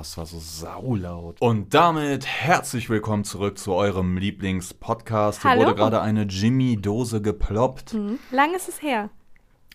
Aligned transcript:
Es 0.00 0.16
war 0.16 0.26
so 0.26 0.38
saulaut. 0.38 1.40
Und 1.40 1.74
damit 1.74 2.24
herzlich 2.24 2.88
willkommen 2.88 3.24
zurück 3.24 3.58
zu 3.58 3.72
eurem 3.72 4.16
Lieblingspodcast. 4.16 5.42
Hier 5.42 5.50
Hallo. 5.50 5.62
wurde 5.62 5.74
gerade 5.74 6.00
eine 6.00 6.22
Jimmy-Dose 6.22 7.20
geploppt. 7.20 7.94
Mhm. 7.94 8.20
Lang 8.30 8.54
ist 8.54 8.68
es 8.68 8.80
her. 8.80 9.10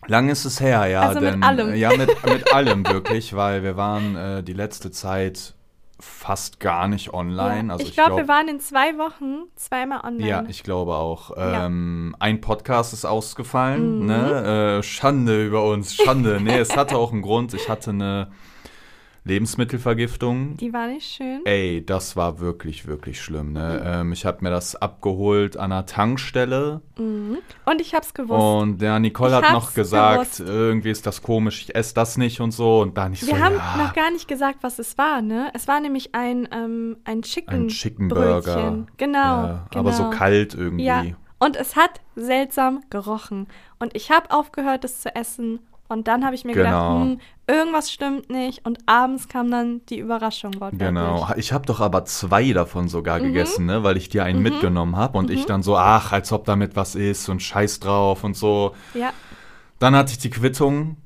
Lang 0.06 0.30
ist 0.30 0.46
es 0.46 0.60
her, 0.60 0.86
ja. 0.86 1.02
Also 1.02 1.20
mit 1.20 1.34
denn, 1.34 1.42
allem. 1.42 1.74
Ja, 1.74 1.94
mit, 1.94 2.24
mit 2.24 2.54
allem 2.54 2.86
wirklich, 2.86 3.36
weil 3.36 3.62
wir 3.62 3.76
waren 3.76 4.16
äh, 4.16 4.42
die 4.42 4.54
letzte 4.54 4.90
Zeit 4.90 5.54
fast 6.00 6.58
gar 6.58 6.88
nicht 6.88 7.12
online. 7.12 7.68
ja. 7.68 7.72
Also 7.74 7.84
ich 7.84 7.92
glaube, 7.92 8.16
wir 8.16 8.28
waren 8.28 8.48
in 8.48 8.60
zwei 8.60 8.96
Wochen 8.96 9.44
zweimal 9.56 10.00
online. 10.04 10.26
Ja, 10.26 10.44
ich 10.48 10.62
glaube 10.62 10.94
auch. 10.94 11.36
Ja. 11.36 11.66
Ähm, 11.66 12.16
ein 12.18 12.40
Podcast 12.40 12.94
ist 12.94 13.04
ausgefallen. 13.04 14.00
Mhm. 14.00 14.06
Ne? 14.06 14.78
Äh, 14.78 14.82
Schande 14.82 15.44
über 15.44 15.64
uns, 15.64 15.94
Schande. 15.94 16.40
nee, 16.40 16.58
es 16.58 16.74
hatte 16.76 16.96
auch 16.96 17.12
einen 17.12 17.22
Grund. 17.22 17.52
Ich 17.52 17.68
hatte 17.68 17.90
eine 17.90 18.30
Lebensmittelvergiftung. 19.24 20.56
Die 20.58 20.72
war 20.72 20.86
nicht 20.86 21.10
schön. 21.16 21.40
Ey, 21.44 21.84
das 21.84 22.14
war 22.14 22.40
wirklich, 22.40 22.86
wirklich 22.86 23.20
schlimm. 23.22 23.52
Ne? 23.52 23.82
Ähm, 23.84 24.12
ich 24.12 24.26
habe 24.26 24.38
mir 24.42 24.50
das 24.50 24.76
abgeholt 24.76 25.56
an 25.56 25.72
einer 25.72 25.86
Tankstelle. 25.86 26.82
Mhm. 26.98 27.38
Und 27.64 27.80
ich 27.80 27.94
hab's 27.94 28.12
gewusst. 28.12 28.40
Und 28.42 28.82
der 28.82 28.98
Nicole 28.98 29.30
Ich 29.38 29.42
hat 29.42 29.52
noch 29.52 29.72
gesagt, 29.72 30.36
gewusst. 30.36 30.40
irgendwie 30.40 30.90
ist 30.90 31.06
das 31.06 31.22
komisch, 31.22 31.62
ich 31.62 31.74
esse 31.74 31.94
das 31.94 32.18
nicht 32.18 32.40
und 32.40 32.50
so. 32.50 32.80
Und 32.82 32.98
dann 32.98 33.14
ich 33.14 33.26
wir 33.26 33.34
so, 33.36 33.42
haben 33.42 33.56
ja, 33.56 33.76
noch 33.78 33.94
gar 33.94 34.10
nicht 34.10 34.28
gesagt, 34.28 34.58
was 34.62 34.78
es 34.78 34.98
war, 34.98 35.22
ne? 35.22 35.50
Es 35.54 35.66
war 35.68 35.80
nämlich 35.80 36.14
ein, 36.14 36.46
ähm, 36.52 36.98
ein 37.04 37.22
Chicken 37.22 37.64
ein 37.64 37.68
Chicken 37.68 38.08
Burger. 38.08 38.84
Genau, 38.98 39.18
Ja, 39.18 39.66
genau. 39.70 39.80
Aber 39.80 39.92
so 39.92 40.10
kalt 40.10 40.54
irgendwie. 40.54 40.84
Ja, 40.84 41.02
und 41.38 41.56
es 41.56 41.76
hat 41.76 42.00
seltsam 42.14 42.82
gerochen. 42.90 43.48
Und 43.78 43.94
ich 43.96 44.10
habe 44.10 44.30
aufgehört, 44.30 44.84
es 44.84 45.00
zu 45.00 45.14
essen. 45.14 45.60
Und 45.88 46.08
dann 46.08 46.24
habe 46.24 46.34
ich 46.34 46.44
mir 46.44 46.54
Genau. 46.54 46.98
gedacht, 47.00 47.02
hm, 47.10 47.20
irgendwas 47.46 47.92
stimmt 47.92 48.30
nicht. 48.30 48.64
Und 48.64 48.78
abends 48.86 49.28
kam 49.28 49.50
dann 49.50 49.82
die 49.90 49.98
Überraschung. 49.98 50.52
Genau. 50.72 51.28
Ich 51.36 51.52
habe 51.52 51.66
doch 51.66 51.80
aber 51.80 52.04
zwei 52.06 52.52
davon 52.52 52.88
sogar 52.88 53.18
Mhm. 53.18 53.24
gegessen, 53.24 53.66
ne? 53.66 53.82
weil 53.84 53.96
ich 53.98 54.08
dir 54.08 54.24
einen 54.24 54.42
mitgenommen 54.42 54.96
habe 54.96 55.18
und 55.18 55.30
ich 55.30 55.44
dann 55.44 55.62
so, 55.62 55.76
ach, 55.76 56.12
als 56.12 56.32
ob 56.32 56.46
damit 56.46 56.74
was 56.74 56.94
ist 56.94 57.28
und 57.28 57.42
scheiß 57.42 57.80
drauf 57.80 58.24
und 58.24 58.34
so. 58.36 58.74
Ja, 58.94 59.10
Dann 59.78 59.94
hatte 59.94 60.12
ich 60.12 60.18
die 60.18 60.30
Quittung. 60.30 60.96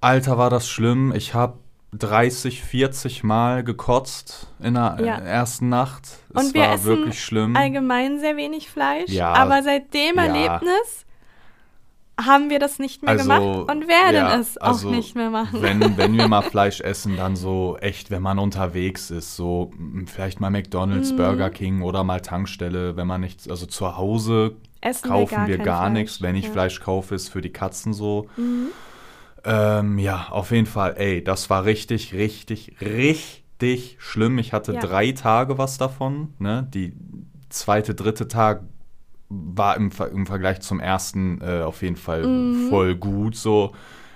Alter, 0.00 0.38
war 0.38 0.48
das 0.48 0.68
schlimm. 0.68 1.12
Ich 1.14 1.34
habe 1.34 1.58
30, 1.92 2.62
40 2.62 3.24
Mal 3.24 3.64
gekotzt 3.64 4.46
in 4.60 4.74
der 4.74 4.96
Ja. 5.04 5.16
ersten 5.18 5.68
Nacht. 5.68 6.08
Und 6.32 6.42
es 6.46 6.54
wir 6.54 6.62
war 6.62 6.72
essen 6.74 6.86
wirklich 6.86 7.22
schlimm. 7.22 7.56
allgemein 7.56 8.18
sehr 8.20 8.36
wenig 8.36 8.70
Fleisch. 8.70 9.10
Ja. 9.10 9.32
aber 9.34 9.62
seit 9.62 9.92
dem 9.92 10.16
Ja. 10.16 10.24
Erlebnis 10.24 11.04
haben 12.26 12.50
wir 12.50 12.58
das 12.58 12.78
nicht 12.78 13.02
mehr 13.02 13.10
Also, 13.12 13.24
gemacht 13.24 13.70
und 13.70 13.88
werden 13.88 14.14
ja, 14.14 14.38
es 14.38 14.60
auch 14.60 14.68
also, 14.68 14.90
nicht 14.90 15.14
mehr 15.16 15.30
machen. 15.30 15.62
Wenn, 15.62 15.96
wenn 15.96 16.16
wir 16.16 16.28
mal 16.28 16.42
Fleisch 16.50 16.80
essen, 16.80 17.16
dann 17.16 17.36
so 17.36 17.76
echt, 17.80 18.10
wenn 18.10 18.22
man 18.22 18.38
unterwegs 18.38 19.10
ist, 19.10 19.36
so 19.36 19.70
mm, 19.76 20.04
vielleicht 20.06 20.40
mal 20.40 20.50
McDonalds, 20.50 21.12
Mhm. 21.12 21.16
Burger 21.16 21.50
King 21.50 21.82
oder 21.82 22.04
mal 22.04 22.20
Tankstelle, 22.20 22.96
wenn 22.96 23.06
man 23.06 23.20
nichts, 23.20 23.48
also 23.48 23.66
zu 23.66 23.96
Hause 23.96 24.56
Essen 24.80 25.08
kaufen 25.08 25.46
wir 25.46 25.58
gar 25.58 25.86
Fleisch. 25.86 25.92
nichts. 25.92 26.22
Wenn 26.22 26.36
ich 26.36 26.46
ja. 26.46 26.50
Fleisch 26.52 26.80
kaufe, 26.80 27.14
ist 27.14 27.28
für 27.28 27.40
die 27.42 27.52
Katzen 27.52 27.92
so. 27.92 28.28
Mhm. 28.36 28.68
Ähm, 29.44 29.98
ja, 29.98 30.28
auf 30.30 30.50
jeden 30.50 30.66
Fall, 30.66 30.94
ey, 30.98 31.24
das 31.24 31.48
war 31.48 31.64
richtig, 31.64 32.12
richtig, 32.14 32.76
richtig 32.82 33.96
schlimm. 33.98 34.38
Ich 34.38 34.52
hatte 34.52 34.74
Ja. 34.74 34.80
drei 34.80 35.12
Tage 35.12 35.56
was 35.58 35.78
davon. 35.78 36.34
Ne? 36.38 36.68
Die 36.74 36.92
zweite, 37.48 37.94
dritte 37.94 38.28
Tag 38.28 38.62
war 39.30 39.76
im, 39.76 39.90
Ver 39.90 40.10
im 40.10 40.26
Vergleich 40.26 40.60
zum 40.60 40.80
ersten 40.80 41.40
äh, 41.40 41.62
auf 41.62 41.82
jeden 41.82 41.96
Fall 41.96 42.26
Mhm. 42.26 42.68
voll 42.68 42.94
gut 42.96 43.36
so. 43.36 43.72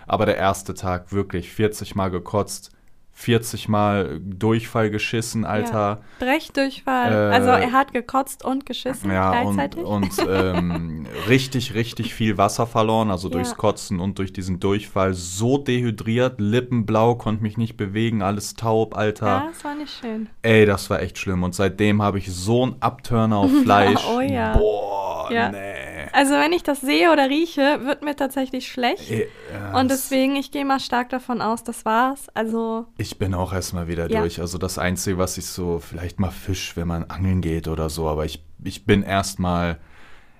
Aber 0.06 0.26
der 0.26 0.36
erste 0.36 0.74
Tag 0.74 1.12
wirklich 1.12 1.50
40 1.50 1.94
Mal 1.94 2.10
gekotzt, 2.10 2.70
40 3.16 3.68
Mal 3.68 4.20
Durchfall 4.20 4.90
geschissen, 4.90 5.44
Alter. 5.44 6.00
Brechdurchfall. 6.18 7.12
Äh, 7.12 7.32
also 7.34 7.50
er 7.50 7.70
hat 7.72 7.92
gekotzt 7.92 8.44
und 8.44 8.66
geschissen 8.66 9.10
Ja, 9.10 9.40
und, 9.42 9.54
gleichzeitig. 9.56 9.84
und 9.84 10.10
ähm, 10.28 11.06
richtig, 11.28 11.74
richtig 11.74 12.12
viel 12.12 12.36
Wasser 12.38 12.66
verloren, 12.66 13.10
also 13.12 13.28
Ja. 13.28 13.34
durchs 13.34 13.56
Kotzen 13.56 14.00
und 14.00 14.19
durch 14.19 14.32
diesen 14.32 14.58
Durchfall. 14.58 15.14
So 15.14 15.58
dehydriert, 15.58 16.41
Lippen 16.41 16.86
blau, 16.86 17.14
konnte 17.14 17.44
mich 17.44 17.56
nicht 17.56 17.76
bewegen, 17.76 18.20
alles 18.20 18.54
taub, 18.54 18.97
Alter. 18.97 19.26
ja, 19.26 19.47
das 19.53 19.64
war 19.64 19.74
nicht 19.76 19.94
schön. 20.00 20.28
Ey, 20.42 20.66
das 20.66 20.91
war 20.91 21.00
echt 21.00 21.16
schlimm. 21.16 21.44
Und 21.44 21.54
seitdem 21.54 22.03
habe 22.03 22.19
ich 22.19 22.30
so 22.34 22.64
einen 22.64 22.76
Abturner 22.80 23.36
auf 23.36 23.50
Fleisch. 23.62 24.04
Oh 24.12 24.20
ja. 24.20 24.56
Boah, 24.58 24.94
Ja. 25.30 25.50
nee. 25.50 26.08
Also 26.12 26.34
wenn 26.34 26.52
ich 26.52 26.62
das 26.62 26.80
sehe 26.80 27.10
oder 27.12 27.28
rieche, 27.28 27.80
wird 27.84 28.02
mir 28.02 28.14
tatsächlich 28.14 28.70
schlecht. 28.70 29.10
Ja, 29.10 29.78
Und 29.78 29.90
deswegen, 29.90 30.36
ich 30.36 30.50
gehe 30.50 30.64
mal 30.64 30.78
stark 30.80 31.08
davon 31.10 31.40
aus, 31.42 31.64
das 31.64 31.84
war's. 31.84 32.26
Also, 32.34 32.86
Ich 32.98 33.18
bin 33.18 33.34
auch 33.34 33.52
erstmal 33.52 33.88
wieder 33.88 34.10
Ja. 34.10 34.20
durch. 34.20 34.40
Also 34.40 34.58
das 34.58 34.78
Einzige, 34.78 35.18
was 35.18 35.38
ich 35.38 35.46
so, 35.46 35.78
vielleicht 35.80 36.20
mal 36.20 36.30
Fisch, 36.30 36.76
wenn 36.76 36.86
man 36.88 37.04
angeln 37.04 37.40
geht 37.40 37.66
oder 37.68 37.90
so, 37.90 38.08
aber 38.08 38.24
ich, 38.24 38.44
ich 38.62 38.84
bin 38.86 39.02
erstmal, 39.02 39.78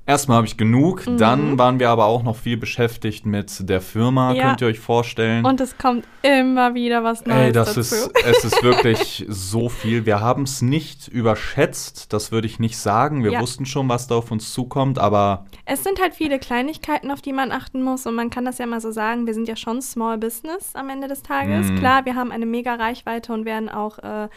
erstmal 0.06 0.38
habe 0.38 0.47
ich 0.47 0.56
genug. 0.56 1.06
Mhm. 1.06 1.19
Dann 1.19 1.59
waren 1.59 1.78
wir 1.81 1.91
aber 1.91 2.06
auch 2.06 2.22
noch 2.22 2.37
viel 2.37 2.56
beschäftigt 2.56 3.26
mit 3.26 3.69
der 3.69 3.81
Firma, 3.81 4.32
Ja. 4.32 4.48
könnt 4.48 4.60
ihr 4.60 4.66
euch 4.69 4.81
vorstellen. 4.81 5.44
und 5.44 5.60
es 5.60 5.76
kommt 5.78 6.04
immer 6.22 6.75
wieder 6.75 7.03
was 7.04 7.25
Neues 7.26 7.38
Ey, 7.41 7.53
das 7.53 7.69
dazu. 7.75 7.81
ist, 7.81 8.10
es 8.26 8.44
ist 8.44 8.62
wirklich 8.62 9.25
so 9.28 9.69
viel. 9.69 10.06
Wir 10.06 10.20
haben 10.20 10.43
es 10.44 10.62
nicht 10.62 11.09
überschätzt, 11.09 12.12
das 12.12 12.32
würde 12.32 12.47
ich 12.47 12.59
nicht 12.59 12.78
sagen. 12.78 13.22
Wir 13.25 13.32
Ja. 13.32 13.41
wussten 13.41 13.66
schon, 13.66 13.88
was 13.88 14.06
da 14.06 14.16
auf 14.16 14.31
uns 14.31 14.53
zukommt, 14.53 14.98
aber 14.98 15.47
Es 15.66 15.82
sind 15.84 16.00
halt 16.00 16.14
viele 16.14 16.38
Kleinigkeiten, 16.38 17.10
auf 17.10 17.22
die 17.22 17.32
man 17.32 17.50
achten 17.53 17.82
muss. 17.82 18.06
Und 18.06 18.14
man 18.14 18.31
kann 18.31 18.44
das 18.44 18.59
ja 18.59 18.66
mal 18.66 18.81
so 18.81 18.91
sagen, 18.91 19.26
wir 19.26 19.34
sind 19.34 19.48
ja 19.48 19.56
schon 19.56 19.81
Small 19.82 20.19
Business 20.19 20.75
am 20.75 20.88
Ende 20.91 21.09
des 21.09 21.22
Tages. 21.22 21.70
Mhm. 21.70 21.78
Klar, 21.78 22.04
wir 22.04 22.14
haben 22.14 22.31
eine 22.32 22.47
mega 22.47 22.75
Reichweite 22.75 23.32
und 23.32 23.44
werden 23.44 23.69
auch 23.69 23.98
äh, 23.98 24.28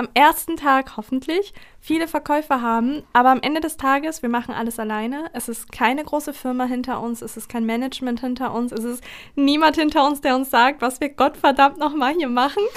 am 0.00 0.08
ersten 0.14 0.56
Tag 0.56 0.96
hoffentlich 0.96 1.52
viele 1.78 2.08
Verkäufer 2.08 2.62
haben. 2.62 3.02
Aber 3.12 3.30
am 3.30 3.40
Ende 3.42 3.60
des 3.60 3.76
Tages, 3.76 4.22
wir 4.22 4.28
machen 4.28 4.54
alles 4.54 4.78
alleine. 4.78 5.30
Es 5.34 5.48
ist 5.48 5.72
keine 5.72 6.04
große 6.04 6.32
Firma 6.32 6.64
hinter 6.64 7.02
uns. 7.02 7.20
Es 7.22 7.36
ist 7.36 7.48
kein 7.48 7.66
Management 7.66 8.20
hinter 8.20 8.54
uns. 8.54 8.72
Es 8.72 8.84
ist 8.84 9.02
niemand 9.34 9.76
hinter 9.76 10.06
uns, 10.06 10.20
der 10.20 10.36
uns 10.36 10.50
sagt, 10.50 10.80
was 10.80 11.00
wir 11.00 11.10
Gottverdammt 11.10 11.78
nochmal 11.78 12.14
hier 12.14 12.28
machen. 12.28 12.62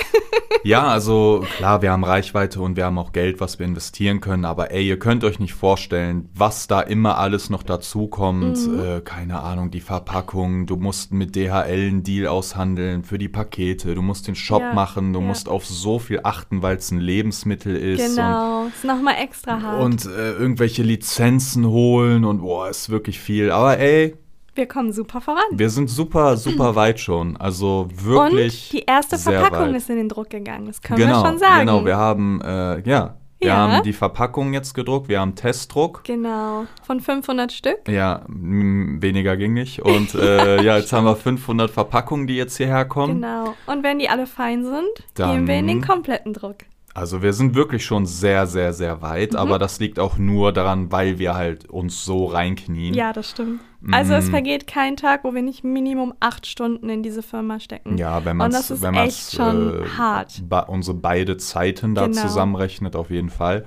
Ja, 0.65 0.83
also 0.87 1.45
klar, 1.57 1.81
wir 1.81 1.91
haben 1.91 2.05
Reichweite 2.05 2.61
und 2.61 2.77
wir 2.77 2.85
haben 2.85 2.97
auch 2.97 3.11
Geld, 3.11 3.41
was 3.41 3.59
wir 3.59 3.65
investieren 3.65 4.21
können, 4.21 4.45
aber 4.45 4.71
ey, 4.71 4.87
ihr 4.87 4.97
könnt 4.97 5.25
euch 5.25 5.37
nicht 5.39 5.53
vorstellen, 5.53 6.29
was 6.33 6.67
da 6.67 6.79
immer 6.79 7.17
alles 7.17 7.49
noch 7.49 7.63
dazukommt. 7.63 8.65
Mhm. 8.67 8.79
Äh, 8.79 9.01
keine 9.01 9.41
Ahnung, 9.41 9.71
die 9.71 9.81
Verpackung, 9.81 10.65
du 10.65 10.77
musst 10.77 11.11
mit 11.11 11.35
DHL 11.35 11.87
einen 11.89 12.03
Deal 12.03 12.27
aushandeln 12.27 13.03
für 13.03 13.17
die 13.17 13.27
Pakete, 13.27 13.93
du 13.93 14.01
musst 14.01 14.27
den 14.27 14.35
Shop 14.35 14.61
Ja, 14.61 14.73
machen, 14.73 15.11
du 15.11 15.19
ja. 15.19 15.25
musst 15.25 15.49
auf 15.49 15.65
so 15.65 15.99
viel 15.99 16.21
achten, 16.23 16.61
weil 16.61 16.77
es 16.77 16.91
ein 16.91 16.99
Lebensmittel 17.13 17.75
ist. 17.75 18.15
genau. 18.15 18.65
Ist 18.67 18.83
nochmal 18.83 19.15
extra 19.21 19.61
hart. 19.61 19.81
Und, 19.81 20.05
und 20.05 20.13
äh, 20.15 20.31
irgendwelche 20.33 20.83
Lizenzen 20.83 21.67
holen 21.67 22.25
und 22.25 22.39
boah, 22.41 22.69
ist 22.69 22.89
wirklich 22.89 23.19
viel. 23.19 23.51
Aber 23.51 23.77
ey, 23.77 24.15
wir 24.55 24.67
kommen 24.67 24.91
super 24.91 25.19
voran. 25.21 25.43
wir 25.51 25.69
sind 25.69 25.89
super, 25.89 26.37
super 26.37 26.75
weit 26.81 26.99
schon. 26.99 27.37
Also 27.37 27.87
wirklich. 27.95 28.71
Und 28.71 28.79
die 28.79 28.85
erste 28.85 29.17
Verpackung 29.17 29.69
weit. 29.69 29.75
ist 29.77 29.89
in 29.89 29.97
den 29.97 30.09
Druck 30.09 30.29
gegangen. 30.29 30.67
Das 30.67 30.81
können 30.81 30.99
genau, 30.99 31.23
wir 31.23 31.29
schon 31.29 31.39
sagen. 31.39 31.59
Genau, 31.61 31.85
wir 31.85 31.97
haben, 31.97 32.39
äh, 32.41 32.87
ja, 32.87 33.15
wir 33.39 33.47
Ja. 33.49 33.55
haben 33.57 33.83
die 33.83 33.91
Verpackung 33.93 34.53
jetzt 34.53 34.73
gedruckt, 34.73 35.09
wir 35.09 35.19
haben 35.19 35.35
Testdruck. 35.35 36.03
Genau, 36.05 36.65
von 36.85 37.01
500 37.01 37.51
Stück. 37.51 37.79
Ja, 37.89 38.21
weniger 38.27 39.35
ging 39.37 39.53
nicht. 39.53 39.81
Und 39.81 40.15
äh, 40.15 40.61
ja, 40.63 40.77
jetzt 40.77 40.93
haben 40.93 41.05
wir 41.05 41.15
500 41.15 41.69
Verpackungen, 41.69 42.25
die 42.27 42.35
jetzt 42.35 42.55
hierher 42.57 42.85
kommen. 42.85 43.15
Genau. 43.21 43.53
Und 43.65 43.83
wenn 43.83 43.99
die 43.99 44.07
alle 44.07 44.27
fein 44.27 44.63
sind, 44.63 44.87
Dann- 45.15 45.31
gehen 45.31 45.47
wir 45.47 45.55
in 45.55 45.67
den 45.67 45.81
kompletten 45.81 46.31
Druck. 46.33 46.57
Also 46.95 47.23
wir 47.23 47.33
sind 47.33 47.55
wirklich 47.55 47.83
schon 47.83 48.05
sehr, 48.05 48.45
sehr, 48.45 48.71
sehr 48.71 49.01
weit. 49.01 49.31
Mhm. 49.31 49.37
Aber 49.39 49.57
das 49.57 49.79
liegt 49.79 49.99
auch 49.99 50.17
nur 50.17 50.51
daran, 50.51 50.91
weil 50.91 51.17
wir 51.17 51.33
halt 51.33 51.67
uns 51.69 52.05
so 52.05 52.25
reinknien. 52.25 52.93
Ja, 52.93 53.13
das 53.13 53.31
stimmt. 53.31 53.61
Also 53.91 54.13
es 54.13 54.27
Mhm. 54.27 54.31
vergeht 54.31 54.67
kein 54.67 54.95
Tag, 54.95 55.23
wo 55.23 55.33
wir 55.33 55.41
nicht 55.41 55.63
Minimum 55.63 56.13
acht 56.19 56.45
Stunden 56.45 56.89
in 56.89 57.01
diese 57.03 57.23
Firma 57.23 57.59
stecken. 57.59 57.97
Ja, 57.97 58.23
wenn 58.25 58.37
man 58.37 58.51
ist 58.51 58.81
wenn 58.81 58.93
echt 58.95 59.33
schon 59.35 59.83
äh, 59.83 59.87
hart. 59.97 60.41
unsere 60.67 60.95
beide 60.95 61.37
Zeiten 61.37 61.95
da 61.95 62.05
Genau. 62.07 62.21
zusammenrechnet, 62.21 62.95
auf 62.95 63.09
jeden 63.09 63.29
Fall. 63.29 63.65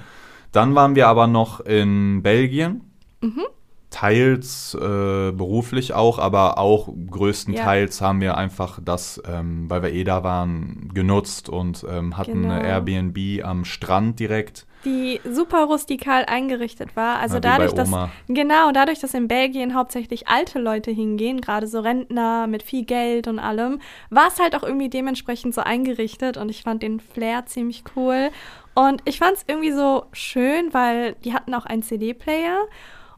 Dann 0.52 0.74
waren 0.74 0.94
wir 0.94 1.08
aber 1.08 1.26
noch 1.26 1.60
in 1.60 2.22
Belgien. 2.22 2.82
Mhm. 3.20 3.42
Teils 3.90 4.74
äh, 4.74 5.32
beruflich 5.32 5.94
auch, 5.94 6.18
aber 6.18 6.58
auch 6.58 6.88
größtenteils 7.10 8.00
haben 8.00 8.20
wir 8.20 8.36
einfach 8.36 8.78
das, 8.84 9.22
ähm, 9.26 9.70
weil 9.70 9.82
wir 9.82 9.92
eh 9.92 10.04
da 10.04 10.22
waren, 10.24 10.90
genutzt 10.92 11.48
und 11.48 11.86
ähm, 11.88 12.16
hatten 12.16 12.42
Genau. 12.42 12.54
eine 12.54 12.66
Airbnb 12.66 13.44
am 13.44 13.64
Strand 13.64 14.18
direkt. 14.20 14.66
Die 14.84 15.20
super 15.28 15.64
rustikal 15.64 16.24
eingerichtet 16.26 16.94
war. 16.94 17.18
Also 17.18 17.36
Ja, 17.36 17.38
wie 17.38 17.42
dadurch, 17.42 17.72
dass 17.72 17.90
genau, 18.28 18.70
dadurch, 18.72 19.00
dass 19.00 19.14
in 19.14 19.28
Belgien 19.28 19.74
hauptsächlich 19.74 20.28
alte 20.28 20.58
Leute 20.58 20.90
hingehen, 20.90 21.40
gerade 21.40 21.66
so 21.66 21.80
Rentner 21.80 22.46
mit 22.46 22.62
viel 22.62 22.84
Geld 22.84 23.26
und 23.28 23.38
allem, 23.38 23.80
war 24.10 24.28
es 24.28 24.38
halt 24.38 24.54
auch 24.54 24.62
irgendwie 24.62 24.88
dementsprechend 24.90 25.54
so 25.54 25.62
eingerichtet 25.62 26.36
und 26.36 26.50
ich 26.50 26.62
fand 26.62 26.82
den 26.82 27.00
Flair 27.00 27.46
ziemlich 27.46 27.84
cool. 27.96 28.30
Und 28.74 29.00
ich 29.06 29.18
fand 29.18 29.38
es 29.38 29.44
irgendwie 29.48 29.72
so 29.72 30.04
schön, 30.12 30.72
weil 30.72 31.14
die 31.24 31.32
hatten 31.32 31.54
auch 31.54 31.64
einen 31.64 31.82
CD-Player 31.82 32.58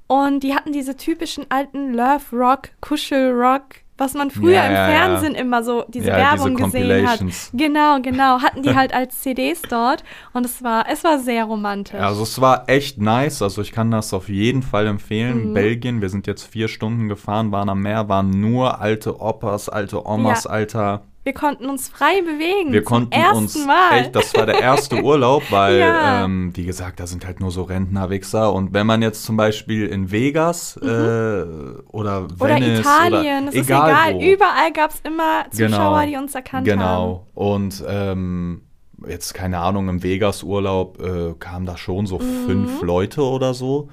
und 0.09 0.41
die 0.41 0.55
hatten 0.55 0.73
diese 0.73 0.97
typischen 0.97 1.47
alten 1.51 1.95
Love 1.95 2.25
Rock, 2.33 2.71
Kuschel 2.81 3.31
Rock 3.31 3.83
was 3.99 4.15
man 4.15 4.31
früher 4.31 4.53
ja, 4.53 4.67
im 4.67 4.73
ja, 4.73 4.87
Fernsehen 4.87 5.35
ja. 5.35 5.41
immer 5.41 5.63
so 5.65 5.85
diese 5.89 6.07
Werbung 6.07 6.57
diese 6.57 6.71
gesehen 6.71 7.09
hat. 7.09 7.21
Genau, 7.53 8.01
genau, 8.01 8.41
hatten 8.41 8.63
die 8.63 8.75
halt 8.77 8.95
als 8.95 9.21
CDs 9.21 9.61
dort 9.63 10.05
und 10.33 10.47
es 10.47 10.63
war 10.63 10.87
es 10.91 11.03
war 11.03 11.19
sehr 11.19 11.45
romantisch. 11.45 12.01
also 12.01 12.23
es 12.23 12.41
war 12.41 12.69
echt 12.69 13.01
nice, 13.01 13.43
also 13.43 13.61
ich 13.61 13.73
kann 13.73 13.91
das 13.91 14.15
auf 14.15 14.29
jeden 14.29 14.63
Fall 14.63 14.87
empfehlen. 14.87 15.51
Mhm. 15.51 15.55
Belgien, 15.55 16.01
wir 16.01 16.09
sind 16.09 16.27
jetzt 16.29 16.45
vier 16.45 16.69
Stunden 16.69 17.09
gefahren, 17.09 17.51
waren 17.51 17.69
am 17.69 17.83
Meer, 17.83 18.09
waren 18.09 18.31
nur 18.31 18.81
alte 18.81 19.21
Opas, 19.21 19.69
alte 19.69 20.07
Omas, 20.07 20.47
alter 20.47 21.03
wir 21.29 21.35
konnten 21.35 21.69
uns 21.69 21.91
frei 21.91 22.23
bewegen. 22.23 22.73
Wir 22.73 22.83
konnten 22.83 23.15
uns 23.35 23.67
Mal. 23.67 23.99
echt, 23.99 24.17
das 24.17 24.35
war 24.35 24.47
der 24.47 24.61
erste 24.61 24.97
Urlaub, 25.03 25.43
weil, 25.51 25.79
ja. 25.79 26.25
ähm, 26.25 26.53
wie 26.55 26.65
gesagt, 26.65 27.01
da 27.01 27.07
sind 27.07 27.27
halt 27.27 27.39
nur 27.39 27.51
so 27.51 27.65
Rentnerwichser. 27.65 28.51
Und 28.51 28.73
wenn 28.73 28.87
man 28.87 29.03
jetzt 29.03 29.25
zum 29.25 29.37
Beispiel 29.37 29.89
in 29.89 30.11
Vegas 30.11 30.79
mhm. 30.81 30.89
äh, 30.89 31.93
oder 31.93 32.31
Venice 32.31 32.41
oder 32.41 32.81
Italien, 32.81 33.49
oder, 33.49 33.49
es 33.49 33.67
egal 33.67 33.91
ist 33.91 33.95
egal, 33.95 34.15
wo. 34.15 34.23
überall 34.23 34.73
gab 34.73 34.91
es 34.93 35.01
immer 35.05 35.45
Zuschauer, 35.51 36.01
genau, 36.01 36.07
die 36.07 36.17
uns 36.17 36.35
erkannt 36.35 36.65
genau. 36.65 36.83
haben. 36.83 37.05
Genau. 37.05 37.27
Und 37.35 37.85
ähm, 37.87 38.63
jetzt 39.07 39.35
keine 39.35 39.59
Ahnung, 39.59 39.91
im 39.91 40.03
Vegas-Urlaub 40.03 41.03
äh, 41.03 41.35
kamen 41.39 41.67
da 41.67 41.77
schon 41.77 42.07
so 42.07 42.21
mhm. 42.21 42.47
fünf 42.47 42.81
Leute 42.81 43.23
oder 43.23 43.53
so. 43.53 43.91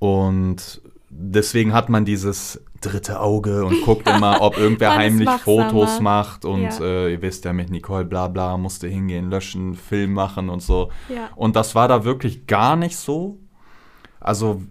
Und 0.00 0.82
deswegen 1.10 1.72
hat 1.72 1.88
man 1.88 2.04
dieses 2.04 2.62
dritte 2.80 3.20
Auge 3.20 3.64
und 3.64 3.82
guckt 3.82 4.08
immer, 4.08 4.40
ob 4.40 4.56
irgendwer 4.58 4.94
heimlich 4.94 5.30
Fotos 5.30 6.00
macht 6.00 6.44
und 6.44 6.62
ja. 6.62 6.80
äh, 6.80 7.12
ihr 7.12 7.22
wisst 7.22 7.44
ja 7.44 7.52
mit 7.52 7.70
Nicole 7.70 8.04
bla 8.04 8.28
bla 8.28 8.56
musste 8.56 8.88
hingehen, 8.88 9.30
löschen, 9.30 9.74
Film 9.74 10.12
machen 10.12 10.48
und 10.48 10.62
so. 10.62 10.90
Ja. 11.08 11.30
Und 11.34 11.56
das 11.56 11.74
war 11.74 11.88
da 11.88 12.04
wirklich 12.04 12.46
gar 12.46 12.76
nicht 12.76 12.96
so. 12.96 13.38
Also 14.20 14.62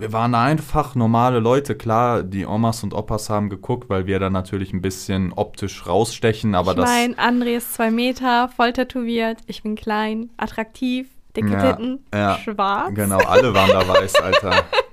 wir 0.00 0.12
waren 0.12 0.34
einfach 0.34 0.94
normale 0.94 1.40
Leute. 1.40 1.74
Klar, 1.74 2.22
die 2.22 2.46
Omas 2.46 2.82
und 2.82 2.94
Opas 2.94 3.28
haben 3.28 3.50
geguckt, 3.50 3.90
weil 3.90 4.06
wir 4.06 4.18
da 4.18 4.30
natürlich 4.30 4.72
ein 4.72 4.80
bisschen 4.80 5.32
optisch 5.32 5.86
rausstechen, 5.86 6.54
aber 6.54 6.72
ich 6.72 6.78
das. 6.78 6.88
Mein, 6.88 7.14
André 7.16 7.56
ist 7.56 7.74
zwei 7.74 7.90
Meter, 7.90 8.48
voll 8.48 8.72
tätowiert, 8.72 9.38
ich 9.46 9.62
bin 9.62 9.76
klein, 9.76 10.30
attraktiv, 10.38 11.08
dicke 11.36 11.52
ja, 11.52 11.72
Titten, 11.72 12.04
ja, 12.14 12.38
schwarz. 12.38 12.94
Genau, 12.94 13.18
alle 13.18 13.52
waren 13.54 13.70
da 13.70 13.86
weiß, 13.86 14.14
Alter. 14.16 14.64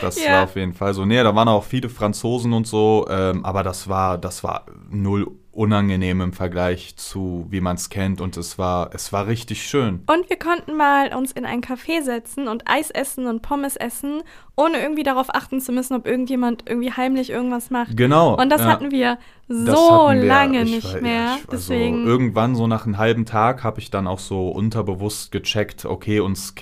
Das 0.00 0.22
ja. 0.22 0.32
war 0.32 0.44
auf 0.44 0.56
jeden 0.56 0.74
Fall 0.74 0.94
so. 0.94 1.04
Nee, 1.04 1.22
da 1.22 1.34
waren 1.34 1.48
auch 1.48 1.64
viele 1.64 1.88
Franzosen 1.88 2.52
und 2.52 2.66
so, 2.66 3.06
ähm, 3.10 3.44
aber 3.44 3.62
das 3.62 3.88
war, 3.88 4.18
das 4.18 4.44
war 4.44 4.66
null 4.90 5.26
unangenehm 5.58 6.20
im 6.20 6.32
Vergleich 6.32 6.94
zu, 6.96 7.46
wie 7.50 7.60
man 7.60 7.74
es 7.74 7.90
kennt. 7.90 8.20
Und 8.20 8.36
es 8.36 8.58
war, 8.58 8.90
es 8.94 9.12
war 9.12 9.26
richtig 9.26 9.66
schön. 9.66 10.04
Und 10.06 10.30
wir 10.30 10.38
konnten 10.38 10.76
mal 10.76 11.12
uns 11.12 11.32
in 11.32 11.44
ein 11.44 11.62
Café 11.62 12.00
setzen 12.00 12.46
und 12.46 12.70
Eis 12.70 12.90
essen 12.90 13.26
und 13.26 13.42
Pommes 13.42 13.74
essen, 13.74 14.22
ohne 14.56 14.80
irgendwie 14.80 15.02
darauf 15.02 15.34
achten 15.34 15.60
zu 15.60 15.72
müssen, 15.72 15.96
ob 15.96 16.06
irgendjemand 16.06 16.62
irgendwie 16.68 16.92
heimlich 16.92 17.30
irgendwas 17.30 17.70
macht. 17.70 17.96
Genau. 17.96 18.40
Und 18.40 18.50
das 18.50 18.60
ja. 18.60 18.68
hatten 18.68 18.92
wir 18.92 19.18
so 19.48 20.06
hatten 20.06 20.20
wir, 20.20 20.28
lange 20.28 20.64
nicht 20.64 20.94
war, 20.94 21.00
mehr. 21.00 21.38
Ich, 21.38 21.50
also 21.50 21.72
Deswegen. 21.72 22.06
Irgendwann, 22.06 22.54
so 22.54 22.68
nach 22.68 22.86
einem 22.86 22.96
halben 22.96 23.26
Tag, 23.26 23.64
habe 23.64 23.80
ich 23.80 23.90
dann 23.90 24.06
auch 24.06 24.20
so 24.20 24.50
unterbewusst 24.50 25.32
gecheckt, 25.32 25.86
okay, 25.86 26.20
uns 26.20 26.54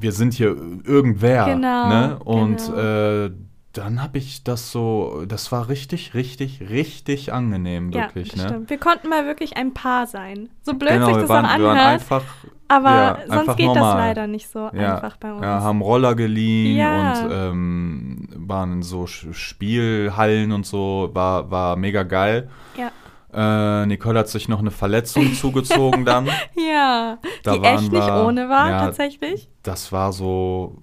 wir 0.00 0.12
sind 0.12 0.34
hier 0.34 0.56
irgendwer. 0.84 1.46
Genau. 1.46 1.88
Ne? 1.88 2.18
Und 2.24 2.66
genau. 2.66 3.26
äh, 3.26 3.30
dann 3.72 4.02
habe 4.02 4.18
ich 4.18 4.42
das 4.44 4.72
so, 4.72 5.24
das 5.26 5.52
war 5.52 5.68
richtig, 5.68 6.14
richtig, 6.14 6.68
richtig 6.68 7.32
angenehm, 7.32 7.92
wirklich. 7.92 8.32
Ja, 8.34 8.42
ne? 8.42 8.48
stimmt. 8.48 8.70
Wir 8.70 8.78
konnten 8.78 9.08
mal 9.08 9.26
wirklich 9.26 9.56
ein 9.56 9.74
Paar 9.74 10.06
sein. 10.06 10.48
So 10.62 10.74
blöd 10.74 10.90
genau, 10.90 11.06
sich 11.06 11.16
das 11.16 11.28
waren, 11.28 11.44
auch 11.44 11.50
anhört. 11.50 11.74
Wir 11.74 11.80
waren 11.80 11.88
einfach, 11.88 12.24
aber 12.68 12.90
ja, 12.90 13.18
sonst 13.26 13.56
geht 13.56 13.66
normal. 13.66 13.82
das 13.82 13.94
leider 13.94 14.26
nicht 14.26 14.48
so 14.50 14.70
ja, 14.72 14.96
einfach 14.96 15.16
bei 15.18 15.32
uns. 15.32 15.42
Ja, 15.42 15.60
haben 15.62 15.80
Roller 15.80 16.14
geliehen 16.14 16.80
und 16.80 17.30
ähm, 17.30 18.28
waren 18.36 18.72
in 18.72 18.82
so 18.82 19.06
Spielhallen 19.06 20.52
und 20.52 20.66
so, 20.66 21.10
war, 21.12 21.50
war 21.50 21.76
mega 21.76 22.02
geil. 22.02 22.50
Ja. 22.76 22.90
Äh, 23.32 23.86
Nicole 23.86 24.18
hat 24.20 24.28
sich 24.28 24.48
noch 24.48 24.60
eine 24.60 24.70
Verletzung 24.70 25.34
zugezogen 25.34 26.04
dann. 26.04 26.26
ja, 26.56 27.18
da 27.42 27.56
die 27.56 27.64
echt 27.64 27.92
wir, 27.92 27.98
nicht 27.98 28.10
ohne 28.10 28.48
war, 28.48 28.70
ja, 28.70 28.84
tatsächlich. 28.86 29.50
Das 29.62 29.92
war 29.92 30.12
so, 30.12 30.82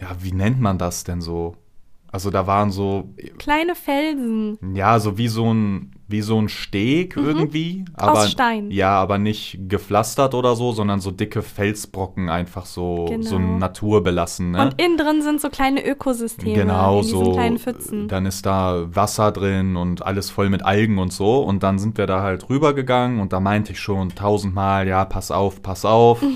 ja, 0.00 0.08
wie 0.20 0.32
nennt 0.32 0.60
man 0.60 0.78
das 0.78 1.04
denn 1.04 1.20
so? 1.20 1.56
Also 2.10 2.30
da 2.30 2.46
waren 2.46 2.70
so 2.70 3.12
kleine 3.38 3.74
Felsen. 3.74 4.58
Ja, 4.74 4.98
so 5.00 5.18
wie 5.18 5.28
so 5.28 5.52
ein 5.52 5.95
wie 6.08 6.20
so 6.20 6.40
ein 6.40 6.48
Steg 6.48 7.16
mhm. 7.16 7.26
irgendwie, 7.26 7.84
aber 7.94 8.20
Aus 8.20 8.30
Stein. 8.30 8.70
ja, 8.70 8.90
aber 8.90 9.18
nicht 9.18 9.58
gepflastert 9.68 10.34
oder 10.34 10.54
so, 10.54 10.72
sondern 10.72 11.00
so 11.00 11.10
dicke 11.10 11.42
Felsbrocken 11.42 12.28
einfach 12.28 12.64
so 12.66 13.06
genau. 13.08 13.28
so 13.28 13.38
naturbelassen, 13.38 14.52
ne? 14.52 14.62
Und 14.62 14.80
innen 14.80 14.96
drin 14.96 15.22
sind 15.22 15.40
so 15.40 15.48
kleine 15.48 15.84
Ökosysteme 15.84 16.54
genau, 16.54 17.00
in 17.00 17.04
so 17.04 17.32
kleinen 17.32 17.58
Pfützen. 17.58 18.06
Dann 18.06 18.24
ist 18.24 18.46
da 18.46 18.86
Wasser 18.88 19.32
drin 19.32 19.76
und 19.76 20.06
alles 20.06 20.30
voll 20.30 20.48
mit 20.48 20.64
Algen 20.64 20.98
und 20.98 21.12
so 21.12 21.40
und 21.40 21.62
dann 21.64 21.78
sind 21.78 21.98
wir 21.98 22.06
da 22.06 22.22
halt 22.22 22.48
rübergegangen 22.48 23.18
und 23.20 23.32
da 23.32 23.40
meinte 23.40 23.72
ich 23.72 23.80
schon 23.80 24.10
tausendmal, 24.10 24.86
ja, 24.86 25.04
pass 25.04 25.30
auf, 25.30 25.62
pass 25.62 25.84
auf. 25.84 26.22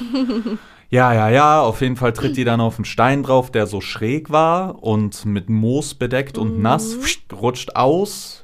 Ja, 0.92 1.14
ja, 1.14 1.28
ja, 1.28 1.60
auf 1.62 1.82
jeden 1.82 1.94
Fall 1.94 2.12
tritt 2.12 2.36
die 2.36 2.42
dann 2.42 2.60
auf 2.60 2.76
einen 2.76 2.84
Stein 2.84 3.22
drauf, 3.22 3.52
der 3.52 3.68
so 3.68 3.80
schräg 3.80 4.30
war 4.30 4.82
und 4.82 5.24
mit 5.24 5.48
Moos 5.48 5.94
bedeckt 5.94 6.36
und 6.36 6.56
mhm. 6.56 6.62
nass, 6.62 6.98
rutscht 7.32 7.76
aus 7.76 8.39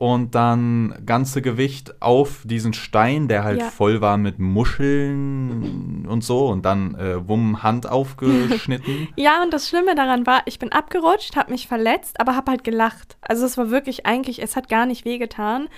und 0.00 0.34
dann 0.34 0.94
ganze 1.04 1.42
Gewicht 1.42 2.00
auf 2.00 2.40
diesen 2.44 2.72
Stein, 2.72 3.28
der 3.28 3.44
halt 3.44 3.60
ja. 3.60 3.66
voll 3.68 4.00
war 4.00 4.16
mit 4.16 4.38
Muscheln 4.38 6.06
und 6.08 6.24
so 6.24 6.46
und 6.46 6.64
dann 6.64 6.94
äh, 6.94 7.28
wumm 7.28 7.62
Hand 7.62 7.86
aufgeschnitten. 7.86 9.08
ja, 9.16 9.42
und 9.42 9.52
das 9.52 9.68
Schlimme 9.68 9.94
daran 9.94 10.26
war, 10.26 10.40
ich 10.46 10.58
bin 10.58 10.72
abgerutscht, 10.72 11.36
habe 11.36 11.50
mich 11.50 11.68
verletzt, 11.68 12.18
aber 12.18 12.34
habe 12.34 12.50
halt 12.50 12.64
gelacht. 12.64 13.18
Also 13.20 13.44
es 13.44 13.58
war 13.58 13.68
wirklich 13.68 14.06
eigentlich, 14.06 14.42
es 14.42 14.56
hat 14.56 14.70
gar 14.70 14.86
nicht 14.86 15.04
wehgetan. 15.04 15.68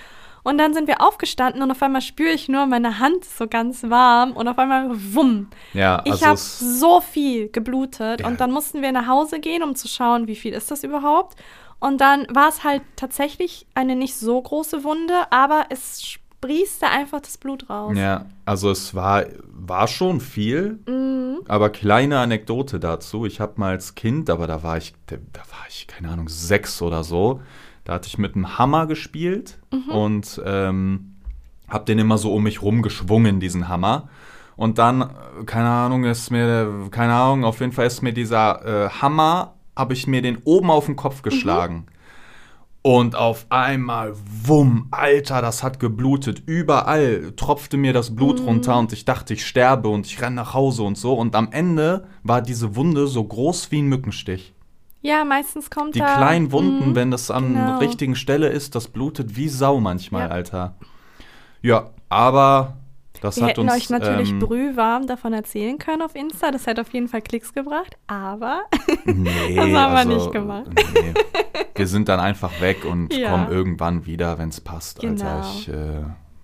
Und 0.44 0.58
dann 0.58 0.72
sind 0.72 0.86
wir 0.86 1.00
aufgestanden 1.00 1.60
und 1.60 1.72
auf 1.72 1.82
einmal 1.82 2.00
spüre 2.00 2.30
ich 2.30 2.48
nur, 2.48 2.66
meine 2.66 3.00
Hand 3.00 3.24
so 3.24 3.48
ganz 3.48 3.82
warm 3.90 4.32
und 4.32 4.46
auf 4.46 4.58
einmal 4.58 4.90
wumm. 4.92 5.48
Ja, 5.72 5.96
also 5.96 6.14
ich 6.14 6.24
habe 6.24 6.36
so 6.36 7.00
viel 7.00 7.48
geblutet 7.48 8.20
ja. 8.20 8.26
und 8.28 8.40
dann 8.40 8.52
mussten 8.52 8.82
wir 8.82 8.92
nach 8.92 9.08
Hause 9.08 9.40
gehen, 9.40 9.64
um 9.64 9.74
zu 9.74 9.88
schauen, 9.88 10.28
wie 10.28 10.36
viel 10.36 10.52
ist 10.52 10.70
das 10.70 10.84
überhaupt. 10.84 11.36
Und 11.82 12.00
dann 12.00 12.28
war 12.32 12.48
es 12.48 12.62
halt 12.62 12.82
tatsächlich 12.94 13.66
eine 13.74 13.96
nicht 13.96 14.14
so 14.14 14.40
große 14.40 14.84
Wunde, 14.84 15.14
aber 15.30 15.64
es 15.68 16.00
sprießte 16.00 16.86
einfach 16.86 17.18
das 17.18 17.38
Blut 17.38 17.68
raus. 17.68 17.96
Ja, 17.98 18.26
also 18.44 18.70
es 18.70 18.94
war, 18.94 19.24
war 19.48 19.88
schon 19.88 20.20
viel, 20.20 20.78
mhm. 20.86 21.40
aber 21.48 21.70
kleine 21.70 22.20
Anekdote 22.20 22.78
dazu. 22.78 23.26
Ich 23.26 23.40
habe 23.40 23.54
mal 23.56 23.70
als 23.70 23.96
Kind, 23.96 24.30
aber 24.30 24.46
da 24.46 24.62
war 24.62 24.76
ich, 24.76 24.94
da 25.06 25.16
war 25.16 25.66
ich, 25.68 25.88
keine 25.88 26.10
Ahnung, 26.10 26.28
sechs 26.28 26.80
oder 26.82 27.02
so, 27.02 27.42
da 27.82 27.94
hatte 27.94 28.06
ich 28.06 28.16
mit 28.16 28.36
einem 28.36 28.58
Hammer 28.58 28.86
gespielt 28.86 29.58
mhm. 29.72 29.88
und 29.92 30.40
ähm, 30.46 31.16
habe 31.66 31.84
den 31.84 31.98
immer 31.98 32.16
so 32.16 32.32
um 32.32 32.44
mich 32.44 32.62
rumgeschwungen, 32.62 33.40
diesen 33.40 33.68
Hammer. 33.68 34.08
Und 34.54 34.78
dann, 34.78 35.10
keine 35.46 35.68
Ahnung, 35.70 36.04
ist 36.04 36.30
mir, 36.30 36.86
keine 36.92 37.14
Ahnung, 37.14 37.44
auf 37.44 37.58
jeden 37.58 37.72
Fall 37.72 37.88
ist 37.88 38.02
mir 38.02 38.12
dieser 38.12 38.84
äh, 38.84 38.88
Hammer, 38.90 39.54
habe 39.76 39.94
ich 39.94 40.06
mir 40.06 40.22
den 40.22 40.38
oben 40.44 40.70
auf 40.70 40.86
den 40.86 40.96
Kopf 40.96 41.22
geschlagen. 41.22 41.74
Mhm. 41.74 41.86
Und 42.84 43.14
auf 43.14 43.46
einmal, 43.48 44.14
wumm, 44.44 44.88
Alter, 44.90 45.40
das 45.40 45.62
hat 45.62 45.78
geblutet. 45.78 46.42
Überall 46.46 47.32
tropfte 47.36 47.76
mir 47.76 47.92
das 47.92 48.14
Blut 48.16 48.40
mhm. 48.40 48.46
runter 48.46 48.78
und 48.78 48.92
ich 48.92 49.04
dachte, 49.04 49.34
ich 49.34 49.46
sterbe 49.46 49.88
und 49.88 50.04
ich 50.06 50.20
renne 50.20 50.36
nach 50.36 50.52
Hause 50.52 50.82
und 50.82 50.98
so. 50.98 51.14
Und 51.14 51.36
am 51.36 51.52
Ende 51.52 52.08
war 52.24 52.42
diese 52.42 52.74
Wunde 52.74 53.06
so 53.06 53.22
groß 53.22 53.70
wie 53.70 53.82
ein 53.82 53.86
Mückenstich. 53.86 54.52
Ja, 55.00 55.24
meistens 55.24 55.70
kommt 55.70 55.94
Die 55.94 56.00
da, 56.00 56.16
kleinen 56.16 56.50
Wunden, 56.50 56.90
mh, 56.90 56.94
wenn 56.96 57.10
das 57.12 57.30
an 57.30 57.54
genau. 57.54 57.78
richtigen 57.78 58.16
Stelle 58.16 58.48
ist, 58.48 58.74
das 58.74 58.88
blutet 58.88 59.36
wie 59.36 59.48
Sau 59.48 59.78
manchmal, 59.78 60.28
ja. 60.28 60.28
Alter. 60.28 60.74
Ja, 61.60 61.90
aber 62.08 62.76
das 63.22 63.36
Wir 63.36 63.44
hat 63.44 63.50
hätten 63.50 63.60
uns, 63.62 63.72
euch 63.72 63.88
natürlich 63.88 64.30
ähm, 64.30 64.40
brühwarm 64.40 65.06
davon 65.06 65.32
erzählen 65.32 65.78
können 65.78 66.02
auf 66.02 66.16
Insta. 66.16 66.50
Das 66.50 66.66
hätte 66.66 66.80
auf 66.80 66.92
jeden 66.92 67.06
Fall 67.06 67.22
Klicks 67.22 67.54
gebracht, 67.54 67.96
aber 68.08 68.62
nee, 69.04 69.24
das 69.56 69.64
haben 69.64 69.76
also, 69.76 70.08
wir 70.10 70.16
nicht 70.16 70.32
gemacht. 70.32 70.70
Nee. 70.92 71.14
Wir 71.74 71.86
sind 71.86 72.08
dann 72.08 72.18
einfach 72.18 72.60
weg 72.60 72.84
und 72.84 73.14
ja. 73.16 73.30
kommen 73.30 73.48
irgendwann 73.48 74.06
wieder, 74.06 74.38
wenn 74.38 74.48
es 74.48 74.60
passt. 74.60 75.00
Genau. 75.00 75.24
Alter, 75.24 75.48
ich 75.54 75.68
äh, 75.68 76.02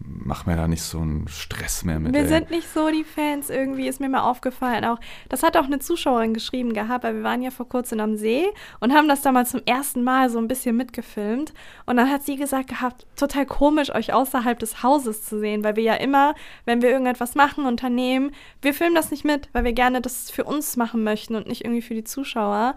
mach 0.08 0.46
mir 0.46 0.56
da 0.56 0.68
nicht 0.68 0.82
so 0.82 1.00
einen 1.00 1.28
Stress 1.28 1.84
mehr 1.84 2.00
mit. 2.00 2.14
Wir 2.14 2.22
ey. 2.22 2.28
sind 2.28 2.50
nicht 2.50 2.72
so 2.72 2.90
die 2.90 3.04
Fans 3.04 3.50
irgendwie, 3.50 3.88
ist 3.88 4.00
mir 4.00 4.08
mal 4.08 4.22
aufgefallen. 4.22 4.84
Auch 4.84 4.98
das 5.28 5.42
hat 5.42 5.56
auch 5.56 5.64
eine 5.64 5.78
Zuschauerin 5.78 6.34
geschrieben 6.34 6.72
gehabt, 6.72 7.04
weil 7.04 7.16
wir 7.16 7.22
waren 7.22 7.42
ja 7.42 7.50
vor 7.50 7.68
kurzem 7.68 8.00
am 8.00 8.16
See 8.16 8.46
und 8.80 8.92
haben 8.92 9.08
das 9.08 9.22
damals 9.22 9.50
zum 9.50 9.62
ersten 9.66 10.02
Mal 10.02 10.30
so 10.30 10.38
ein 10.38 10.48
bisschen 10.48 10.76
mitgefilmt. 10.76 11.52
Und 11.86 11.96
dann 11.96 12.10
hat 12.10 12.22
sie 12.22 12.36
gesagt 12.36 12.68
gehabt, 12.68 13.06
total 13.16 13.46
komisch, 13.46 13.94
euch 13.94 14.12
außerhalb 14.12 14.58
des 14.58 14.82
Hauses 14.82 15.24
zu 15.24 15.38
sehen, 15.38 15.64
weil 15.64 15.76
wir 15.76 15.84
ja 15.84 15.94
immer, 15.94 16.34
wenn 16.64 16.82
wir 16.82 16.90
irgendetwas 16.90 17.34
machen, 17.34 17.66
unternehmen, 17.66 18.32
wir 18.62 18.74
filmen 18.74 18.94
das 18.94 19.10
nicht 19.10 19.24
mit, 19.24 19.48
weil 19.52 19.64
wir 19.64 19.72
gerne 19.72 20.00
das 20.00 20.30
für 20.30 20.44
uns 20.44 20.76
machen 20.76 21.04
möchten 21.04 21.34
und 21.34 21.46
nicht 21.46 21.64
irgendwie 21.64 21.82
für 21.82 21.94
die 21.94 22.04
Zuschauer. 22.04 22.74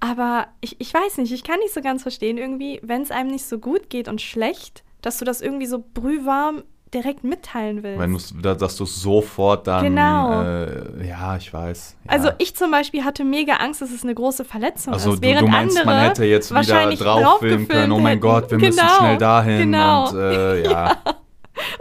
Aber 0.00 0.48
ich, 0.60 0.80
ich 0.80 0.92
weiß 0.92 1.18
nicht, 1.18 1.32
ich 1.32 1.42
kann 1.42 1.58
nicht 1.60 1.72
so 1.72 1.80
ganz 1.80 2.02
verstehen 2.02 2.36
irgendwie, 2.38 2.80
wenn 2.82 3.02
es 3.02 3.10
einem 3.10 3.30
nicht 3.30 3.46
so 3.46 3.58
gut 3.58 3.88
geht 3.88 4.08
und 4.08 4.20
schlecht, 4.20 4.84
dass 5.06 5.18
du 5.18 5.24
das 5.24 5.40
irgendwie 5.40 5.66
so 5.66 5.82
brühwarm 5.94 6.64
direkt 6.94 7.24
mitteilen 7.24 7.82
willst. 7.82 7.98
Wenn 8.00 8.12
du's, 8.12 8.34
da- 8.42 8.54
dass 8.54 8.76
du 8.76 8.84
es 8.84 9.00
sofort 9.00 9.66
dann. 9.66 9.84
Genau. 9.84 10.42
Äh, 10.42 11.08
ja, 11.08 11.36
ich 11.36 11.52
weiß. 11.52 11.96
Ja. 12.04 12.10
Also 12.10 12.30
ich 12.38 12.54
zum 12.56 12.70
Beispiel 12.70 13.04
hatte 13.04 13.24
mega 13.24 13.54
Angst, 13.54 13.82
dass 13.82 13.90
es 13.90 14.02
eine 14.04 14.14
große 14.14 14.44
Verletzung 14.44 14.92
Also 14.94 15.12
ist. 15.12 15.18
du, 15.22 15.26
während 15.26 15.42
du 15.48 15.52
meinst, 15.52 15.76
andere 15.78 15.94
man 15.94 16.04
hätte 16.08 16.24
jetzt 16.24 16.50
wieder 16.50 16.56
wahrscheinlich 16.58 16.98
drauffilmen 17.00 17.68
können, 17.68 17.92
oh 17.92 17.98
mein 17.98 18.20
Gott, 18.20 18.50
wir 18.50 18.58
hätten. 18.58 18.66
müssen 18.66 18.80
Genau, 18.80 18.98
schnell 18.98 19.18
dahin 19.18 19.58
Genau. 19.72 20.08
und 20.10 20.16
äh, 20.16 20.62
ja, 20.70 20.96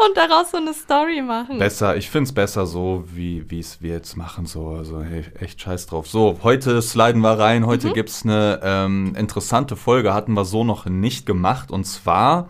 Und 0.08 0.15
daraus 0.17 0.51
so 0.51 0.58
eine 0.58 0.74
Story 0.74 1.22
machen. 1.22 1.60
besser, 1.60 1.96
ich 1.98 2.10
finde 2.10 2.27
es 2.29 2.34
besser 2.34 2.65
so, 2.65 3.03
wie 3.13 3.46
es 3.60 3.82
wir 3.82 3.91
jetzt 3.91 4.15
machen, 4.17 4.46
so, 4.46 4.70
also 4.70 5.01
hey, 5.03 5.24
echt 5.39 5.62
scheiß 5.62 5.86
drauf. 5.88 6.08
So, 6.08 6.39
heute 6.44 6.82
sliden 6.82 7.22
wir 7.22 7.38
rein, 7.38 7.65
heute 7.65 7.89
Mhm. 7.89 7.94
gibt's 7.94 8.24
eine 8.24 8.60
ähm, 8.63 9.15
interessante 9.17 9.75
Folge, 9.75 10.13
hatten 10.13 10.34
wir 10.34 10.46
so 10.46 10.63
noch 10.63 10.86
nicht 10.86 11.25
gemacht 11.25 11.72
und 11.72 11.84
zwar 11.86 12.48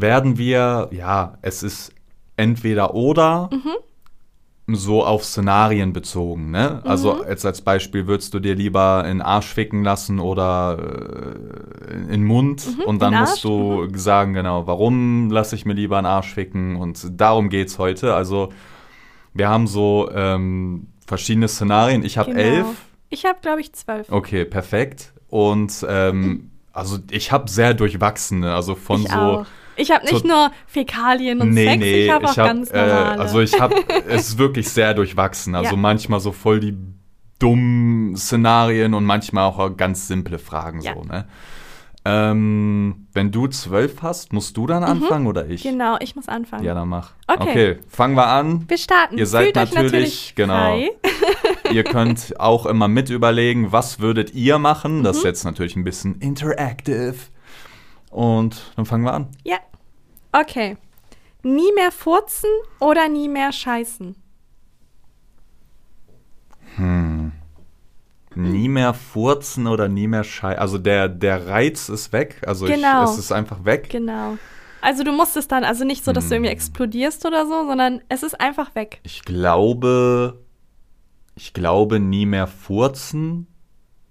werden 0.00 0.36
wir, 0.38 0.88
ja, 0.92 1.38
es 1.42 1.62
ist 1.62 1.92
entweder 2.36 2.94
oder, 2.94 3.50
Mhm. 3.52 4.74
so 4.76 5.04
auf 5.04 5.24
Szenarien 5.24 5.92
bezogen, 5.92 6.50
ne? 6.50 6.82
Also 6.84 7.14
Mhm. 7.14 7.28
jetzt 7.28 7.46
als 7.46 7.62
Beispiel 7.62 8.08
würdest 8.08 8.34
du 8.34 8.40
dir 8.40 8.56
lieber 8.56 9.02
in 9.04 9.18
den 9.18 9.22
Arsch 9.22 9.46
ficken 9.46 9.84
lassen 9.84 10.18
oder 10.18 10.76
äh, 11.88 11.94
in 12.02 12.08
den 12.10 12.24
Mund 12.24 12.66
und 12.84 13.00
dann 13.00 13.14
musst 13.20 13.44
du 13.44 13.86
sagen, 13.94 14.32
genau, 14.34 14.66
warum 14.66 15.30
lasse 15.30 15.54
ich 15.54 15.66
mir 15.66 15.72
lieber 15.74 15.98
einen 15.98 16.06
Arsch 16.06 16.34
ficken 16.34 16.74
und 16.76 17.00
darum 17.20 17.48
geht's 17.48 17.78
heute. 17.78 18.14
Also 18.14 18.48
wir 19.34 19.48
haben 19.48 19.68
so 19.68 20.10
ähm, 20.12 20.88
verschiedene 21.06 21.46
Szenarien. 21.46 22.02
Ich 22.04 22.18
habe 22.18 22.30
Genau. 22.30 22.42
elf. 22.42 22.66
Ich 23.08 23.24
habe, 23.24 23.38
glaube 23.40 23.60
ich, 23.60 23.72
zwölf. 23.72 24.10
Okay, 24.10 24.44
perfekt. 24.44 25.12
Und 25.28 25.86
ähm, 25.88 26.50
also 26.72 26.98
ich 27.10 27.30
habe 27.30 27.48
sehr 27.48 27.72
durchwachsene, 27.72 28.52
also 28.52 28.74
von 28.74 29.02
ich 29.02 29.10
so 29.12 29.16
auch. 29.16 29.46
Ich 29.76 29.90
habe 29.90 30.04
nicht 30.04 30.22
so- 30.22 30.26
nur 30.28 30.50
Fäkalien 30.66 31.40
und 31.40 31.54
Sex, 31.54 31.84
ich 31.84 32.10
habe 32.10 32.26
auch 32.26 32.36
hab, 32.36 32.46
ganz 32.46 32.72
normale. 32.72 33.16
Äh, 33.16 33.20
also 33.20 33.40
ich 33.40 33.60
habe, 33.60 33.74
es 34.08 34.28
ist 34.30 34.38
wirklich 34.38 34.68
sehr 34.68 34.94
durchwachsen. 34.94 35.54
Also 35.54 35.72
Ja. 35.74 35.76
manchmal 35.76 36.20
so 36.20 36.32
voll 36.32 36.60
die 36.60 36.76
dummen 37.38 38.16
Szenarien 38.16 38.94
und 38.94 39.04
manchmal 39.04 39.44
auch 39.44 39.76
ganz 39.76 40.08
simple 40.08 40.38
Fragen 40.38 40.80
Ja. 40.80 40.94
so, 40.94 41.02
ne? 41.04 41.26
Ähm, 42.08 43.08
wenn 43.14 43.32
du 43.32 43.48
zwölf 43.48 44.00
hast, 44.00 44.32
musst 44.32 44.56
du 44.56 44.68
dann 44.68 44.84
anfangen 44.84 45.26
oder 45.26 45.48
ich? 45.48 45.64
genau, 45.64 45.96
ich 45.98 46.14
muss 46.14 46.28
anfangen. 46.28 46.62
Ja, 46.64 46.72
dann 46.72 46.88
mach. 46.88 47.10
Okay. 47.26 47.78
fangen 47.88 48.14
wir 48.16 48.28
an. 48.28 48.64
Wir 48.68 48.78
starten. 48.78 49.18
Ihr 49.18 49.26
seid 49.26 49.46
Fühlt 49.46 49.56
euch 49.58 49.74
natürlich- 49.74 50.32
genau. 50.36 50.78
Ihr 51.72 51.82
könnt 51.82 52.38
auch 52.38 52.64
immer 52.66 52.86
mit 52.86 53.10
überlegen, 53.10 53.72
was 53.72 53.98
würdet 53.98 54.32
ihr 54.34 54.58
machen. 54.60 55.02
Das 55.02 55.16
ist 55.16 55.22
Mhm. 55.24 55.28
jetzt 55.28 55.44
natürlich 55.44 55.74
ein 55.74 55.82
bisschen 55.82 56.14
interactive. 56.20 57.16
Und 58.16 58.72
dann 58.76 58.86
fangen 58.86 59.04
wir 59.04 59.12
an. 59.12 59.26
Ja. 59.44 59.58
Okay. 60.32 60.78
Nie 61.42 61.70
mehr 61.74 61.92
furzen 61.92 62.48
oder 62.80 63.10
nie 63.10 63.28
mehr 63.28 63.52
scheißen? 63.52 64.16
Nie 68.34 68.68
mehr 68.68 68.94
furzen 68.94 69.66
oder 69.66 69.88
nie 69.88 70.08
mehr 70.08 70.24
schei. 70.24 70.58
Also 70.58 70.78
der, 70.78 71.10
der 71.10 71.46
Reiz 71.46 71.90
ist 71.90 72.14
weg. 72.14 72.40
Also 72.46 72.64
Genau. 72.64 73.04
ich, 73.04 73.10
es 73.10 73.18
ist 73.18 73.32
einfach 73.32 73.66
weg. 73.66 73.88
Genau. 73.90 74.38
Also 74.80 75.04
du 75.04 75.12
musst 75.12 75.36
es 75.36 75.46
dann, 75.46 75.64
also 75.64 75.84
nicht 75.84 76.02
so, 76.02 76.12
dass 76.12 76.24
du 76.24 76.30
Hm. 76.30 76.36
irgendwie 76.36 76.52
explodierst 76.52 77.26
oder 77.26 77.44
so, 77.46 77.66
sondern 77.66 78.00
es 78.08 78.22
ist 78.22 78.40
einfach 78.40 78.74
weg. 78.74 79.00
Ich 79.02 79.24
glaube, 79.26 80.40
ich 81.34 81.52
glaube 81.52 82.00
nie 82.00 82.24
mehr 82.24 82.46
furzen, 82.46 83.46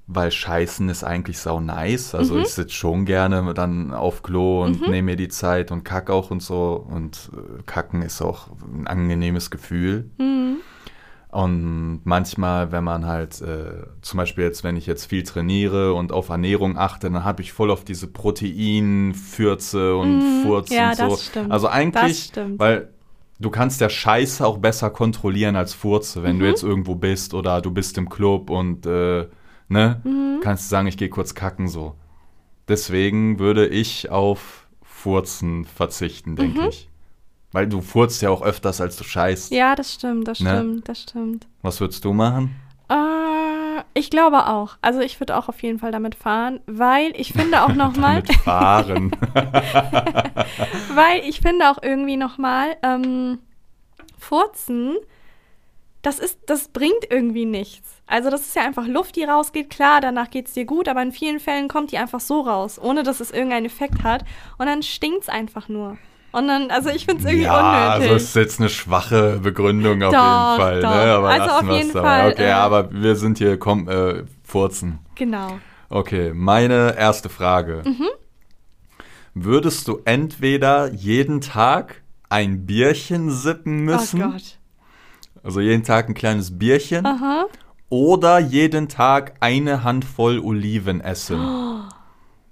weil 0.08 0.30
Scheißen 0.32 0.88
ist 0.90 1.04
eigentlich 1.04 1.40
sau 1.40 1.60
nice. 1.60 2.14
Also 2.14 2.36
Mhm. 2.36 2.42
ich 2.42 2.50
sitze 2.50 2.74
schon 2.76 3.06
gerne 3.06 3.54
dann 3.54 3.94
auf 3.94 4.22
Klo 4.24 4.64
und 4.64 4.82
nehme 4.82 5.02
mir 5.12 5.16
die 5.16 5.30
Zeit 5.30 5.72
und 5.72 5.84
kack 5.84 6.10
auch 6.10 6.30
und 6.32 6.42
so. 6.44 6.86
Und 6.90 7.32
äh, 7.34 7.64
kacken 7.66 8.02
ist 8.04 8.22
auch 8.22 8.50
ein 8.72 8.86
angenehmes 8.88 9.50
Gefühl. 9.50 10.10
Mhm. 10.20 10.58
Und 11.32 12.02
manchmal, 12.06 12.72
wenn 12.72 12.86
man 12.86 13.06
halt, 13.06 13.42
äh, 13.42 13.88
zum 14.02 14.18
Beispiel 14.20 14.46
jetzt, 14.46 14.64
wenn 14.64 14.78
ich 14.78 14.86
jetzt 14.86 15.06
viel 15.06 15.24
trainiere 15.24 15.94
und 15.94 16.14
auf 16.14 16.30
Ernährung 16.30 16.78
achte, 16.78 17.10
dann 17.12 17.26
habe 17.26 17.42
ich 17.42 17.52
voll 17.52 17.72
auf 17.72 17.84
diese 17.84 18.08
Proteinfürze 18.08 19.96
und 19.96 20.18
Mhm. 20.20 20.42
Furzen 20.44 20.74
Ja, 20.76 20.90
und 20.90 20.96
so. 20.98 21.04
das 21.10 21.26
stimmt. 21.26 21.52
Also 21.52 21.68
eigentlich, 21.68 22.24
stimmt. 22.26 22.60
weil 22.60 22.90
du 23.40 23.50
kannst 23.50 23.82
ja 23.82 23.90
Scheiße 23.90 24.46
auch 24.46 24.58
besser 24.60 24.90
kontrollieren 24.90 25.56
als 25.56 25.74
Furze, 25.74 26.24
wenn 26.24 26.38
Mhm. 26.38 26.40
du 26.40 26.46
jetzt 26.48 26.64
irgendwo 26.64 26.96
bist 26.96 27.34
oder 27.34 27.62
du 27.62 27.72
bist 27.72 27.98
im 27.98 28.10
Club 28.10 28.50
und 28.50 28.86
äh, 28.86 29.28
ne, 29.68 30.02
Mhm. 30.04 30.40
kannst 30.42 30.66
du 30.66 30.70
sagen, 30.70 30.88
ich 30.88 30.98
gehe 30.98 31.10
kurz 31.10 31.34
kacken 31.36 31.68
so. 31.68 31.96
Deswegen 32.68 33.40
würde 33.40 33.68
ich 33.68 34.10
auf 34.10 34.68
Furzen 34.82 35.66
verzichten, 35.66 36.36
denke 36.36 36.62
Mhm. 36.62 36.68
ich. 36.70 36.90
Weil 37.52 37.68
du 37.68 37.82
furzt 37.82 38.22
ja 38.22 38.30
auch 38.32 38.42
öfters, 38.42 38.82
als 38.82 38.98
du 38.98 39.04
scheißt. 39.04 39.52
Ja, 39.52 39.76
das 39.76 39.94
stimmt, 39.94 40.28
das 40.28 40.40
Ne? 40.40 40.50
stimmt, 40.58 40.90
das 40.90 41.02
stimmt. 41.04 41.48
Was 41.62 41.80
würdest 41.80 42.04
du 42.04 42.12
machen? 42.14 42.56
Äh, 42.90 43.82
ich 43.94 44.10
glaube 44.10 44.48
auch. 44.48 44.78
Also 44.82 45.00
ich 45.00 45.20
würde 45.22 45.38
auch 45.38 45.48
auf 45.48 45.62
jeden 45.64 45.80
Fall 45.80 45.92
damit 45.92 46.16
fahren, 46.16 46.60
weil 46.66 47.14
ich 47.16 47.32
finde 47.34 47.64
auch 47.64 47.74
nochmal, 47.76 48.16
Mit 48.18 48.34
fahren. 48.36 49.12
weil 50.94 51.22
ich 51.28 51.40
finde 51.42 51.70
auch 51.72 51.82
irgendwie 51.82 52.18
nochmal, 52.18 52.76
ähm, 52.84 53.40
Furzen, 54.18 54.96
das 56.02 56.20
ist, 56.20 56.40
das 56.48 56.68
bringt 56.70 57.10
irgendwie 57.10 57.46
nichts. 57.46 57.95
Also 58.08 58.30
das 58.30 58.42
ist 58.42 58.56
ja 58.56 58.64
einfach 58.64 58.88
Luft, 58.88 59.16
die 59.16 59.24
rausgeht. 59.24 59.70
Klar, 59.70 60.00
danach 60.02 60.30
geht's 60.30 60.54
dir 60.54 60.66
gut, 60.66 60.88
aber 60.88 61.02
in 61.02 61.12
vielen 61.12 61.40
Fällen 61.40 61.68
kommt 61.68 61.92
die 61.92 61.98
einfach 61.98 62.20
so 62.20 62.42
raus, 62.42 62.80
ohne 62.82 63.02
dass 63.04 63.20
es 63.20 63.32
irgendeinen 63.32 63.66
Effekt 63.66 64.04
hat. 64.04 64.24
Und 64.58 64.68
dann 64.68 64.84
stinkt's 64.84 65.28
einfach 65.28 65.70
nur. 65.70 65.98
Und 66.32 66.48
dann, 66.48 66.70
also 66.70 66.90
ich 66.90 67.06
finde 67.06 67.22
es 67.24 67.26
irgendwie 67.26 67.46
ja, 67.46 67.58
unnötig. 67.88 68.04
also 68.12 68.16
es 68.16 68.24
ist 68.26 68.36
jetzt 68.36 68.60
eine 68.60 68.70
schwache 68.70 69.40
Begründung 69.42 70.04
auf 70.04 70.14
Doch, 70.14 70.20
jeden 70.20 70.62
Fall. 70.62 70.82
doch. 70.82 70.90
Ne? 70.90 71.14
Aber 71.14 71.30
Also 71.30 71.46
lassen 71.48 71.70
auf 71.70 71.76
jeden 71.78 71.94
dabei. 71.94 72.08
Fall, 72.22 72.32
Okay, 72.34 72.48
äh, 72.48 72.52
aber 72.52 72.92
wir 72.92 73.16
sind 73.16 73.38
hier, 73.38 73.58
komm, 73.58 73.88
äh, 73.88 74.24
furzen. 74.44 75.00
genau. 75.16 75.60
Okay, 75.90 76.32
meine 76.34 76.96
erste 76.98 77.30
Frage. 77.30 77.84
Mhm. 77.86 78.08
Würdest 79.34 79.88
du 79.88 80.02
entweder 80.06 80.92
jeden 80.94 81.42
Tag 81.42 82.02
ein 82.30 82.66
Bierchen 82.66 83.30
sippen 83.32 83.84
müssen, 83.84 84.22
Oh 84.24 84.30
Gott. 84.32 84.60
also 85.44 85.60
jeden 85.62 85.84
Tag 85.84 86.08
ein 86.10 86.14
kleines 86.16 86.58
Bierchen, 86.58 87.06
Aha. 87.06 87.46
Oder 87.96 88.40
jeden 88.40 88.90
Tag 88.90 89.36
eine 89.40 89.84
Handvoll 89.86 90.40
Oliven 90.40 91.00
essen? 91.00 91.40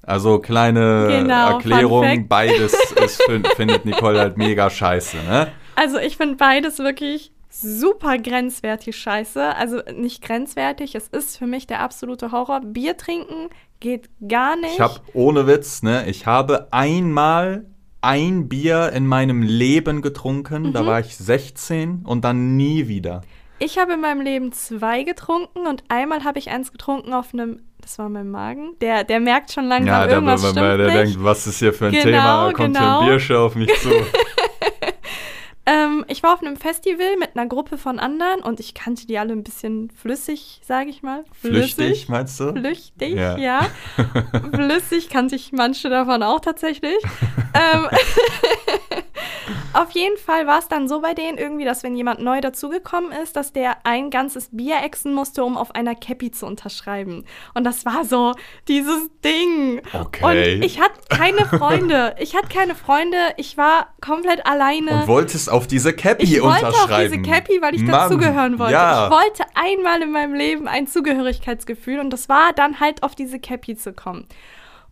Also 0.01 0.39
kleine 0.39 1.07
Genau, 1.09 1.51
Erklärung, 1.51 2.27
beides 2.27 2.73
ist, 3.05 3.21
fin- 3.23 3.43
findet 3.55 3.85
Nicole 3.85 4.19
halt 4.19 4.37
mega 4.37 4.69
scheiße, 4.69 5.17
ne? 5.17 5.47
Also 5.75 5.97
ich 5.97 6.17
finde 6.17 6.35
beides 6.35 6.79
wirklich 6.79 7.31
super 7.49 8.17
grenzwertig 8.17 8.95
scheiße. 8.97 9.55
Also 9.55 9.81
nicht 9.95 10.21
grenzwertig, 10.23 10.95
es 10.95 11.07
ist 11.07 11.37
für 11.37 11.47
mich 11.47 11.67
der 11.67 11.79
absolute 11.81 12.31
Horror. 12.31 12.61
Bier 12.61 12.95
trinken 12.97 13.49
geht 13.79 14.09
gar 14.27 14.55
nicht. 14.55 14.73
Ich 14.75 14.79
habe 14.79 14.99
ohne 15.13 15.45
Witz, 15.47 15.83
ne, 15.83 16.05
ich 16.07 16.25
habe 16.25 16.67
einmal 16.71 17.65
ein 18.01 18.49
Bier 18.49 18.91
in 18.93 19.07
meinem 19.07 19.41
Leben 19.41 20.01
getrunken, 20.01 20.63
Mhm. 20.63 20.73
da 20.73 20.85
war 20.85 20.99
ich 20.99 21.15
16 21.17 22.01
und 22.05 22.23
dann 22.25 22.57
nie 22.57 22.87
wieder. 22.89 23.21
Ich 23.59 23.77
habe 23.77 23.93
in 23.93 24.01
meinem 24.01 24.21
Leben 24.21 24.51
zwei 24.51 25.03
getrunken 25.03 25.67
und 25.67 25.83
einmal 25.87 26.23
habe 26.23 26.39
ich 26.39 26.49
eins 26.49 26.71
getrunken 26.71 27.13
auf 27.13 27.33
einem, 27.33 27.61
das 27.81 27.97
war 27.97 28.09
mein 28.09 28.29
Magen. 28.29 28.75
Der, 28.81 29.03
der 29.03 29.19
merkt 29.19 29.51
schon 29.51 29.65
langsam, 29.65 29.87
Ja, 29.87 30.05
der, 30.05 30.15
irgendwas 30.15 30.53
der, 30.53 30.77
der 30.77 30.87
nicht. 30.87 30.97
denkt, 30.97 31.23
was 31.23 31.47
ist 31.47 31.59
hier 31.59 31.73
für 31.73 31.85
ein 31.87 31.91
Genau, 31.91 32.03
Thema? 32.03 32.53
Kommt 32.53 32.77
hier 32.77 32.85
genau. 32.85 32.99
ein 32.99 33.07
Biersche 33.07 33.39
auf 33.39 33.55
mich 33.55 33.73
zu. 33.81 33.89
Ähm, 35.65 36.03
ich 36.09 36.21
war 36.23 36.33
auf 36.33 36.41
einem 36.41 36.57
Festival 36.57 37.15
mit 37.17 37.37
einer 37.37 37.47
Gruppe 37.47 37.77
von 37.77 37.97
anderen 37.97 38.41
und 38.41 38.59
ich 38.59 38.73
kannte 38.73 39.07
die 39.07 39.17
alle 39.17 39.31
ein 39.31 39.43
bisschen 39.45 39.89
flüssig, 39.91 40.59
sage 40.61 40.89
ich 40.89 41.03
mal. 41.03 41.23
Flüchtig, 41.39 42.09
meinst 42.09 42.37
du? 42.41 42.51
Flüchtig, 42.51 43.15
Ja. 43.15 43.37
ja. 43.37 43.61
Flüssig 44.53 45.07
kannte 45.09 45.37
ich 45.37 45.53
manche 45.53 45.89
davon 45.89 46.21
auch 46.21 46.41
tatsächlich. 46.41 46.97
ähm, 47.53 47.87
auf 49.73 49.91
jeden 49.91 50.17
Fall 50.17 50.47
war 50.47 50.59
es 50.59 50.67
dann 50.67 50.87
so 50.87 51.01
bei 51.01 51.13
denen 51.13 51.37
irgendwie, 51.37 51.65
dass 51.65 51.83
wenn 51.83 51.95
jemand 51.95 52.21
neu 52.21 52.41
dazugekommen 52.41 53.11
ist, 53.11 53.35
dass 53.35 53.53
der 53.53 53.77
ein 53.85 54.09
ganzes 54.09 54.49
Bier 54.51 54.77
exen 54.83 55.13
musste, 55.13 55.43
um 55.43 55.57
auf 55.57 55.75
einer 55.75 55.95
Cappy 55.95 56.31
zu 56.31 56.45
unterschreiben. 56.45 57.25
Und 57.53 57.63
das 57.63 57.85
war 57.85 58.05
so 58.05 58.33
dieses 58.67 59.09
Ding. 59.23 59.81
Okay. 59.93 60.55
Und 60.55 60.63
ich 60.63 60.79
hatte 60.79 60.99
keine 61.09 61.45
Freunde. 61.45 62.15
Ich 62.19 62.35
hatte 62.35 62.47
keine 62.47 62.75
Freunde. 62.75 63.17
Ich 63.37 63.57
war 63.57 63.87
komplett 64.01 64.45
alleine. 64.45 65.01
Und 65.01 65.07
wolltest 65.07 65.49
auf 65.49 65.67
diese 65.67 65.93
Cappy 65.93 66.23
Ich 66.23 66.41
wollte 66.41 66.67
auf 66.67 66.73
unterschreiben. 66.73 67.23
diese 67.23 67.31
Cappy, 67.31 67.61
weil 67.61 67.75
ich 67.75 67.81
Mann, 67.81 67.91
dazugehören 67.91 68.59
wollte. 68.59 68.73
Ja. 68.73 69.05
Ich 69.05 69.11
wollte 69.11 69.43
einmal 69.55 70.01
in 70.01 70.11
meinem 70.11 70.33
Leben 70.33 70.67
ein 70.67 70.87
Zugehörigkeitsgefühl 70.87 71.99
und 71.99 72.11
das 72.11 72.29
war 72.29 72.53
dann 72.53 72.79
halt 72.79 73.03
auf 73.03 73.15
diese 73.15 73.39
Cappy 73.39 73.75
zu 73.75 73.93
kommen. 73.93 74.27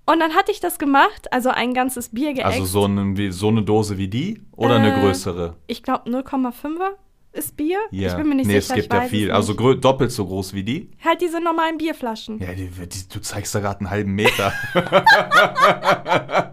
Und 0.05 0.20
dann 0.20 0.34
hatte 0.34 0.51
ich 0.51 0.60
das 0.60 0.79
gemacht, 0.79 1.31
also 1.31 1.50
ein 1.50 1.74
ganzes 1.74 2.10
Bier 2.10 2.34
geäxt. 2.34 2.46
also 2.60 2.65
so, 2.65 2.86
ein, 2.86 3.31
so 3.31 3.48
eine 3.50 3.62
Dose 3.63 3.98
wie 3.98 4.08
die 4.08 4.41
oder 4.55 4.75
eine 4.75 4.96
Äh, 4.96 5.00
größere? 5.00 5.55
ich 5.67 5.84
glaube 5.84 6.10
0,5er 6.10 6.96
ist 7.34 7.55
Bier. 7.55 7.77
Ja. 7.91 8.10
Ich 8.10 8.15
bin 8.15 8.27
mir 8.27 8.36
nicht 8.36 8.48
nee, 8.48 8.60
sicher. 8.60 8.75
es 8.75 8.81
gibt 8.81 8.93
ja 8.93 9.01
viel. 9.03 9.31
Also 9.31 9.53
doppelt 9.53 10.12
so 10.12 10.25
groß 10.25 10.53
wie 10.53 10.63
die. 10.63 10.89
halt 11.03 11.22
diese 11.22 11.39
normalen 11.39 11.77
Bierflaschen. 11.77 12.39
Ja, 12.39 12.51
die, 12.53 12.67
die, 12.70 13.08
du 13.10 13.22
zeigst 13.22 13.55
da 13.55 13.60
gerade 13.62 13.79
einen 13.79 13.89
halben 13.89 14.12
Meter. 14.12 14.51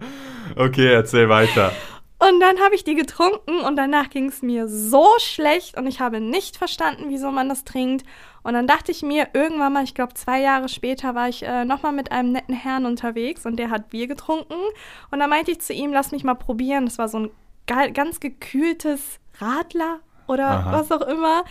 okay, 0.56 0.92
erzähl 0.92 1.28
weiter. 1.28 1.72
Und 2.20 2.40
dann 2.40 2.58
habe 2.58 2.74
ich 2.74 2.82
die 2.82 2.96
getrunken 2.96 3.60
und 3.60 3.76
danach 3.76 4.10
ging 4.10 4.26
es 4.28 4.42
mir 4.42 4.66
so 4.66 5.06
schlecht 5.18 5.76
und 5.76 5.86
ich 5.86 6.00
habe 6.00 6.20
nicht 6.20 6.56
verstanden, 6.56 7.04
wieso 7.08 7.30
man 7.30 7.48
das 7.48 7.62
trinkt. 7.64 8.04
Und 8.42 8.54
dann 8.54 8.66
dachte 8.66 8.90
ich 8.90 9.02
mir, 9.02 9.28
irgendwann 9.34 9.72
mal, 9.72 9.84
ich 9.84 9.94
glaube 9.94 10.14
zwei 10.14 10.40
Jahre 10.40 10.68
später, 10.68 11.14
war 11.14 11.28
ich 11.28 11.44
äh, 11.44 11.64
nochmal 11.64 11.92
mit 11.92 12.10
einem 12.10 12.32
netten 12.32 12.54
Herrn 12.54 12.86
unterwegs 12.86 13.46
und 13.46 13.56
der 13.56 13.70
hat 13.70 13.90
Bier 13.90 14.08
getrunken. 14.08 14.56
Und 15.12 15.20
dann 15.20 15.30
meinte 15.30 15.52
ich 15.52 15.60
zu 15.60 15.72
ihm, 15.72 15.92
lass 15.92 16.10
mich 16.10 16.24
mal 16.24 16.34
probieren. 16.34 16.86
Das 16.86 16.98
war 16.98 17.08
so 17.08 17.18
ein 17.20 17.30
ganz 17.66 18.18
gekühltes 18.18 19.20
Radler 19.38 20.00
oder 20.26 20.48
Aha. 20.48 20.72
was 20.72 20.90
auch 20.90 21.06
immer. 21.06 21.44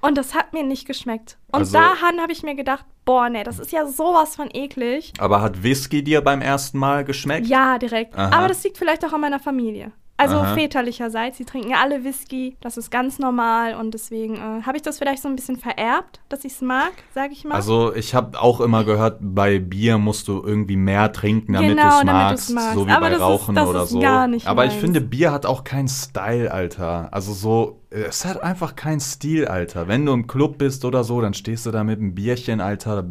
Und 0.00 0.16
das 0.16 0.34
hat 0.34 0.52
mir 0.52 0.62
nicht 0.62 0.86
geschmeckt. 0.86 1.36
Und 1.52 1.60
also, 1.60 1.72
daran 1.72 2.20
habe 2.20 2.32
ich 2.32 2.42
mir 2.42 2.54
gedacht, 2.54 2.86
boah, 3.04 3.28
nee, 3.28 3.44
das 3.44 3.58
ist 3.58 3.72
ja 3.72 3.86
sowas 3.86 4.36
von 4.36 4.48
eklig. 4.52 5.12
Aber 5.18 5.42
hat 5.42 5.62
Whisky 5.62 6.02
dir 6.02 6.22
beim 6.22 6.40
ersten 6.40 6.78
Mal 6.78 7.04
geschmeckt? 7.04 7.46
Ja, 7.46 7.78
direkt. 7.78 8.16
Aha. 8.16 8.36
Aber 8.36 8.48
das 8.48 8.62
liegt 8.62 8.78
vielleicht 8.78 9.04
auch 9.04 9.12
an 9.12 9.20
meiner 9.20 9.40
Familie. 9.40 9.92
Also 10.18 10.36
Aha. 10.36 10.54
väterlicherseits, 10.54 11.36
sie 11.36 11.44
trinken 11.44 11.70
ja 11.70 11.76
alle 11.82 12.02
Whisky, 12.02 12.56
das 12.62 12.78
ist 12.78 12.90
ganz 12.90 13.18
normal 13.18 13.74
und 13.74 13.92
deswegen 13.92 14.36
äh, 14.36 14.62
habe 14.62 14.76
ich 14.76 14.82
das 14.82 14.98
vielleicht 14.98 15.22
so 15.22 15.28
ein 15.28 15.36
bisschen 15.36 15.58
vererbt, 15.58 16.20
dass 16.30 16.44
ich 16.44 16.52
es 16.52 16.62
mag, 16.62 16.92
sage 17.14 17.34
ich 17.34 17.44
mal. 17.44 17.54
Also 17.54 17.94
ich 17.94 18.14
habe 18.14 18.40
auch 18.40 18.60
immer 18.62 18.84
gehört, 18.84 19.18
bei 19.20 19.58
Bier 19.58 19.98
musst 19.98 20.28
du 20.28 20.42
irgendwie 20.42 20.76
mehr 20.76 21.12
trinken, 21.12 21.52
damit 21.52 21.76
genau, 21.76 21.90
du 21.90 21.98
es 21.98 22.04
magst, 22.04 22.50
magst, 22.54 22.74
so 22.74 22.86
wie 22.86 22.92
Aber 22.92 23.10
bei 23.10 23.16
Rauchen 23.16 23.56
ist, 23.56 23.66
oder 23.66 23.86
so. 23.86 24.00
Gar 24.00 24.26
nicht 24.28 24.46
Aber 24.46 24.62
meins. 24.62 24.74
ich 24.74 24.80
finde, 24.80 25.02
Bier 25.02 25.32
hat 25.32 25.44
auch 25.44 25.64
keinen 25.64 25.88
Style, 25.88 26.50
Alter. 26.50 27.12
Also 27.12 27.34
so, 27.34 27.82
es 27.90 28.24
hat 28.24 28.42
einfach 28.42 28.74
keinen 28.74 29.00
Stil, 29.00 29.46
Alter. 29.46 29.86
Wenn 29.86 30.06
du 30.06 30.14
im 30.14 30.26
Club 30.26 30.56
bist 30.56 30.86
oder 30.86 31.04
so, 31.04 31.20
dann 31.20 31.34
stehst 31.34 31.66
du 31.66 31.70
da 31.70 31.84
mit 31.84 31.98
einem 31.98 32.14
Bierchen, 32.14 32.62
Alter. 32.62 33.04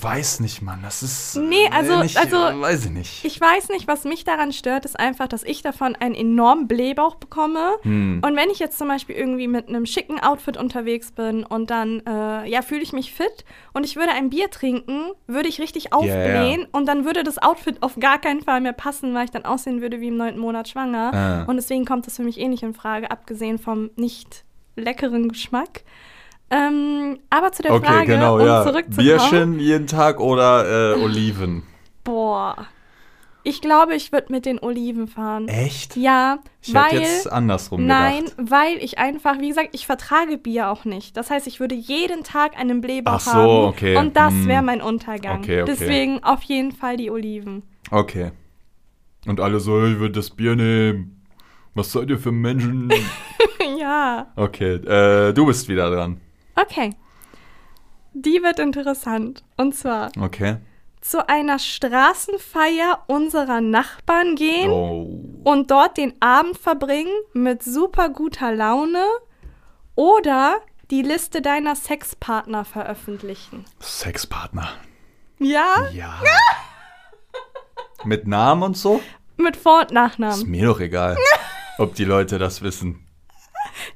Weiß 0.00 0.40
nicht, 0.40 0.62
Mann. 0.62 0.80
Das 0.82 1.02
ist. 1.02 1.36
Nee, 1.36 1.68
also, 1.70 2.00
nicht, 2.00 2.16
also. 2.16 2.36
Weiß 2.36 2.86
ich 2.86 2.90
nicht. 2.90 3.24
Ich 3.24 3.40
weiß 3.40 3.68
nicht, 3.68 3.86
was 3.88 4.04
mich 4.04 4.24
daran 4.24 4.52
stört, 4.52 4.84
ist 4.84 4.98
einfach, 4.98 5.28
dass 5.28 5.42
ich 5.42 5.62
davon 5.62 5.94
einen 5.96 6.14
enormen 6.14 6.68
Blähbauch 6.68 7.16
bekomme. 7.16 7.72
Hm. 7.82 8.22
Und 8.24 8.36
wenn 8.36 8.50
ich 8.50 8.58
jetzt 8.58 8.78
zum 8.78 8.88
Beispiel 8.88 9.16
irgendwie 9.16 9.48
mit 9.48 9.68
einem 9.68 9.86
schicken 9.86 10.20
Outfit 10.20 10.56
unterwegs 10.56 11.12
bin 11.12 11.44
und 11.44 11.70
dann, 11.70 12.02
äh, 12.06 12.48
ja, 12.48 12.62
fühle 12.62 12.82
ich 12.82 12.92
mich 12.92 13.12
fit 13.12 13.44
und 13.72 13.84
ich 13.84 13.96
würde 13.96 14.12
ein 14.12 14.30
Bier 14.30 14.50
trinken, 14.50 15.12
würde 15.26 15.48
ich 15.48 15.60
richtig 15.60 15.92
aufblähen 15.92 16.60
yeah. 16.60 16.68
und 16.72 16.86
dann 16.86 17.04
würde 17.04 17.22
das 17.22 17.38
Outfit 17.38 17.82
auf 17.82 17.96
gar 17.98 18.20
keinen 18.20 18.42
Fall 18.42 18.60
mehr 18.60 18.72
passen, 18.72 19.14
weil 19.14 19.24
ich 19.24 19.30
dann 19.30 19.44
aussehen 19.44 19.80
würde 19.80 20.00
wie 20.00 20.08
im 20.08 20.16
neunten 20.16 20.40
Monat 20.40 20.68
schwanger. 20.68 21.12
Ah. 21.12 21.44
Und 21.44 21.56
deswegen 21.56 21.84
kommt 21.84 22.06
das 22.06 22.16
für 22.16 22.22
mich 22.22 22.38
eh 22.38 22.48
nicht 22.48 22.62
in 22.62 22.74
Frage, 22.74 23.10
abgesehen 23.10 23.58
vom 23.58 23.90
nicht 23.96 24.44
leckeren 24.76 25.28
Geschmack. 25.28 25.82
Ähm, 26.52 27.18
aber 27.30 27.50
zu 27.52 27.62
der 27.62 27.72
okay, 27.72 27.86
Frage, 27.86 28.06
genau, 28.06 28.38
um 28.38 28.46
ja. 28.46 28.62
zurückzukommen. 28.62 29.06
Bierchen 29.06 29.58
jeden 29.58 29.86
Tag 29.86 30.20
oder 30.20 30.96
äh, 30.96 31.02
Oliven? 31.02 31.62
Boah. 32.04 32.66
Ich 33.44 33.60
glaube, 33.60 33.96
ich 33.96 34.12
würde 34.12 34.26
mit 34.30 34.44
den 34.46 34.60
Oliven 34.60 35.08
fahren. 35.08 35.48
Echt? 35.48 35.96
Ja, 35.96 36.38
ich 36.60 36.74
weil 36.74 37.00
jetzt 37.00 37.32
andersrum 37.32 37.86
Nein, 37.86 38.26
gedacht. 38.26 38.36
weil 38.38 38.76
ich 38.78 38.98
einfach, 38.98 39.40
wie 39.40 39.48
gesagt, 39.48 39.70
ich 39.72 39.86
vertrage 39.86 40.38
Bier 40.38 40.70
auch 40.70 40.84
nicht. 40.84 41.16
Das 41.16 41.30
heißt, 41.30 41.46
ich 41.48 41.58
würde 41.58 41.74
jeden 41.74 42.22
Tag 42.22 42.56
einen 42.56 42.80
Blähbauch 42.80 43.14
Ach 43.14 43.20
so, 43.20 43.32
haben. 43.32 43.68
okay. 43.68 43.96
Und 43.96 44.16
das 44.16 44.32
hm. 44.32 44.46
wäre 44.46 44.62
mein 44.62 44.80
Untergang. 44.80 45.38
Okay, 45.38 45.62
okay. 45.62 45.72
Deswegen 45.74 46.22
auf 46.22 46.42
jeden 46.42 46.70
Fall 46.70 46.96
die 46.98 47.10
Oliven. 47.10 47.62
Okay. 47.90 48.30
Und 49.26 49.40
alle 49.40 49.58
so, 49.58 49.84
ich 49.86 49.98
würde 49.98 50.12
das 50.12 50.30
Bier 50.30 50.54
nehmen. 50.54 51.24
Was 51.74 51.90
seid 51.90 52.10
ihr 52.10 52.18
für 52.18 52.32
Menschen? 52.32 52.92
ja. 53.78 54.26
Okay, 54.36 54.74
äh, 54.74 55.32
du 55.32 55.46
bist 55.46 55.68
wieder 55.68 55.90
dran. 55.90 56.20
Okay. 56.56 56.94
Die 58.14 58.42
wird 58.42 58.58
interessant. 58.58 59.42
Und 59.56 59.74
zwar. 59.74 60.10
Okay. 60.20 60.56
Zu 61.00 61.28
einer 61.28 61.58
Straßenfeier 61.58 63.02
unserer 63.08 63.60
Nachbarn 63.60 64.36
gehen 64.36 64.70
oh. 64.70 65.40
und 65.42 65.70
dort 65.70 65.96
den 65.96 66.14
Abend 66.20 66.56
verbringen 66.58 67.12
mit 67.32 67.64
super 67.64 68.08
guter 68.08 68.52
Laune 68.54 69.04
oder 69.96 70.60
die 70.92 71.02
Liste 71.02 71.42
deiner 71.42 71.74
Sexpartner 71.74 72.64
veröffentlichen. 72.64 73.64
Sexpartner. 73.80 74.68
Ja? 75.38 75.88
Ja. 75.92 76.20
mit 78.04 78.28
Namen 78.28 78.62
und 78.62 78.76
so? 78.76 79.00
Mit 79.36 79.56
Vor- 79.56 79.80
und 79.80 79.90
Nachnamen. 79.90 80.36
Ist 80.36 80.46
mir 80.46 80.66
doch 80.66 80.78
egal, 80.78 81.16
ob 81.78 81.94
die 81.94 82.04
Leute 82.04 82.38
das 82.38 82.62
wissen. 82.62 83.08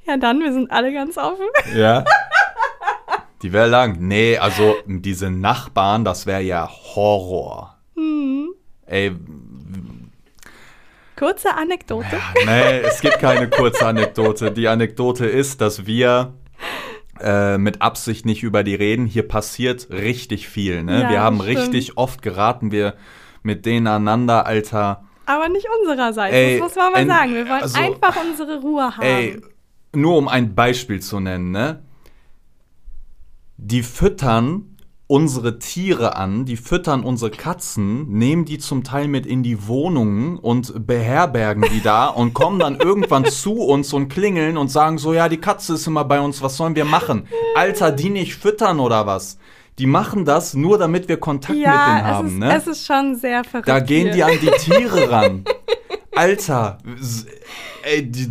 Ja, 0.07 0.17
dann, 0.17 0.41
wir 0.41 0.53
sind 0.53 0.71
alle 0.71 0.93
ganz 0.93 1.19
offen. 1.19 1.47
Ja. 1.75 2.05
Die 3.43 3.53
wäre 3.53 3.69
lang. 3.69 3.99
Nee, 4.01 4.39
also 4.39 4.77
diese 4.87 5.31
Nachbarn, 5.31 6.05
das 6.05 6.27
wäre 6.27 6.43
ja 6.43 6.69
Horror. 6.69 7.77
Mhm. 7.95 8.49
Ey. 8.87 9.13
Kurze 11.17 11.55
Anekdote. 11.55 12.07
Ja, 12.13 12.45
nee, 12.45 12.79
es 12.81 13.01
gibt 13.01 13.19
keine 13.19 13.49
kurze 13.49 13.87
Anekdote. 13.87 14.51
Die 14.53 14.69
Anekdote 14.69 15.27
ist, 15.27 15.61
dass 15.61 15.87
wir 15.87 16.35
äh, 17.21 17.57
mit 17.57 17.81
Absicht 17.81 18.27
nicht 18.27 18.43
über 18.43 18.63
die 18.63 18.75
reden. 18.75 19.07
Hier 19.07 19.27
passiert 19.27 19.89
richtig 19.91 20.49
viel. 20.49 20.83
Ne? 20.83 21.03
Ja, 21.03 21.11
wir 21.11 21.21
haben 21.21 21.41
stimmt. 21.41 21.59
richtig 21.59 21.97
oft 21.97 22.23
geraten 22.23 22.71
wir 22.71 22.95
mit 23.43 23.65
denen 23.65 23.87
aneinander, 23.87 24.47
Alter. 24.47 25.05
Aber 25.25 25.49
nicht 25.49 25.67
unsererseits, 25.81 26.35
ey, 26.35 26.59
das 26.59 26.69
muss 26.69 26.77
man 26.77 26.93
mal 26.93 27.07
sagen. 27.07 27.35
Wir 27.35 27.49
wollen 27.49 27.63
also, 27.63 27.81
einfach 27.81 28.17
unsere 28.23 28.61
Ruhe 28.61 28.97
haben. 28.97 29.03
Ey, 29.03 29.41
nur 29.95 30.19
um 30.19 30.29
ein 30.29 30.55
Beispiel 30.55 31.01
zu 31.01 31.19
nennen, 31.21 31.51
ne? 31.51 31.83
Die 33.57 33.83
füttern 33.83 34.77
unsere 35.09 35.59
Tiere 35.61 36.17
an, 36.17 36.47
die 36.47 36.57
füttern 36.57 37.05
unsere 37.05 37.31
Katzen, 37.31 38.09
nehmen 38.09 38.45
die 38.45 38.59
zum 38.59 38.83
Teil 38.83 39.07
mit 39.07 39.25
in 39.25 39.45
die 39.45 39.69
Wohnungen 39.69 40.37
und 40.37 40.87
beherbergen 40.87 41.65
die 41.73 41.81
da 41.81 42.09
und 42.09 42.35
kommen 42.35 42.59
dann 42.59 42.77
irgendwann 42.77 43.25
zu 43.31 43.55
uns 43.55 43.93
und 43.93 44.09
klingeln 44.09 44.57
und 44.57 44.69
sagen 44.69 44.99
so, 44.99 45.15
ja, 45.15 45.29
die 45.29 45.37
Katze 45.37 45.75
ist 45.75 45.87
immer 45.87 46.05
bei 46.05 46.21
uns, 46.21 46.43
was 46.43 46.57
sollen 46.57 46.75
wir 46.75 46.85
machen? 46.85 47.29
Alter, 47.55 47.93
die 47.93 48.11
nicht 48.11 48.35
füttern 48.35 48.81
oder 48.81 49.07
was? 49.07 49.39
Die 49.79 49.87
machen 49.87 50.25
das 50.25 50.55
nur, 50.55 50.79
damit 50.79 51.07
wir 51.07 51.19
Kontakt 51.19 51.59
ja, 51.59 51.71
mit 51.71 51.79
denen 51.79 52.05
haben, 52.05 52.27
es 52.27 52.33
ist, 52.33 52.39
ne? 52.39 52.57
es 52.57 52.67
ist 52.67 52.87
schon 52.87 53.15
sehr 53.15 53.45
verrückt. 53.45 53.69
Da 53.69 53.79
gehen 53.79 54.13
die 54.13 54.25
an 54.25 54.39
die 54.41 54.51
Tiere 54.59 55.11
ran. 55.11 55.45
Alter, 56.17 56.79
ey, 57.83 58.11
die, 58.11 58.27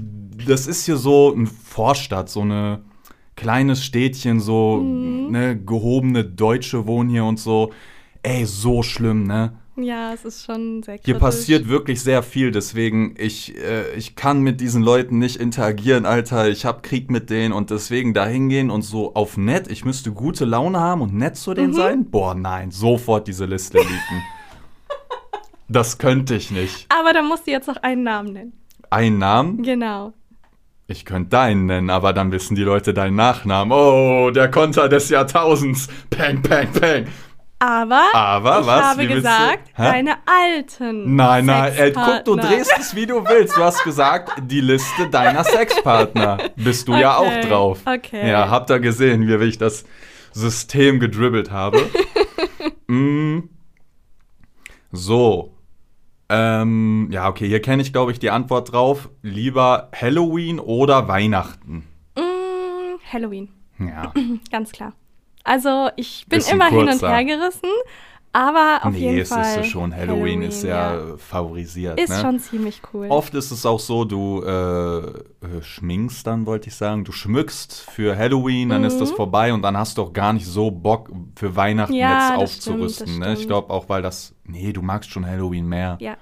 das 0.45 0.65
ist 0.65 0.85
hier 0.85 0.97
so 0.97 1.31
ein 1.31 1.45
Vorstadt, 1.47 2.29
so 2.29 2.41
eine 2.41 2.81
kleines 3.35 3.83
Städtchen, 3.83 4.39
so, 4.39 4.77
mhm. 4.77 5.31
ne, 5.31 5.59
gehobene 5.59 6.23
Deutsche 6.23 6.87
wohnen 6.87 7.09
hier 7.09 7.25
und 7.25 7.39
so. 7.39 7.71
Ey, 8.23 8.45
so 8.45 8.81
schlimm, 8.81 9.23
ne? 9.23 9.53
Ja, 9.77 10.13
es 10.13 10.23
ist 10.23 10.45
schon 10.45 10.83
sehr 10.83 10.95
kritisch. 10.95 11.05
Hier 11.05 11.19
passiert 11.19 11.67
wirklich 11.67 12.01
sehr 12.01 12.23
viel, 12.23 12.51
deswegen, 12.51 13.13
ich, 13.17 13.55
äh, 13.57 13.93
ich 13.95 14.15
kann 14.15 14.41
mit 14.41 14.61
diesen 14.61 14.81
Leuten 14.81 15.19
nicht 15.19 15.35
interagieren, 15.35 16.05
Alter. 16.05 16.47
Ich 16.47 16.65
hab 16.65 16.81
Krieg 16.81 17.11
mit 17.11 17.29
denen 17.29 17.53
und 17.53 17.71
deswegen 17.71 18.13
da 18.13 18.25
hingehen 18.25 18.69
und 18.69 18.83
so 18.83 19.15
auf 19.15 19.35
nett, 19.35 19.69
ich 19.69 19.83
müsste 19.83 20.13
gute 20.13 20.45
Laune 20.45 20.79
haben 20.79 21.01
und 21.01 21.13
nett 21.13 21.35
zu 21.35 21.53
denen 21.53 21.71
mhm. 21.71 21.75
sein? 21.75 22.05
Boah, 22.05 22.35
nein, 22.35 22.71
sofort 22.71 23.27
diese 23.27 23.45
Liste 23.45 23.79
liegen. 23.79 24.23
das 25.67 25.97
könnte 25.97 26.35
ich 26.35 26.51
nicht. 26.51 26.85
Aber 26.89 27.11
da 27.11 27.21
musst 27.21 27.45
du 27.45 27.51
jetzt 27.51 27.67
noch 27.67 27.77
einen 27.77 28.03
Namen 28.03 28.31
nennen. 28.31 28.53
Einen 28.89 29.17
Namen? 29.17 29.61
Genau. 29.61 30.13
Ich 30.87 31.03
könnte 31.03 31.29
deinen 31.29 31.65
nennen, 31.65 31.89
aber 31.89 32.13
dann 32.13 32.31
wissen 32.31 32.55
die 32.55 32.63
Leute 32.63 32.93
deinen 32.93 33.15
Nachnamen. 33.15 33.71
Oh, 33.75 34.29
der 34.29 34.51
Konter 34.51 34.87
des 34.87 35.09
Jahrtausends. 35.09 35.87
Peng, 36.11 36.43
peng, 36.43 36.71
peng. 36.71 37.07
Aber, 37.57 38.03
aber 38.13 38.59
ich 38.59 38.67
was? 38.67 38.83
habe 38.83 39.01
Wie 39.01 39.07
gesagt, 39.07 39.69
deine 39.77 40.17
alten 40.25 41.15
Nein, 41.15 41.45
nein, 41.45 41.73
ey, 41.75 41.93
guck, 41.93 42.25
du 42.25 42.35
drehst 42.35 42.71
es, 42.77 42.95
wie 42.95 43.07
du 43.07 43.25
willst. 43.25 43.57
Du 43.57 43.63
hast 43.63 43.83
gesagt, 43.83 44.33
die 44.43 44.61
Liste 44.61 45.09
deiner 45.09 45.43
Sexpartner. 45.43 46.37
Bist 46.55 46.87
du 46.87 46.91
okay, 46.91 47.01
ja 47.01 47.17
auch 47.17 47.41
drauf. 47.47 47.79
Okay. 47.85 48.29
Ja, 48.29 48.49
habt 48.49 48.69
ihr 48.69 48.79
gesehen, 48.79 49.27
wie 49.27 49.43
ich 49.45 49.57
das 49.57 49.85
System 50.33 50.99
gedribbelt 50.99 51.49
habe. 51.49 51.79
mm. 52.87 53.49
So, 54.91 55.54
ähm, 56.29 57.09
ja, 57.11 57.29
okay, 57.29 57.47
hier 57.47 57.61
kenne 57.61 57.81
ich, 57.81 57.93
glaube 57.93 58.11
ich, 58.11 58.19
die 58.19 58.31
Antwort 58.31 58.71
drauf. 58.71 59.09
Lieber 59.21 59.89
Halloween 59.95 60.59
oder 60.59 61.07
Weihnachten? 61.07 61.87
Mm, 62.15 62.99
Halloween. 63.11 63.49
Ja. 63.79 64.13
Ganz 64.51 64.71
klar. 64.71 64.93
Also, 65.43 65.89
ich 65.95 66.25
bin 66.27 66.39
Bisschen 66.39 66.55
immer 66.55 66.69
hin 66.69 66.89
und 66.89 67.01
her 67.01 67.23
gerissen, 67.23 67.69
aber 68.35 68.85
auf 68.85 68.91
nee, 68.91 68.99
jeden 68.99 69.19
es 69.19 69.29
Fall. 69.29 69.41
Nee, 69.43 69.59
es 69.61 69.65
ist 69.65 69.71
schon 69.71 69.95
Halloween, 69.95 70.09
Halloween 70.09 70.41
ist 70.41 70.63
ja, 70.63 70.95
ja, 70.95 71.17
favorisiert. 71.17 71.97
Ist 71.97 72.09
ne? 72.09 72.19
schon 72.19 72.39
ziemlich 72.39 72.81
cool. 72.93 73.07
Oft 73.07 73.33
ist 73.33 73.49
es 73.51 73.65
auch 73.65 73.79
so, 73.79 74.03
du 74.03 74.43
äh, 74.43 74.97
äh, 74.97 75.61
schminkst 75.61 76.27
dann, 76.27 76.45
wollte 76.45 76.67
ich 76.67 76.75
sagen. 76.75 77.05
Du 77.05 77.13
schmückst 77.13 77.89
für 77.89 78.17
Halloween, 78.17 78.67
dann 78.67 78.81
mhm. 78.81 78.87
ist 78.87 78.99
das 78.99 79.11
mhm. 79.11 79.15
vorbei 79.15 79.53
und 79.53 79.61
dann 79.61 79.77
hast 79.77 79.97
du 79.97 80.01
auch 80.01 80.11
gar 80.11 80.33
nicht 80.33 80.45
so 80.45 80.69
Bock 80.69 81.09
für 81.37 81.55
Weihnachten 81.55 81.93
ja, 81.93 82.31
jetzt 82.31 82.37
aufzurüsten. 82.37 83.07
Stimmt, 83.07 83.25
ne? 83.25 83.33
Ich 83.35 83.47
glaube 83.47 83.73
auch, 83.73 83.87
weil 83.87 84.01
das. 84.01 84.35
Nee, 84.43 84.73
du 84.73 84.81
magst 84.81 85.09
schon 85.11 85.25
Halloween 85.25 85.65
mehr. 85.65 85.97
Ja. 86.01 86.17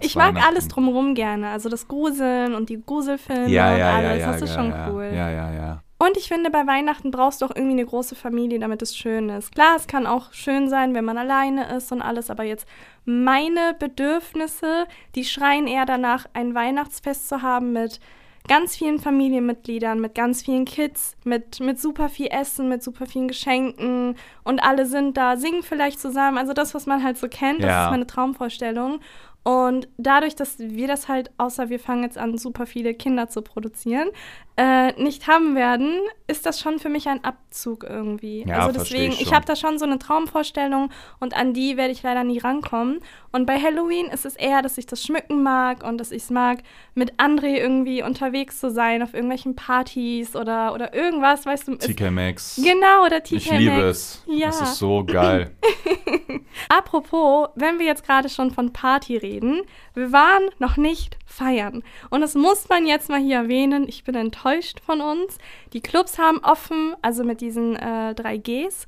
ich 0.00 0.14
mag 0.14 0.36
alles 0.46 0.68
drumherum 0.68 1.16
gerne. 1.16 1.50
Also 1.50 1.68
das 1.68 1.88
Gruseln 1.88 2.54
und 2.54 2.68
die 2.68 2.80
Gruselfilme 2.80 3.48
ja, 3.48 3.76
ja, 3.76 3.90
und 3.90 4.04
alles. 4.04 4.20
Ja, 4.20 4.32
das 4.32 4.42
ist 4.42 4.54
schon 4.54 4.72
cool. 4.88 5.10
Ja, 5.12 5.30
ja, 5.30 5.52
ja. 5.52 5.82
Und 6.02 6.16
ich 6.16 6.28
finde, 6.28 6.48
bei 6.48 6.66
Weihnachten 6.66 7.10
brauchst 7.10 7.42
du 7.42 7.44
auch 7.46 7.54
irgendwie 7.54 7.72
eine 7.78 7.84
große 7.84 8.14
Familie, 8.14 8.58
damit 8.58 8.80
es 8.80 8.96
schön 8.96 9.28
ist. 9.28 9.52
Klar, 9.54 9.76
es 9.76 9.86
kann 9.86 10.06
auch 10.06 10.32
schön 10.32 10.70
sein, 10.70 10.94
wenn 10.94 11.04
man 11.04 11.18
alleine 11.18 11.76
ist 11.76 11.92
und 11.92 12.00
alles, 12.00 12.30
aber 12.30 12.42
jetzt 12.42 12.66
meine 13.04 13.76
Bedürfnisse, 13.78 14.86
die 15.14 15.24
schreien 15.24 15.66
eher 15.66 15.84
danach, 15.84 16.24
ein 16.32 16.54
Weihnachtsfest 16.54 17.28
zu 17.28 17.42
haben 17.42 17.72
mit 17.74 18.00
ganz 18.48 18.74
vielen 18.76 18.98
Familienmitgliedern, 18.98 20.00
mit 20.00 20.14
ganz 20.14 20.42
vielen 20.42 20.64
Kids, 20.64 21.16
mit, 21.24 21.60
mit 21.60 21.78
super 21.78 22.08
viel 22.08 22.28
Essen, 22.30 22.70
mit 22.70 22.82
super 22.82 23.04
vielen 23.04 23.28
Geschenken 23.28 24.16
und 24.42 24.60
alle 24.62 24.86
sind 24.86 25.18
da, 25.18 25.36
singen 25.36 25.62
vielleicht 25.62 26.00
zusammen. 26.00 26.38
Also 26.38 26.54
das, 26.54 26.74
was 26.74 26.86
man 26.86 27.04
halt 27.04 27.18
so 27.18 27.28
kennt, 27.28 27.60
das 27.62 27.68
Ja. 27.68 27.84
ist 27.84 27.90
meine 27.90 28.06
Traumvorstellung. 28.06 29.00
Und 29.42 29.88
dadurch, 29.96 30.36
dass 30.36 30.58
wir 30.58 30.86
das 30.86 31.08
halt, 31.08 31.30
außer 31.38 31.70
wir 31.70 31.78
fangen 31.78 32.02
jetzt 32.02 32.18
an, 32.18 32.36
super 32.36 32.66
viele 32.66 32.94
Kinder 32.94 33.28
zu 33.28 33.40
produzieren, 33.40 34.10
äh, 34.56 34.92
nicht 35.02 35.28
haben 35.28 35.54
werden, 35.54 35.98
ist 36.30 36.46
das 36.46 36.60
schon 36.60 36.78
für 36.78 36.88
mich 36.88 37.08
ein 37.08 37.22
Abzug 37.24 37.84
irgendwie. 37.84 38.44
Ja, 38.46 38.66
also 38.66 38.78
deswegen, 38.78 39.12
ich 39.12 39.22
ich, 39.22 39.32
habe 39.34 39.44
da 39.44 39.56
schon 39.56 39.78
so 39.78 39.84
eine 39.84 39.98
Traumvorstellung 39.98 40.90
und 41.18 41.36
an 41.36 41.52
die 41.52 41.76
werde 41.76 41.92
ich 41.92 42.02
leider 42.02 42.24
nie 42.24 42.38
rankommen. 42.38 43.00
Und 43.32 43.46
bei 43.46 43.60
Halloween 43.60 44.06
ist 44.06 44.24
es 44.24 44.36
eher, 44.36 44.62
dass 44.62 44.78
ich 44.78 44.86
das 44.86 45.02
schmücken 45.02 45.42
mag 45.42 45.84
und 45.84 45.98
dass 45.98 46.10
ich 46.10 46.22
es 46.22 46.30
mag, 46.30 46.62
mit 46.94 47.14
André 47.20 47.56
irgendwie 47.56 48.02
unterwegs 48.02 48.60
zu 48.60 48.70
sein 48.70 49.02
auf 49.02 49.14
irgendwelchen 49.14 49.56
Partys 49.56 50.36
oder, 50.36 50.72
oder 50.74 50.94
irgendwas, 50.94 51.46
weißt 51.46 51.68
du. 51.68 51.76
TK 51.76 52.10
Maxx. 52.10 52.60
Genau, 52.62 53.04
oder 53.04 53.22
TK 53.22 53.32
Ich 53.32 53.50
liebe 53.50 53.80
es. 53.82 54.22
Ja. 54.26 54.48
Es 54.48 54.60
ist 54.60 54.76
so 54.76 55.04
geil. 55.04 55.50
Apropos, 56.68 57.48
wenn 57.54 57.78
wir 57.78 57.86
jetzt 57.86 58.04
gerade 58.04 58.28
schon 58.28 58.50
von 58.50 58.72
Party 58.72 59.16
reden, 59.16 59.62
wir 59.94 60.12
waren 60.12 60.42
noch 60.58 60.76
nicht 60.76 61.16
feiern. 61.30 61.82
Und 62.10 62.20
das 62.20 62.34
muss 62.34 62.68
man 62.68 62.86
jetzt 62.86 63.08
mal 63.08 63.20
hier 63.20 63.36
erwähnen. 63.36 63.86
Ich 63.88 64.04
bin 64.04 64.14
enttäuscht 64.14 64.80
von 64.84 65.00
uns. 65.00 65.38
Die 65.72 65.80
Clubs 65.80 66.18
haben 66.18 66.38
offen, 66.42 66.94
also 67.02 67.24
mit 67.24 67.40
diesen 67.40 67.76
äh, 67.76 68.14
3Gs. 68.16 68.86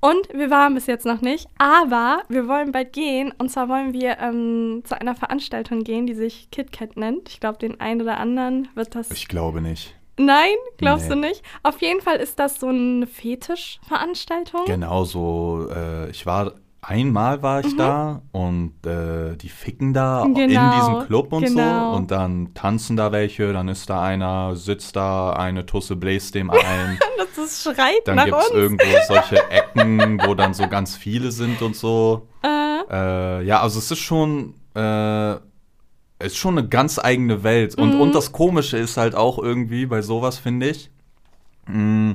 Und 0.00 0.28
wir 0.32 0.48
waren 0.50 0.74
bis 0.74 0.86
jetzt 0.86 1.06
noch 1.06 1.22
nicht. 1.22 1.48
Aber 1.58 2.22
wir 2.28 2.46
wollen 2.46 2.70
bald 2.70 2.92
gehen. 2.92 3.34
Und 3.38 3.50
zwar 3.50 3.68
wollen 3.68 3.92
wir 3.92 4.18
ähm, 4.20 4.82
zu 4.84 5.00
einer 5.00 5.16
Veranstaltung 5.16 5.82
gehen, 5.82 6.06
die 6.06 6.14
sich 6.14 6.50
KitKat 6.52 6.96
nennt. 6.96 7.28
Ich 7.30 7.40
glaube, 7.40 7.58
den 7.58 7.80
einen 7.80 8.02
oder 8.02 8.18
anderen 8.18 8.68
wird 8.76 8.94
das. 8.94 9.10
Ich 9.10 9.26
glaube 9.26 9.60
nicht. 9.60 9.96
Nein, 10.20 10.54
glaubst 10.78 11.08
Nee. 11.08 11.14
du 11.14 11.20
nicht? 11.20 11.42
Auf 11.62 11.80
jeden 11.80 12.00
Fall 12.00 12.16
ist 12.16 12.38
das 12.38 12.58
so 12.60 12.66
eine 12.68 13.06
Fetischveranstaltung. 13.06 14.64
Genau 14.66 15.04
so. 15.04 15.68
Äh, 15.74 16.10
ich 16.10 16.26
war 16.26 16.52
einmal 16.80 17.42
war 17.42 17.60
ich 17.64 17.74
da 17.76 18.22
und 18.32 18.72
äh, 18.86 19.36
die 19.36 19.48
ficken 19.48 19.92
da 19.92 20.22
in 20.24 20.30
Mhm. 20.32 20.34
Genau, 20.48 20.74
diesem 20.76 20.98
Club 21.06 21.32
und 21.32 21.44
genau. 21.44 21.90
so 21.90 21.96
und 21.96 22.10
dann 22.10 22.54
tanzen 22.54 22.96
da 22.96 23.10
welche, 23.12 23.52
dann 23.52 23.68
ist 23.68 23.90
da 23.90 24.02
einer, 24.02 24.54
sitzt 24.56 24.96
da, 24.96 25.32
eine 25.32 25.66
Tusse 25.66 25.96
bläst 25.96 26.34
dem 26.34 26.50
ein. 26.50 26.98
Das 27.18 27.36
ist 27.44 27.62
schreit 27.62 28.02
Dann 28.06 28.24
gibt 28.24 28.36
es 28.38 28.50
irgendwo 28.50 28.84
solche 29.06 29.50
Ecken, 29.50 30.20
wo 30.24 30.34
dann 30.34 30.54
so 30.54 30.68
ganz 30.68 30.96
viele 30.96 31.30
sind 31.32 31.60
und 31.62 31.74
so. 31.76 32.28
Äh, 32.44 32.58
Äh, 32.90 33.42
ja, 33.44 33.60
also 33.60 33.78
es 33.80 33.90
ist 33.90 33.98
schon, 33.98 34.54
äh, 34.74 35.34
ist 36.24 36.36
schon 36.36 36.56
eine 36.58 36.66
ganz 36.68 36.98
eigene 36.98 37.42
Welt. 37.42 37.74
Und, 37.74 37.94
Mhm. 37.94 38.00
und 38.00 38.14
das 38.14 38.32
Komische 38.32 38.78
ist 38.78 38.96
halt 38.96 39.14
auch 39.14 39.38
irgendwie 39.38 39.84
bei 39.84 40.00
sowas, 40.00 40.38
finde 40.38 40.70
ich, 40.70 40.90
mh, 41.66 42.14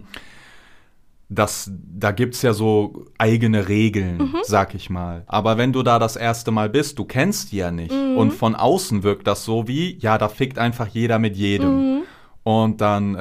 dass 1.36 1.72
da 1.74 2.12
gibt 2.12 2.36
es 2.36 2.42
ja 2.42 2.54
so 2.54 3.06
eigene 3.18 3.68
Regeln, 3.70 4.18
Mhm. 4.18 4.36
sag 4.44 4.76
ich 4.76 4.90
mal. 4.90 5.24
Aber 5.28 5.58
wenn 5.58 5.72
du 5.74 5.84
da 5.84 6.00
das 6.00 6.16
erste 6.16 6.52
Mal 6.52 6.70
bist, 6.70 7.00
du 7.00 7.06
kennst 7.06 7.52
die 7.52 7.58
ja 7.58 7.72
nicht. 7.72 7.92
Mhm. 7.94 8.18
Und 8.18 8.32
von 8.34 8.56
außen 8.56 9.04
wirkt 9.04 9.28
das 9.28 9.46
so 9.46 9.68
wie, 9.68 9.98
ja, 10.00 10.18
da 10.18 10.28
fickt 10.30 10.58
einfach 10.60 10.88
jeder 10.88 11.20
mit 11.20 11.36
jedem. 11.38 11.76
Mhm. 11.98 12.02
Und 12.46 12.82
dann 12.82 13.16
äh, 13.16 13.20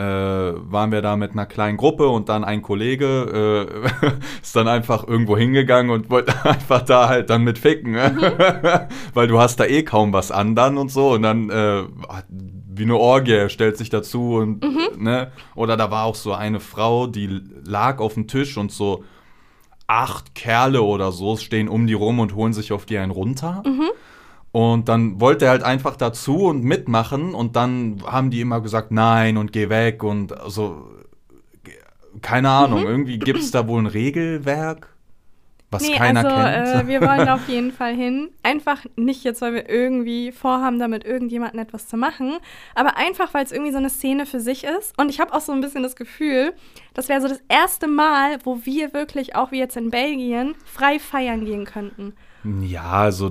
waren 0.56 0.90
wir 0.90 1.00
da 1.00 1.14
mit 1.14 1.30
einer 1.30 1.46
kleinen 1.46 1.76
Gruppe 1.76 2.08
und 2.08 2.28
dann 2.28 2.42
ein 2.42 2.60
Kollege 2.60 3.68
äh, 4.02 4.08
ist 4.42 4.56
dann 4.56 4.66
einfach 4.66 5.06
irgendwo 5.06 5.36
hingegangen 5.38 5.92
und 5.92 6.10
wollte 6.10 6.34
einfach 6.44 6.82
da 6.82 7.08
halt 7.08 7.30
dann 7.30 7.44
mit 7.44 7.56
ficken. 7.58 7.94
Weil 9.14 9.28
du 9.28 9.38
hast 9.38 9.60
da 9.60 9.64
eh 9.64 9.84
kaum 9.84 10.12
was 10.12 10.32
an 10.32 10.56
dann 10.56 10.76
und 10.76 10.90
so. 10.90 11.12
Und 11.12 11.22
dann 11.22 11.50
äh, 11.50 11.82
wie 12.74 12.84
eine 12.84 12.96
Orgie, 12.96 13.48
stellt 13.48 13.76
sich 13.76 13.90
dazu 13.90 14.36
und 14.36 14.64
ne. 15.00 15.32
Oder 15.54 15.76
da 15.76 15.90
war 15.90 16.04
auch 16.04 16.14
so 16.14 16.32
eine 16.32 16.60
Frau, 16.60 17.06
die 17.06 17.40
lag 17.64 18.00
auf 18.00 18.14
dem 18.14 18.26
Tisch 18.28 18.56
und 18.56 18.72
so 18.72 19.04
acht 19.86 20.34
Kerle 20.34 20.82
oder 20.82 21.12
so 21.12 21.36
stehen 21.36 21.68
um 21.68 21.86
die 21.86 21.92
rum 21.92 22.18
und 22.18 22.34
holen 22.34 22.52
sich 22.52 22.72
auf 22.72 22.86
die 22.86 22.98
einen 22.98 23.12
runter. 23.12 23.62
Und 24.52 24.88
dann 24.88 25.20
wollte 25.20 25.46
er 25.46 25.50
halt 25.52 25.62
einfach 25.62 25.96
dazu 25.96 26.46
und 26.46 26.62
mitmachen 26.62 27.34
und 27.34 27.56
dann 27.56 28.02
haben 28.06 28.30
die 28.30 28.40
immer 28.40 28.60
gesagt, 28.60 28.90
nein 28.90 29.36
und 29.38 29.52
geh 29.52 29.68
weg 29.70 30.02
und 30.02 30.34
so, 30.46 30.90
keine 32.20 32.50
Ahnung, 32.50 32.84
irgendwie 32.84 33.18
gibt 33.18 33.40
es 33.40 33.50
da 33.50 33.66
wohl 33.66 33.80
ein 33.80 33.86
Regelwerk, 33.86 34.91
was 35.72 35.82
nee, 35.82 35.94
keiner 35.96 36.24
also 36.24 36.36
kennt. 36.36 36.84
äh, 36.84 36.86
wir 36.86 37.00
wollen 37.00 37.28
auf 37.28 37.48
jeden 37.48 37.72
Fall 37.72 37.94
hin. 37.94 38.28
Einfach 38.42 38.84
nicht 38.96 39.24
jetzt, 39.24 39.40
weil 39.42 39.54
wir 39.54 39.68
irgendwie 39.68 40.30
vorhaben, 40.32 40.78
damit 40.78 41.04
irgendjemanden 41.04 41.58
etwas 41.58 41.88
zu 41.88 41.96
machen, 41.96 42.36
aber 42.74 42.96
einfach, 42.96 43.32
weil 43.34 43.44
es 43.44 43.52
irgendwie 43.52 43.72
so 43.72 43.78
eine 43.78 43.90
Szene 43.90 44.26
für 44.26 44.40
sich 44.40 44.64
ist. 44.64 44.96
Und 44.98 45.08
ich 45.08 45.18
habe 45.20 45.32
auch 45.32 45.40
so 45.40 45.52
ein 45.52 45.60
bisschen 45.60 45.82
das 45.82 45.96
Gefühl, 45.96 46.52
das 46.94 47.08
wäre 47.08 47.20
so 47.20 47.28
das 47.28 47.42
erste 47.48 47.86
Mal, 47.88 48.38
wo 48.44 48.60
wir 48.64 48.92
wirklich, 48.92 49.34
auch 49.34 49.50
wie 49.50 49.58
jetzt 49.58 49.76
in 49.76 49.90
Belgien, 49.90 50.54
frei 50.64 50.98
feiern 50.98 51.44
gehen 51.44 51.64
könnten. 51.64 52.12
ja, 52.62 52.82
also 52.90 53.30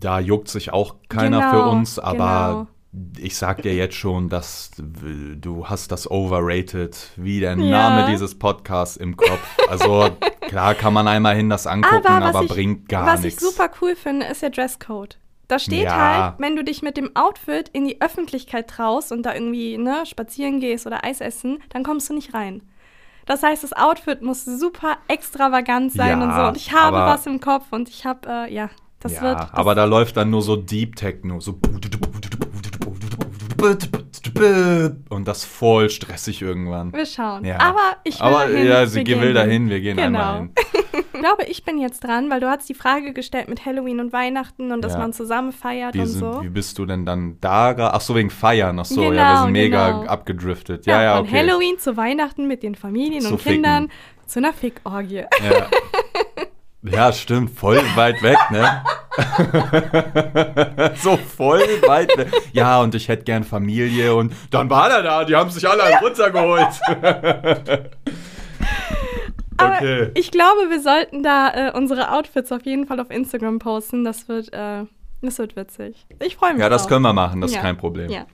da 0.00 0.18
juckt 0.20 0.48
sich 0.48 0.72
auch 0.72 0.96
keiner 1.08 1.38
Genau, 1.38 1.50
für 1.50 1.62
uns, 1.70 1.98
aber 1.98 2.66
genau. 2.92 3.18
ich 3.18 3.36
sag 3.36 3.62
dir 3.62 3.74
jetzt 3.74 3.94
schon, 3.94 4.28
dass 4.30 4.70
du 4.78 5.66
hast 5.66 5.92
das 5.92 6.10
overrated, 6.10 6.96
wie 7.16 7.40
der 7.40 7.56
Ja. 7.58 7.90
Name 7.90 8.10
dieses 8.10 8.38
Podcasts 8.38 8.96
im 8.96 9.16
Kopf. 9.16 9.46
Also 9.68 10.08
klar 10.50 10.74
kann 10.74 10.92
man 10.92 11.06
einmal 11.08 11.36
hin 11.36 11.48
das 11.48 11.66
angucken, 11.66 12.06
Aber 12.06 12.26
aber, 12.26 12.34
was, 12.34 12.42
ich, 12.44 12.48
bringt 12.50 12.88
gar 12.88 13.06
was 13.06 13.22
nichts. 13.22 13.40
ich 13.42 13.48
super 13.48 13.70
cool 13.80 13.94
finde, 13.96 14.26
ist 14.26 14.42
der 14.42 14.50
Dresscode. 14.50 15.16
Da 15.48 15.58
steht 15.58 15.84
Ja. 15.84 15.96
halt, 16.26 16.34
wenn 16.38 16.56
du 16.56 16.62
dich 16.64 16.82
mit 16.82 16.96
dem 16.96 17.14
Outfit 17.16 17.68
in 17.72 17.84
die 17.86 18.00
Öffentlichkeit 18.00 18.68
traust 18.68 19.10
und 19.12 19.22
da 19.24 19.34
irgendwie 19.34 19.78
ne, 19.78 20.04
spazieren 20.06 20.60
gehst 20.60 20.86
oder 20.86 21.04
Eis 21.04 21.20
essen, 21.20 21.62
dann 21.70 21.82
kommst 21.82 22.08
du 22.10 22.14
nicht 22.14 22.34
rein. 22.34 22.62
Das 23.26 23.42
heißt, 23.42 23.62
das 23.62 23.72
Outfit 23.72 24.22
muss 24.22 24.44
super 24.44 24.96
extravagant 25.08 25.92
sein 25.92 26.20
Ja, 26.20 26.24
und 26.26 26.34
so. 26.34 26.48
Und 26.48 26.56
ich 26.56 26.72
habe 26.72 26.96
was 26.96 27.26
im 27.26 27.40
Kopf 27.40 27.66
und 27.70 27.88
ich 27.88 28.04
habe, 28.04 28.28
äh, 28.28 28.52
ja, 28.52 28.70
das 29.00 29.14
ja, 29.14 29.22
wird. 29.22 29.40
Das, 29.40 29.54
aber 29.54 29.74
da 29.76 29.84
läuft 29.84 30.16
dann 30.16 30.30
nur 30.30 30.42
so 30.42 30.56
Deep 30.56 30.96
Techno, 30.96 31.38
so 31.40 31.52
und 35.08 35.26
das 35.28 35.44
voll 35.44 35.90
stressig 35.90 36.42
irgendwann. 36.42 36.92
wir 36.92 37.06
schauen. 37.06 37.44
Ja. 37.44 37.58
Aber 37.60 37.96
ich 38.04 38.18
will 38.20 38.26
Aber 38.26 38.46
dahin. 38.46 38.66
ja, 38.66 38.86
sie 38.86 39.06
wir 39.06 39.20
will 39.20 39.34
dahin, 39.34 39.68
wir 39.68 39.80
gehen 39.80 39.98
einmal 39.98 40.38
hin. 40.38 40.50
Ich 41.12 41.22
glaube, 41.26 41.44
ich 41.44 41.64
bin 41.64 41.78
jetzt 41.78 42.02
dran, 42.02 42.30
weil 42.30 42.40
du 42.40 42.48
hast 42.48 42.66
die 42.68 42.74
Frage 42.74 43.12
gestellt 43.12 43.48
mit 43.48 43.66
Halloween 43.66 44.00
und 44.00 44.12
Weihnachten 44.12 44.72
und 44.72 44.82
dass 44.82 44.94
Ja. 44.94 45.00
man 45.00 45.12
zusammen 45.12 45.52
feiert 45.52 45.94
Wie, 45.94 46.00
und 46.00 46.06
sind, 46.06 46.20
so. 46.20 46.42
wie 46.42 46.48
bist 46.48 46.78
du 46.78 46.86
denn 46.86 47.04
dann 47.04 47.36
da? 47.42 47.74
Ach 47.92 48.00
so, 48.00 48.14
wegen 48.14 48.30
Feiern. 48.30 48.78
Ach 48.78 48.86
so, 48.86 49.02
ja, 49.02 49.10
wir 49.10 49.16
Genau, 49.18 49.42
sind 49.42 49.52
mega 49.52 49.90
genau. 49.90 50.10
abgedriftet. 50.10 50.86
Ja, 50.86 51.02
ja, 51.02 51.16
von 51.18 51.26
okay. 51.26 51.36
Halloween 51.40 51.78
zu 51.78 51.96
Weihnachten 51.98 52.48
mit 52.48 52.62
den 52.62 52.74
Familien 52.74 53.20
Zu 53.20 53.32
und 53.32 53.38
ficken. 53.42 53.62
Kindern 53.62 53.88
zu 54.26 54.38
einer 54.38 54.52
Fickorgie. 54.54 55.16
Ja. 55.16 55.26
ja, 56.82 57.12
stimmt, 57.12 57.50
voll 57.58 57.80
weit 57.94 58.22
weg, 58.22 58.38
ne? 58.50 58.82
so 60.96 61.16
voll 61.16 61.60
weit 61.86 62.16
weg. 62.16 62.28
Ja, 62.52 62.80
und 62.80 62.94
ich 62.94 63.08
hätte 63.08 63.24
gern 63.24 63.44
Familie 63.44 64.14
und 64.14 64.32
dann 64.50 64.70
war 64.70 64.90
er 64.90 65.02
da, 65.02 65.24
die 65.24 65.36
haben 65.36 65.50
sich 65.50 65.68
alle 65.68 65.82
runtergeholt. 66.00 66.68
Aber 69.56 69.74
okay. 69.76 70.10
ich 70.14 70.30
glaube, 70.30 70.70
wir 70.70 70.80
sollten 70.80 71.22
da 71.22 71.68
äh, 71.68 71.72
unsere 71.76 72.12
Outfits 72.12 72.50
auf 72.50 72.64
jeden 72.64 72.86
Fall 72.86 72.98
auf 72.98 73.10
Instagram 73.10 73.58
posten. 73.58 74.04
Das 74.04 74.26
wird, 74.26 74.50
äh, 74.54 74.84
das 75.20 75.38
wird 75.38 75.54
witzig. 75.56 76.06
Ich 76.22 76.36
freue 76.36 76.54
mich 76.54 76.62
Ja, 76.62 76.70
das 76.70 76.82
drauf. 76.82 76.88
können 76.92 77.02
wir 77.02 77.12
machen, 77.12 77.42
das 77.42 77.52
Ja. 77.52 77.58
ist 77.58 77.62
kein 77.62 77.76
Problem. 77.76 78.10
Ja. 78.10 78.24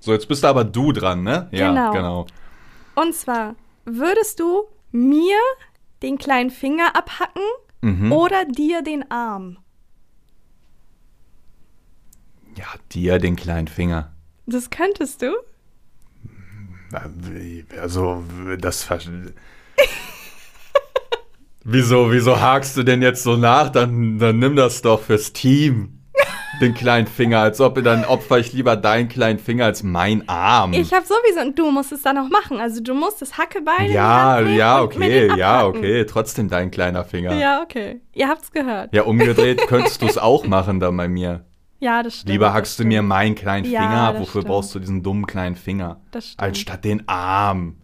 So, 0.00 0.12
jetzt 0.12 0.28
bist 0.28 0.44
aber 0.44 0.64
du 0.64 0.92
dran, 0.92 1.22
ne? 1.22 1.48
Ja, 1.52 1.68
Genau. 1.70 1.92
genau. 1.92 2.26
Und 2.96 3.14
zwar, 3.14 3.54
würdest 3.86 4.40
du 4.40 4.64
mir 4.92 5.36
den 6.02 6.18
kleinen 6.18 6.50
Finger 6.50 6.94
abhacken 6.94 7.42
Mhm. 7.84 8.12
oder 8.12 8.46
dir 8.46 8.80
den 8.80 9.10
Arm? 9.10 9.58
Ja, 12.56 12.64
dir 12.92 13.18
den 13.18 13.36
kleinen 13.36 13.68
Finger. 13.68 14.14
Das 14.46 14.70
könntest 14.70 15.20
du? 15.20 15.34
Also, 17.78 18.24
das. 18.58 18.88
wieso, 21.64 22.10
wieso 22.10 22.40
hakst 22.40 22.74
du 22.78 22.84
denn 22.84 23.02
jetzt 23.02 23.22
so 23.22 23.36
nach? 23.36 23.68
Dann, 23.68 24.18
dann 24.18 24.38
nimm 24.38 24.56
das 24.56 24.80
doch 24.80 25.02
fürs 25.02 25.34
Team. 25.34 25.93
Den 26.60 26.72
kleinen 26.72 27.06
Finger, 27.08 27.40
als 27.40 27.60
ob 27.60 27.82
dann 27.82 28.04
opfer 28.04 28.38
ich 28.38 28.52
lieber 28.52 28.76
deinen 28.76 29.08
kleinen 29.08 29.38
Finger 29.38 29.64
als 29.66 29.82
mein 29.82 30.28
Arm. 30.28 30.72
Ich 30.72 30.92
habe 30.92 31.04
sowieso, 31.04 31.40
und 31.40 31.58
du 31.58 31.70
musst 31.70 31.90
es 31.92 32.02
dann 32.02 32.16
auch 32.16 32.28
machen. 32.30 32.60
Also 32.60 32.80
du 32.80 32.94
musst 32.94 33.20
das 33.20 33.36
Hackebeil 33.36 33.86
in 33.86 33.88
die 33.88 33.92
ja, 33.94 34.40
ja, 34.40 34.80
okay, 34.80 35.36
ja, 35.36 35.66
okay. 35.66 36.04
Trotzdem 36.06 36.48
dein 36.48 36.70
kleiner 36.70 37.04
Finger. 37.04 37.32
Ja, 37.32 37.38
Ja, 37.40 37.62
okay. 37.62 38.00
Ihr 38.14 38.28
habt's 38.28 38.52
gehört. 38.52 38.96
umgedreht 39.04 39.66
könntest 39.66 40.00
du 40.00 40.06
es 40.06 40.16
auch 40.16 40.46
machen 40.46 40.78
dann 40.80 40.96
bei 40.96 41.08
mir. 41.08 41.44
Ja, 41.80 42.02
das 42.02 42.14
stimmt. 42.14 42.30
Lieber 42.30 42.52
hackst 42.54 42.78
du 42.78 42.84
mir 42.84 43.02
meinen 43.02 43.34
kleinen 43.34 43.70
Ja, 43.70 43.80
Finger 43.82 44.00
ab. 44.02 44.12
das 44.14 44.22
Wofür 44.22 44.40
stimmt. 44.42 44.46
brauchst 44.46 44.74
du 44.74 44.78
diesen 44.78 45.02
dummen 45.02 45.26
kleinen 45.26 45.56
Finger? 45.56 46.00
Das 46.12 46.28
stimmt. 46.28 46.40
Als 46.40 46.58
statt 46.58 46.84
den 46.84 47.06
Arm. 47.08 47.76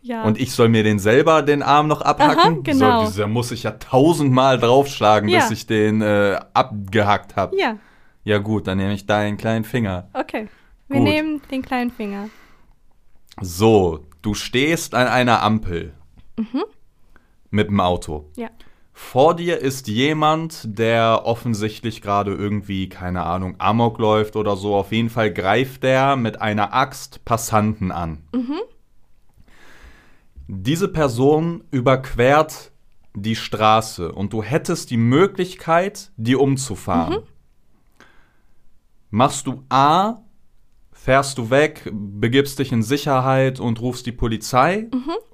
Ja. 0.00 0.22
Und 0.22 0.40
ich 0.40 0.52
soll 0.52 0.68
mir 0.68 0.82
den 0.84 0.98
selber 0.98 1.42
den 1.42 1.62
Arm 1.62 1.88
noch 1.88 2.00
abhacken? 2.02 2.38
Aha, 2.38 2.58
genau. 2.62 3.06
So, 3.06 3.20
da 3.22 3.26
muss 3.26 3.50
ich 3.50 3.64
ja 3.64 3.72
tausendmal 3.72 4.58
draufschlagen, 4.58 5.28
Ja. 5.28 5.40
bis 5.40 5.50
ich 5.50 5.66
den 5.66 6.00
äh, 6.02 6.38
abgehackt 6.54 7.36
habe. 7.36 7.56
ja, 7.58 7.76
Ja 8.24 8.38
gut, 8.38 8.66
dann 8.66 8.78
nehme 8.78 8.94
ich 8.94 9.06
deinen 9.06 9.36
kleinen 9.36 9.64
Finger. 9.64 10.08
okay. 10.14 10.48
Wir 10.90 11.00
Gut. 11.00 11.04
nehmen 11.08 11.42
den 11.50 11.60
kleinen 11.62 11.90
Finger. 11.90 12.30
So, 13.40 14.06
du 14.22 14.34
stehst 14.34 14.94
an 14.94 15.06
einer 15.06 15.42
Ampel 15.42 15.92
Mhm. 16.38 16.64
mit 17.50 17.68
dem 17.68 17.80
Auto. 17.80 18.30
Ja. 18.36 18.48
Vor 18.92 19.36
dir 19.36 19.58
ist 19.58 19.86
jemand, 19.86 20.62
der 20.78 21.22
offensichtlich 21.24 22.00
gerade 22.02 22.32
irgendwie, 22.34 22.88
keine 22.88 23.22
Ahnung, 23.24 23.54
Amok 23.58 23.98
läuft 23.98 24.34
oder 24.34 24.56
so. 24.56 24.74
Auf 24.74 24.90
jeden 24.92 25.10
Fall 25.10 25.32
greift 25.32 25.82
der 25.84 26.16
mit 26.16 26.40
einer 26.40 26.72
Axt 26.74 27.24
Passanten 27.24 27.92
an. 27.92 28.22
Diese 30.50 30.88
Person 30.88 31.62
überquert 31.70 32.72
die 33.14 33.36
Straße 33.36 34.10
und 34.10 34.32
du 34.32 34.42
hättest 34.42 34.90
die 34.90 34.96
Möglichkeit, 34.96 36.10
die 36.16 36.36
umzufahren. 36.36 37.18
Machst 39.10 39.46
du 39.46 39.62
A, 39.68 40.22
fährst 40.90 41.36
du 41.36 41.50
weg, 41.50 41.90
begibst 41.92 42.58
dich 42.58 42.72
in 42.72 42.82
Sicherheit 42.82 43.60
und 43.60 43.80
rufst 43.82 44.06
die 44.06 44.12
Polizei? 44.12 44.88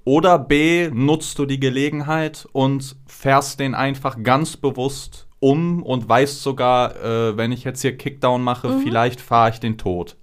Oder 0.05 0.37
B, 0.39 0.91
nutzt 0.93 1.39
du 1.39 1.47
die 1.47 1.61
Gelegenheit 1.61 2.49
und 2.53 2.97
fährst 3.07 3.61
den 3.61 3.75
einfach 3.77 4.21
ganz 4.23 4.57
bewusst 4.57 5.29
um 5.39 5.83
und 5.85 6.09
weißt 6.09 6.43
sogar, 6.43 6.97
äh, 6.97 7.37
wenn 7.37 7.53
ich 7.53 7.63
jetzt 7.63 7.83
hier 7.83 7.97
Kickdown 7.97 8.43
mache, 8.43 8.69
vielleicht 8.83 9.21
fahre 9.21 9.51
ich 9.51 9.61
den 9.61 9.79
tot. 9.79 10.17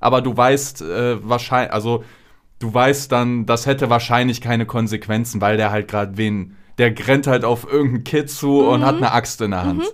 Aber 0.00 0.20
du 0.20 0.36
weißt 0.36 0.82
äh, 0.82 1.28
wahrscheinlich, 1.28 1.72
also 1.72 2.04
du 2.58 2.72
weißt 2.72 3.10
dann, 3.12 3.46
das 3.46 3.66
hätte 3.66 3.90
wahrscheinlich 3.90 4.40
keine 4.40 4.66
Konsequenzen, 4.66 5.40
weil 5.40 5.56
der 5.56 5.70
halt 5.70 5.88
gerade 5.88 6.16
wen, 6.16 6.56
der 6.78 6.94
rennt 7.06 7.26
halt 7.26 7.44
auf 7.44 7.70
irgendeinen 7.70 8.04
Kid 8.04 8.30
zu 8.30 8.66
und 8.66 8.84
hat 8.84 8.96
eine 8.96 9.12
Axt 9.12 9.40
in 9.40 9.52
der 9.52 9.64
Hand. 9.64 9.84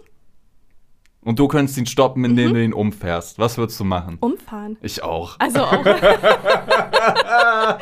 Und 1.25 1.38
du 1.38 1.46
könntest 1.46 1.79
ihn 1.79 1.87
stoppen, 1.87 2.25
indem 2.25 2.53
du 2.53 2.62
ihn 2.62 2.72
umfährst. 2.72 3.38
Was 3.38 3.57
würdest 3.57 3.79
du 3.79 3.85
machen? 3.85 4.16
Umfahren. 4.18 4.77
Ich 4.83 5.05
auch. 5.05 5.37
Also 5.38 5.61
auch. 5.62 5.85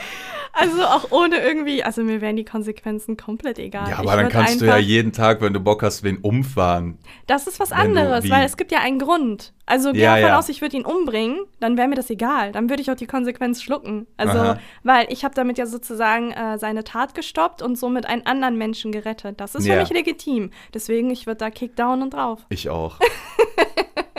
also 0.60 0.82
auch 0.84 1.10
ohne 1.10 1.38
irgendwie, 1.40 1.82
also 1.82 2.02
mir 2.02 2.20
wären 2.20 2.36
die 2.36 2.44
Konsequenzen 2.44 3.16
komplett 3.16 3.58
egal. 3.58 3.88
Ja, 3.88 3.94
Ich 3.94 3.98
aber 3.98 4.12
dann 4.16 4.24
würd 4.26 4.32
kannst 4.32 4.60
du 4.60 4.66
ja 4.66 4.76
jeden 4.76 5.12
Tag, 5.12 5.40
wenn 5.40 5.52
du 5.52 5.60
Bock 5.60 5.82
hast, 5.82 6.02
wen 6.02 6.18
umfahren. 6.18 6.98
Das 7.26 7.46
ist 7.46 7.58
was 7.60 7.72
anderes, 7.72 8.28
weil 8.30 8.44
es 8.44 8.56
gibt 8.56 8.70
ja 8.72 8.78
einen 8.80 8.98
Grund. 8.98 9.52
Also 9.66 9.92
geh 9.92 10.00
Ja, 10.00 10.14
davon 10.16 10.28
ja. 10.30 10.38
aus, 10.38 10.48
ich 10.48 10.60
würde 10.62 10.76
ihn 10.76 10.84
umbringen, 10.84 11.38
dann 11.60 11.76
wäre 11.78 11.86
mir 11.88 11.94
das 11.94 12.10
egal. 12.10 12.50
Dann 12.52 12.68
würde 12.68 12.82
ich 12.82 12.90
auch 12.90 12.96
die 12.96 13.06
Konsequenz 13.06 13.62
schlucken. 13.62 14.06
Also, 14.16 14.38
Aha. 14.38 14.58
weil 14.82 15.06
ich 15.10 15.24
habe 15.24 15.34
damit 15.34 15.58
ja 15.58 15.66
sozusagen 15.66 16.32
äh, 16.32 16.58
seine 16.58 16.82
Tat 16.84 17.14
gestoppt 17.14 17.62
und 17.62 17.76
somit 17.78 18.04
einen 18.06 18.26
anderen 18.26 18.56
Menschen 18.58 18.90
gerettet. 18.92 19.40
Das 19.40 19.54
ist 19.54 19.66
Ja. 19.66 19.74
für 19.74 19.80
mich 19.80 19.90
legitim. 19.90 20.50
Deswegen, 20.74 21.10
ich 21.10 21.26
würde 21.26 21.38
da 21.38 21.50
Kickdown 21.50 22.02
und 22.02 22.14
drauf. 22.14 22.40
Ich 22.48 22.68
auch. 22.68 22.98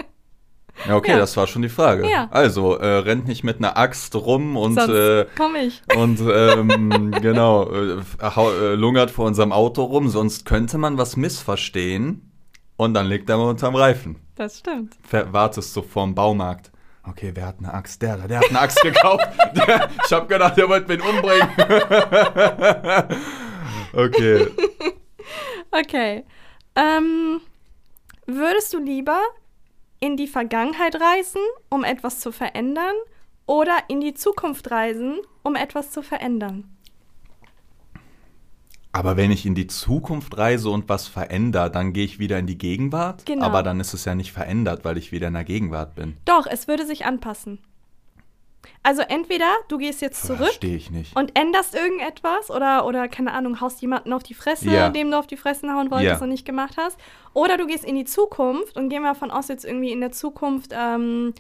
Ja, 0.88 0.96
okay, 0.96 1.12
Ja. 1.12 1.18
das 1.20 1.36
war 1.38 1.48
schon 1.48 1.62
die 1.62 1.70
Frage. 1.70 2.10
Ja. 2.10 2.28
Also, 2.32 2.76
äh, 2.76 2.86
rennt 3.00 3.28
nicht 3.28 3.44
mit 3.44 3.58
einer 3.58 3.78
Axt 3.78 4.16
rum 4.16 4.58
und, 4.58 4.76
Sonst 4.76 4.90
äh, 4.94 5.26
komm 5.38 5.56
ich. 5.56 5.82
und 5.96 6.20
ähm, 6.34 7.12
genau, 7.22 7.70
äh, 7.72 7.98
äh, 8.20 8.76
lungert 8.76 9.12
vor 9.12 9.26
unserem 9.26 9.52
Auto 9.52 9.84
rum, 9.84 10.10
sonst 10.10 10.46
könnte 10.46 10.78
man 10.78 10.98
was 10.98 11.18
missverstehen 11.18 12.32
und 12.78 12.94
dann 12.94 13.06
liegt 13.08 13.30
er 13.30 13.38
mal 13.38 13.50
unterm 13.50 13.76
Reifen. 13.76 14.18
Das 14.36 14.60
stimmt. 14.60 14.96
Ver 15.08 15.32
wartest 15.34 15.74
so 15.74 15.82
vorm 15.82 16.16
Baumarkt. 16.16 16.72
Okay, 17.08 17.32
wer 17.34 17.48
hat 17.48 17.56
eine 17.60 17.74
Axt? 17.74 18.02
Der 18.02 18.18
da, 18.18 18.28
der 18.28 18.40
hat 18.40 18.50
eine 18.50 18.60
Axt 18.60 18.82
gekauft. 18.84 19.28
Der, 19.56 19.90
ich 20.06 20.12
hab 20.14 20.28
gedacht, 20.30 20.56
der 20.58 20.70
wollte 20.70 20.88
mich 20.88 21.04
umbringen. 21.04 21.50
okay. 23.94 24.48
Okay. 25.72 26.26
Ähm, 26.76 27.42
würdest 28.28 28.74
du 28.74 28.80
lieber 28.80 29.20
in 30.02 30.18
die 30.18 30.28
Vergangenheit 30.28 30.96
reisen, 30.96 31.42
um 31.70 31.86
etwas 31.86 32.20
zu 32.20 32.34
verändern, 32.34 32.96
oder 33.46 33.78
in 33.88 34.02
die 34.02 34.14
Zukunft 34.14 34.70
reisen, 34.72 35.20
um 35.44 35.56
etwas 35.56 35.92
zu 35.92 36.02
verändern? 36.02 36.66
Aber 38.94 39.16
wenn 39.16 39.32
ich 39.32 39.46
in 39.46 39.56
die 39.56 39.68
Zukunft 39.68 40.38
reise 40.38 40.70
und 40.70 40.90
was 40.90 41.08
verändere, 41.08 41.72
dann 41.72 41.94
gehe 41.94 42.04
ich 42.04 42.20
wieder 42.20 42.38
in 42.40 42.48
die 42.48 42.58
Gegenwart. 42.58 43.26
Genau. 43.26 43.46
Aber 43.46 43.64
dann 43.64 43.80
ist 43.80 43.94
es 43.94 44.04
ja 44.04 44.16
nicht 44.16 44.34
verändert, 44.34 44.84
weil 44.84 44.98
ich 44.98 45.14
wieder 45.14 45.30
in 45.30 45.34
der 45.34 45.46
Gegenwart 45.46 45.96
bin. 45.96 46.18
Doch, 46.26 46.46
es 46.46 46.68
würde 46.68 46.86
sich 46.86 47.06
anpassen. 47.06 47.60
Also 48.84 49.02
entweder 49.04 49.46
du 49.68 49.78
gehst 49.78 50.02
jetzt 50.02 50.24
zurück 50.26 50.40
Verstehe 50.48 50.76
ich 50.76 50.90
nicht. 50.92 51.16
und 51.16 51.38
änderst 51.38 51.76
irgendetwas 51.76 52.50
oder, 52.50 52.86
oder 52.86 53.08
keine 53.08 53.34
Ahnung, 53.34 53.62
haust 53.62 53.82
jemanden 53.82 54.12
auf 54.14 54.24
die 54.24 54.34
Fresse, 54.34 54.70
Ja. 54.72 54.90
dem 54.90 55.12
du 55.12 55.18
auf 55.20 55.28
die 55.28 55.38
Fresse 55.38 55.68
hauen 55.74 55.92
wolltest 55.92 56.20
Ja. 56.20 56.22
und 56.24 56.30
nicht 56.30 56.46
gemacht 56.46 56.76
hast. 56.78 56.98
Oder 57.34 57.58
du 57.58 57.68
gehst 57.68 57.86
in 57.86 57.96
die 57.96 58.06
Zukunft 58.06 58.78
und 58.78 58.90
gehen 58.90 59.04
wir 59.04 59.10
davon 59.14 59.30
aus, 59.32 59.48
jetzt 59.50 59.66
irgendwie 59.66 59.92
in 59.92 60.00
der 60.02 60.12
Zukunft, 60.12 60.72
ähm, 60.74 61.34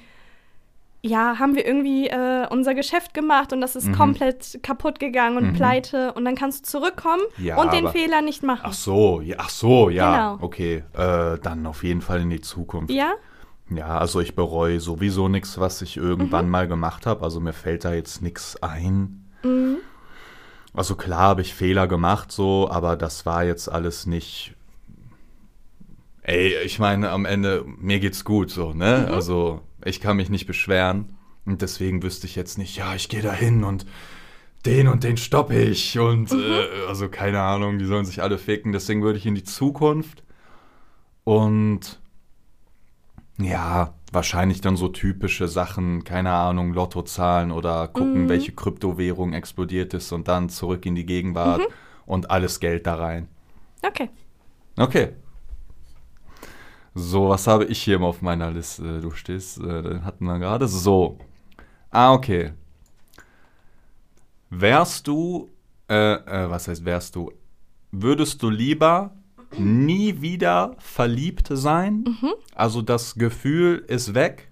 ja, 1.03 1.39
haben 1.39 1.55
wir 1.55 1.65
irgendwie 1.65 2.07
äh, 2.10 2.45
unser 2.51 2.75
Geschäft 2.75 3.15
gemacht 3.15 3.53
und 3.53 3.62
das 3.62 3.75
ist 3.75 3.88
Mhm. 3.88 3.93
komplett 3.95 4.60
kaputt 4.62 4.99
gegangen 4.99 5.36
und 5.38 5.47
Mhm. 5.47 5.53
pleite 5.53 6.13
und 6.13 6.25
dann 6.25 6.36
kannst 6.36 6.65
du 6.67 6.69
zurückkommen 6.79 7.23
Ja, 7.39 7.57
und 7.60 7.73
den 7.73 7.86
aber- 7.86 7.93
Fehler 7.93 8.21
nicht 8.21 8.43
machen. 8.43 8.62
Ach 8.65 8.73
so, 8.73 9.19
ja, 9.21 9.38
ach 9.39 9.49
so, 9.49 9.89
ja. 9.89 10.34
Genau. 10.36 10.45
Okay, 10.45 10.84
äh, 10.93 11.39
dann 11.39 11.65
auf 11.65 11.84
jeden 11.84 12.01
Fall 12.01 12.21
in 12.21 12.29
die 12.29 12.41
Zukunft. 12.41 12.91
Ja? 12.91 13.13
Ja, 13.73 13.97
also 13.99 14.19
ich 14.19 14.36
bereue 14.36 14.79
sowieso 14.81 15.29
nichts, 15.29 15.57
was 15.60 15.81
ich 15.81 15.95
irgendwann 15.95 16.45
Mhm. 16.45 16.51
mal 16.51 16.67
gemacht 16.67 17.05
habe. 17.05 17.23
Also 17.23 17.39
mir 17.39 17.53
fällt 17.53 17.86
da 17.86 17.93
jetzt 17.93 18.21
nichts 18.21 18.62
ein. 18.62 19.25
Mhm. 19.43 19.77
Also 20.73 20.95
klar 20.95 21.21
habe 21.21 21.41
ich 21.41 21.53
Fehler 21.53 21.88
gemacht, 21.88 22.31
so, 22.31 22.69
aber 22.69 22.97
das 22.97 23.25
war 23.25 23.43
jetzt 23.45 23.69
alles 23.69 24.05
nicht. 24.05 24.55
Ey, 26.23 26.53
ich 26.65 26.79
meine, 26.79 27.10
am 27.12 27.25
Ende, 27.25 27.65
mir 27.79 27.99
geht's 27.99 28.23
gut, 28.25 28.51
so, 28.51 28.73
ne? 28.73 29.05
Mhm. 29.07 29.13
Also, 29.13 29.62
ich 29.84 29.99
kann 30.01 30.17
mich 30.17 30.29
nicht 30.29 30.45
beschweren. 30.47 31.17
Und 31.45 31.62
deswegen 31.63 32.03
wüsste 32.03 32.27
ich 32.27 32.36
jetzt 32.36 32.57
nicht, 32.57 32.77
ja, 32.77 32.93
ich 32.93 33.10
gehe 33.10 33.21
da 33.23 33.34
hin 33.34 33.63
und 33.63 33.86
den 34.65 34.88
und 34.88 35.03
den 35.03 35.17
stoppe 35.17 35.55
ich. 35.60 35.97
Und, 35.97 36.31
Mhm. 36.31 36.39
äh, 36.39 36.88
also, 36.88 37.07
keine 37.10 37.41
Ahnung, 37.41 37.79
die 37.79 37.86
sollen 37.86 38.05
sich 38.05 38.21
alle 38.21 38.38
ficken. 38.38 38.71
Deswegen 38.73 39.01
würde 39.01 39.17
ich 39.17 39.25
in 39.25 39.34
die 39.36 39.43
Zukunft. 39.43 40.23
Und, 41.23 41.99
ja, 43.43 43.93
wahrscheinlich 44.12 44.62
dann 44.62 44.75
so 44.75 44.88
typische 44.89 45.47
Sachen, 45.47 46.04
keine 46.04 46.32
Ahnung, 46.32 46.73
Lottozahlen 46.73 47.51
oder 47.51 47.88
gucken, 47.88 48.23
Mhm. 48.23 48.30
welche 48.30 48.51
Kryptowährung 48.51 49.34
explodiert 49.34 49.93
ist 49.93 50.12
und 50.12 50.27
dann 50.27 50.49
zurück 50.49 50.86
in 50.86 50.95
die 50.95 51.06
Gegenwart 51.06 51.60
Mhm. 51.60 51.73
und 52.06 52.30
alles 52.32 52.60
Geld 52.60 52.88
da 52.88 52.95
rein. 52.95 53.27
Okay. 53.82 54.10
Okay. 54.77 55.13
So, 56.93 57.30
was 57.30 57.47
habe 57.47 57.65
ich 57.65 57.82
hier 57.82 58.01
auf 58.01 58.21
meiner 58.21 58.51
Liste? 58.51 58.99
Du 58.99 59.12
stehst, 59.12 59.60
äh, 59.60 59.82
den 59.82 60.04
hatten 60.04 60.25
wir 60.25 60.39
gerade. 60.39 60.67
So. 60.67 61.17
Ah, 61.89 62.12
okay. 62.13 62.51
Wärst 64.49 65.08
du, 65.08 65.49
äh, 65.89 66.13
äh, 66.15 66.49
was 66.49 66.67
heißt 66.67 66.84
wärst 66.84 67.15
du? 67.15 67.32
Würdest 67.91 68.41
du 68.43 68.49
lieber 68.49 69.12
nie 69.58 70.22
wieder 70.22 70.76
verliebt 70.80 71.50
sein? 71.52 72.06
Also 72.56 72.82
das 72.82 73.16
Gefühl 73.16 73.84
ist 73.88 74.14
weg. 74.14 74.52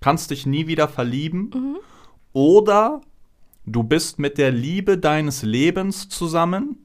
Kannst 0.00 0.30
dich 0.30 0.46
nie 0.46 0.66
wieder 0.66 0.88
verlieben. 0.88 1.76
Oder 2.32 3.00
du 3.64 3.82
bist 3.82 4.18
mit 4.18 4.38
der 4.38 4.50
Liebe 4.50 4.98
deines 4.98 5.42
Lebens 5.42 6.08
zusammen, 6.08 6.78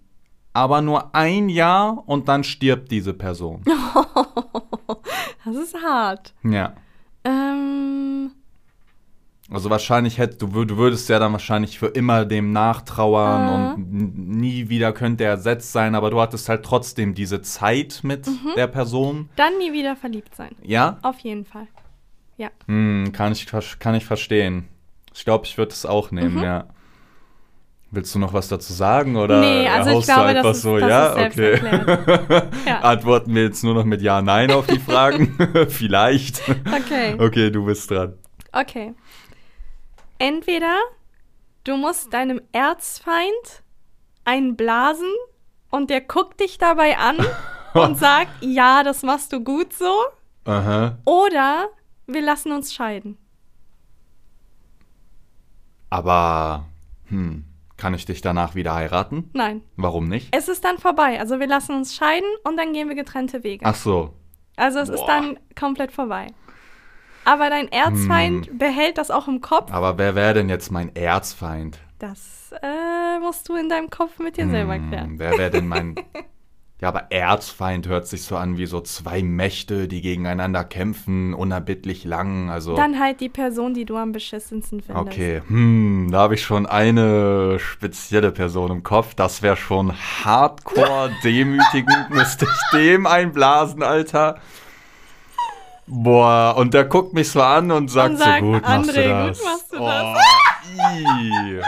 aber 0.54 0.82
nur 0.82 1.14
ein 1.16 1.50
Jahr 1.50 2.04
und 2.08 2.28
dann 2.28 2.44
stirbt 2.44 2.92
diese 2.92 3.14
Person. 3.14 3.64
Das 5.44 5.56
ist 5.56 5.76
hart. 5.76 6.36
Ja. 6.44 6.76
Ähm, 7.24 8.11
Also 9.52 9.70
wahrscheinlich 9.70 10.18
hätte 10.18 10.38
du, 10.38 10.64
du 10.66 10.78
würdest 10.78 11.10
ja 11.10 11.20
dann 11.20 11.34
wahrscheinlich 11.34 11.78
für 11.78 11.88
immer 11.88 12.24
dem 12.26 12.52
nachtrauern 12.54 13.42
Ah. 13.42 13.74
und 13.74 13.92
nie 14.38 14.70
wieder 14.70 14.94
könnte 14.94 15.26
er 15.26 15.32
ersetzt 15.32 15.72
sein, 15.74 15.94
aber 15.94 16.10
du 16.10 16.22
hattest 16.22 16.48
halt 16.50 16.64
trotzdem 16.64 17.14
diese 17.14 17.42
Zeit 17.42 18.00
mit 18.04 18.28
Mhm. 18.28 18.54
der 18.56 18.68
Person. 18.68 19.30
dann 19.36 19.58
nie 19.58 19.74
wieder 19.74 19.96
verliebt 19.98 20.36
sein. 20.36 20.56
Ja? 20.64 20.98
Auf 21.02 21.20
jeden 21.20 21.44
Fall. 21.46 21.68
Ja. 22.38 22.50
Hm, 22.68 23.12
kann 23.14 23.34
ich, 23.34 23.46
kann 23.80 23.94
ich 23.96 24.06
verstehen. 24.06 24.68
Ich 25.14 25.26
glaube, 25.26 25.46
ich 25.46 25.58
würde 25.58 25.72
es 25.74 25.86
auch 25.86 26.12
nehmen, 26.12 26.36
Mhm. 26.36 26.44
ja. 26.44 26.66
Willst 27.94 28.16
du 28.16 28.20
noch 28.20 28.34
was 28.34 28.48
dazu 28.48 28.72
sagen 28.72 29.18
oder 29.18 29.42
Nee, 29.42 29.68
also 29.68 30.00
ich 30.00 30.06
glaube, 30.06 30.30
du 30.30 30.34
das 30.36 30.38
einfach 30.38 30.52
ist- 30.52 30.62
so, 30.62 30.80
das 30.80 30.90
ja? 30.90 31.08
ist 31.08 31.38
okay. 31.38 32.48
Ja. 32.66 32.80
Antworten 32.80 33.36
wir 33.36 33.44
jetzt 33.44 33.66
nur 33.66 33.74
noch 33.74 33.84
mit 33.84 34.02
Ja, 34.02 34.22
Nein 34.22 34.50
auf 34.52 34.66
die 34.66 34.80
Fragen? 34.80 35.36
Vielleicht. 35.68 36.42
Okay. 36.50 37.16
Okay, 37.20 37.52
du 37.52 37.66
bist 37.66 37.92
dran. 37.92 38.14
Okay. 38.54 38.94
Entweder 40.22 40.78
du 41.64 41.78
musst 41.78 42.14
deinem 42.14 42.42
Erzfeind 42.52 43.64
einen 44.24 44.56
blasen 44.56 45.12
und 45.72 45.90
der 45.90 46.02
guckt 46.02 46.40
dich 46.40 46.60
dabei 46.60 47.00
an 47.00 47.18
und 47.74 47.98
sagt, 47.98 48.32
ja, 48.42 48.84
das 48.84 49.02
machst 49.02 49.34
du 49.34 49.44
gut 49.44 49.74
so. 49.74 49.92
Aha. 50.46 51.00
Oder 51.06 51.70
wir 52.06 52.22
lassen 52.22 52.52
uns 52.52 52.72
scheiden. 52.72 53.18
Aber, 55.90 56.66
hm, 57.10 57.46
Kann 57.78 57.96
ich 57.96 58.06
dich 58.06 58.22
danach 58.22 58.54
wieder 58.54 58.76
heiraten? 58.76 59.32
Nein. 59.34 59.64
Warum 59.76 60.08
nicht? 60.08 60.28
Es 60.36 60.48
ist 60.50 60.64
dann 60.64 60.78
vorbei. 60.78 61.20
Also 61.20 61.40
wir 61.40 61.48
lassen 61.48 61.76
uns 61.76 61.96
scheiden 61.96 62.30
und 62.44 62.58
dann 62.58 62.74
gehen 62.74 62.90
wir 62.90 62.96
getrennte 62.96 63.44
Wege. 63.44 63.66
Ach 63.66 63.74
so. 63.74 64.14
Also 64.56 64.78
es 64.78 64.90
ist 64.90 65.00
Boah. 65.00 65.08
dann 65.08 65.40
komplett 65.60 65.92
vorbei. 65.92 66.28
Aber 67.24 67.50
dein 67.50 67.68
Erzfeind 67.72 68.48
Hm. 68.48 68.58
behält 68.58 68.98
das 68.98 69.12
auch 69.12 69.28
im 69.28 69.42
Kopf. 69.42 69.72
Aber 69.72 69.98
wer 69.98 70.16
wäre 70.16 70.34
denn 70.34 70.50
jetzt 70.50 70.72
mein 70.72 70.96
Erzfeind? 70.96 71.78
Das 72.00 72.52
äh, 72.62 73.20
musst 73.20 73.48
du 73.48 73.56
in 73.56 73.70
deinem 73.70 73.90
Kopf 73.90 74.18
mit 74.20 74.38
dir 74.38 74.50
selber 74.50 74.76
Hm, 74.76 74.90
klären. 74.90 75.20
Wer 75.20 75.38
wäre 75.38 75.52
denn 75.52 75.68
mein. 75.68 75.96
ja, 76.82 76.88
aber 76.88 77.12
Erzfeind 77.12 77.88
hört 77.88 78.08
sich 78.08 78.24
so 78.24 78.38
an 78.38 78.58
wie 78.58 78.66
so 78.66 78.82
zwei 78.82 79.22
Mächte, 79.22 79.88
die 79.88 80.02
gegeneinander 80.02 80.64
kämpfen, 80.64 81.36
unerbittlich 81.36 82.04
lang. 82.04 82.50
Also. 82.50 82.76
Dann 82.76 83.00
halt 83.00 83.20
die 83.22 83.30
Person, 83.30 83.76
die 83.76 83.86
du 83.86 83.98
am 83.98 84.14
beschissensten 84.14 84.82
findest. 84.82 85.08
Okay, 85.08 85.44
hm, 85.48 86.10
da 86.12 86.22
habe 86.22 86.34
ich 86.34 86.42
schon 86.42 86.66
eine 86.66 87.60
spezielle 87.60 88.32
Person 88.32 88.72
im 88.72 88.82
Kopf. 88.84 89.14
Das 89.14 89.44
wäre 89.44 89.58
schon 89.58 89.94
hardcore 89.94 91.12
demütigend. 91.24 92.10
Müsste 92.10 92.46
ich 92.46 92.80
dem 92.80 93.06
einblasen, 93.06 93.84
Alter. 93.84 94.40
Boah, 95.94 96.56
und 96.58 96.74
der 96.74 96.86
guckt 96.86 97.14
mich 97.14 97.30
so 97.32 97.42
an 97.42 97.70
und 97.70 97.90
sagt, 97.90 98.12
Und 98.12 98.18
sagt, 98.18 98.40
so 98.40 98.46
gut 98.52 98.62
machst 98.62 98.90
André, 98.92 99.04
du 99.04 99.22
gut 99.22 99.30
das. 99.32 99.44
machst 99.44 99.74
du 99.74 99.78
oh, 99.82 100.16
I. 101.04 101.62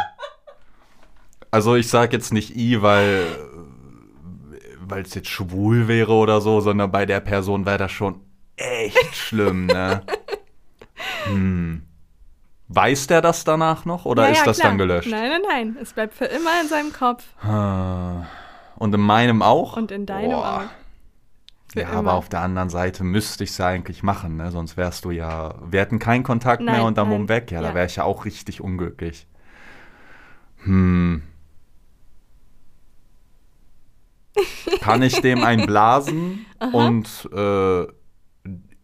Also 1.51 1.75
ich 1.75 1.89
sag 1.89 2.13
jetzt 2.13 2.31
nicht 2.31 2.55
I, 2.55 2.81
weil 2.81 3.25
weil 4.86 5.01
es 5.03 5.13
jetzt 5.13 5.29
schwul 5.29 5.88
wäre 5.88 6.13
oder 6.13 6.39
so, 6.41 6.59
sondern 6.62 6.91
bei 6.91 7.05
der 7.05 7.19
Person 7.19 7.65
wäre 7.65 7.77
das 7.77 7.91
schon 7.91 8.21
echt 8.55 9.15
schlimm, 9.15 9.65
ne? 9.67 10.03
Hm. 11.25 11.83
Weiß 12.69 13.07
der 13.07 13.21
das 13.21 13.43
danach 13.43 13.83
noch 13.86 14.05
oder 14.05 14.23
Ja, 14.25 14.31
ist 14.31 14.47
das 14.47 14.57
klar. 14.59 14.69
dann 14.71 14.77
gelöscht? 14.77 15.09
Nein, 15.09 15.29
nein, 15.29 15.41
nein. 15.47 15.77
Es 15.81 15.93
bleibt 15.93 16.13
für 16.13 16.25
immer 16.25 16.62
in 16.62 16.67
seinem 16.69 16.93
Kopf. 16.93 17.23
Ah. 17.43 18.25
Und 18.77 18.95
in 18.95 19.01
meinem 19.01 19.41
auch? 19.41 19.75
Und 19.77 19.91
in 19.91 20.05
deinem 20.05 20.31
Boah. 20.31 20.57
auch. 20.65 20.82
Für 21.73 21.81
Ja, 21.81 21.89
immer. 21.89 21.97
aber 21.99 22.13
auf 22.13 22.29
der 22.29 22.41
anderen 22.41 22.69
Seite 22.69 23.03
müsste 23.03 23.43
ich 23.43 23.49
es 23.49 23.57
ja 23.57 23.65
eigentlich 23.65 24.03
machen, 24.03 24.38
ne? 24.38 24.51
Sonst 24.51 24.77
wärst 24.77 25.05
du 25.05 25.12
ja. 25.12 25.55
Wir 25.69 25.79
hätten 25.81 25.97
keinen 25.97 26.21
Kontakt 26.23 26.62
Nein, 26.62 26.75
mehr 26.75 26.83
und 26.86 26.99
dann 26.99 27.09
bumm 27.09 27.29
weg. 27.29 27.49
Ja, 27.51 27.62
da 27.62 27.69
Ja. 27.69 27.73
wäre 27.73 27.88
ich 27.88 27.95
ja 27.95 28.03
auch 28.03 28.25
richtig 28.25 28.62
unglücklich. 28.62 29.25
Hm. 30.65 31.23
Kann 34.81 35.01
ich 35.01 35.19
dem 35.21 35.43
einblasen 35.43 36.45
und 36.73 37.27
äh, 37.33 37.88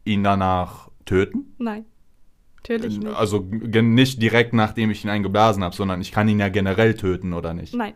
ihn 0.05 0.23
danach 0.23 0.89
töten? 1.05 1.55
Nein. 1.59 1.85
Natürlich 2.57 2.97
nicht. 2.99 3.15
Also 3.15 3.39
nicht 3.51 4.21
direkt 4.21 4.53
nachdem 4.53 4.89
ich 4.91 5.03
ihn 5.03 5.09
eingeblasen 5.11 5.63
habe, 5.63 5.75
sondern 5.75 6.01
ich 6.01 6.11
kann 6.11 6.27
ihn 6.27 6.39
ja 6.39 6.49
generell 6.49 6.95
töten, 6.95 7.33
oder 7.33 7.53
nicht? 7.53 7.73
Nein. 7.75 7.93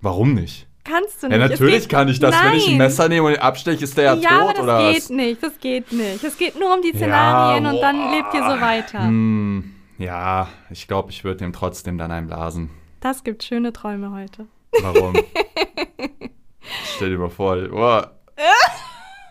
Warum 0.00 0.34
nicht? 0.34 0.68
Kannst 0.84 1.22
du 1.22 1.26
Ja, 1.28 1.36
nicht. 1.38 1.44
Es 1.44 1.60
natürlich 1.60 1.88
kann 1.88 2.08
ich 2.08 2.18
das. 2.20 2.34
Wenn 2.42 2.54
ich 2.54 2.64
ein 2.66 2.70
Nein. 2.70 2.78
Messer 2.78 3.08
nehme 3.08 3.26
und 3.28 3.34
ihn 3.34 3.38
absteche, 3.38 3.84
ist 3.84 3.96
der 3.96 4.04
ja, 4.04 4.14
Ja, 4.14 4.28
tot 4.46 4.56
das 4.56 4.62
oder 4.64 4.78
geht 4.92 4.96
was? 5.02 5.10
nicht. 5.10 5.42
Das 5.42 5.58
geht 5.58 5.92
nicht. 5.92 6.24
Es 6.24 6.36
geht 6.38 6.58
nur 6.58 6.72
um 6.74 6.82
die 6.82 6.92
Szenarien 6.96 7.66
und 7.66 7.80
dann 7.80 8.10
lebt 8.12 8.32
ihr 8.34 8.42
so 8.42 8.60
weiter. 8.60 9.02
Hm, 9.04 9.74
ja, 9.98 10.48
ich 10.70 10.88
glaube, 10.88 11.10
ich 11.10 11.22
würde 11.24 11.44
ihm 11.44 11.52
trotzdem 11.52 11.98
dann 11.98 12.10
einblasen. 12.10 12.70
Das 13.00 13.24
gibt 13.24 13.42
schöne 13.42 13.72
Träume 13.72 14.10
heute. 14.12 14.46
Warum? 14.82 15.14
Stell 16.96 17.10
dir 17.10 17.18
mal 17.18 17.30
vor, 17.30 17.56
boah, 17.68 18.12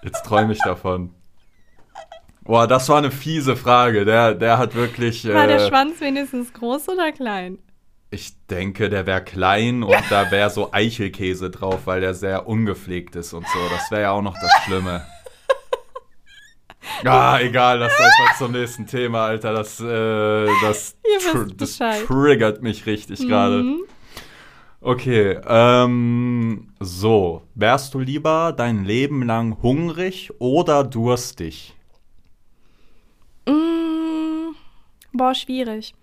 jetzt 0.04 0.24
träume 0.26 0.54
ich 0.54 0.60
davon. 0.62 1.14
Boah, 2.44 2.68
das 2.68 2.90
war 2.90 2.98
eine 2.98 3.12
fiese 3.12 3.56
Frage. 3.56 4.06
Der, 4.06 4.34
der 4.34 4.58
hat 4.58 4.74
wirklich. 4.76 5.28
War 5.28 5.46
der 5.48 5.62
äh, 5.64 5.68
Schwanz 5.68 6.02
wenigstens 6.02 6.52
groß 6.54 6.90
oder 6.90 7.12
klein? 7.12 7.60
Ich 8.12 8.34
denke, 8.48 8.90
der 8.90 9.06
wäre 9.06 9.24
klein 9.24 9.84
und 9.84 10.04
da 10.10 10.32
wäre 10.32 10.50
so 10.50 10.74
Eichelkäse 10.74 11.52
drauf, 11.52 11.82
weil 11.86 12.02
der 12.02 12.16
sehr 12.16 12.48
ungepflegt 12.48 13.16
ist 13.16 13.34
und 13.34 13.48
so. 13.48 13.60
Das 13.70 13.92
wäre 13.92 14.02
ja 14.02 14.12
auch 14.12 14.24
noch 14.24 14.36
das 14.40 14.52
Schlimme. 14.66 15.06
Ah, 17.06 17.40
egal, 17.40 17.80
lass 17.80 17.94
einfach 17.94 18.38
zum 18.38 18.52
nächsten 18.52 18.86
Thema, 18.86 19.26
Alter. 19.28 19.54
Das, 19.54 19.80
äh, 19.80 20.48
das, 20.62 20.98
tr 21.32 21.46
das 21.56 21.78
triggert 21.78 22.62
mich 22.62 22.86
richtig 22.86 23.20
gerade. 23.26 23.64
Mhm. 23.64 23.84
Okay, 24.82 25.40
ähm, 25.46 26.74
so. 26.80 27.44
Wärst 27.56 27.94
du 27.94 28.00
lieber 28.00 28.54
dein 28.56 28.86
Leben 28.86 29.24
lang 29.24 29.62
hungrig 29.62 30.32
oder 30.40 30.84
durstig? 30.84 31.76
Mm, 33.46 34.56
boah, 35.14 35.36
schwierig. 35.36 35.94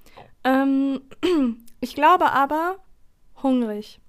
Ähm, 0.44 1.00
ich 1.86 1.94
glaube 1.94 2.32
aber 2.32 2.78
hungrig. 3.42 4.00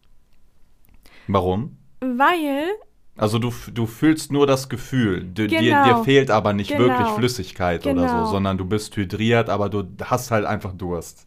Warum? 1.28 1.78
Weil, 2.02 2.72
Also 3.16 3.38
du, 3.40 3.52
du 3.74 3.86
fühlst 3.88 4.32
nur 4.32 4.46
das 4.48 4.70
Gefühl. 4.70 5.24
Du, 5.24 5.50
dir, 5.50 5.76
Genau. 5.76 5.84
dir 5.84 5.96
fehlt 5.96 6.30
aber 6.32 6.54
nicht 6.54 6.70
Genau. 6.70 6.78
wirklich 6.78 7.13
Flüssigkeit 7.13 7.86
oder 7.86 8.02
Genau. 8.02 8.08
so, 8.08 8.26
sondern 8.26 8.58
du 8.58 8.66
bist 8.66 8.96
hydriert, 8.96 9.50
aber 9.50 9.70
du 9.70 9.84
hast 10.04 10.32
halt 10.32 10.46
einfach 10.46 10.74
Durst. 10.74 11.26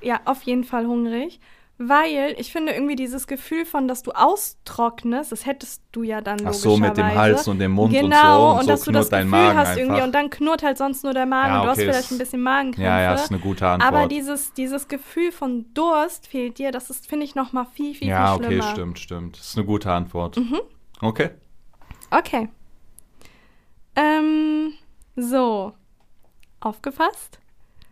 ja, 0.00 0.20
auf 0.24 0.42
jeden 0.42 0.64
Fall 0.64 0.86
hungrig. 0.86 1.40
Weil 1.78 2.34
ich 2.38 2.52
finde 2.52 2.72
irgendwie 2.72 2.96
dieses 2.96 3.26
Gefühl 3.26 3.66
von, 3.66 3.86
dass 3.86 4.02
du 4.02 4.12
austrocknest, 4.12 5.30
das 5.30 5.44
hättest 5.44 5.82
du 5.92 6.04
ja 6.04 6.22
dann 6.22 6.38
Ach 6.46 6.54
so, 6.54 6.78
mit 6.78 6.96
dem. 6.96 7.04
Hals 7.14 7.46
und 7.48 7.58
dem 7.58 7.72
Mund 7.72 7.92
und 7.94 8.00
genau, 8.00 8.38
so. 8.38 8.50
Und, 8.52 8.56
und 8.60 8.62
so 8.62 8.68
dass 8.68 8.82
du 8.84 8.92
das 8.92 9.10
Gefühl 9.10 9.24
Magen 9.26 9.58
hast 9.58 9.68
einfach. 9.68 9.80
irgendwie 9.80 10.02
und 10.02 10.14
dann 10.14 10.30
knurrt 10.30 10.62
halt 10.62 10.78
sonst 10.78 11.04
nur 11.04 11.12
der 11.12 11.26
Magen 11.26 11.52
Ja, 11.52 11.58
und 11.58 11.64
du 11.66 11.70
hast 11.70 11.78
okay, 11.78 11.90
vielleicht 11.90 12.12
ein 12.12 12.18
bisschen 12.18 12.42
Magenkrämpfe. 12.42 12.82
ja, 12.82 13.00
ja, 13.02 13.14
ist 13.14 13.30
eine 13.30 13.40
gute 13.40 13.68
Antwort. 13.68 13.92
Aber 13.92 14.06
dieses, 14.08 14.54
dieses 14.54 14.88
Gefühl 14.88 15.32
von 15.32 15.66
Durst 15.74 16.26
fehlt 16.28 16.56
dir, 16.58 16.72
das 16.72 16.88
ist, 16.88 17.08
finde 17.08 17.26
ich, 17.26 17.34
noch 17.34 17.52
mal 17.52 17.66
viel, 17.66 17.94
viel, 17.94 18.08
ja, 18.08 18.34
viel 18.36 18.46
okay, 18.46 18.54
schlimmer. 18.54 18.70
stimmt, 18.70 18.98
stimmt. 18.98 19.38
Das 19.38 19.48
ist 19.48 19.58
eine 19.58 19.66
gute 19.66 19.92
Antwort. 19.92 20.38
Mhm. 20.38 20.60
Okay. 21.02 21.30
Okay. 22.10 22.48
Ähm, 23.96 24.72
so. 25.14 25.74
Aufgefasst? 26.60 27.38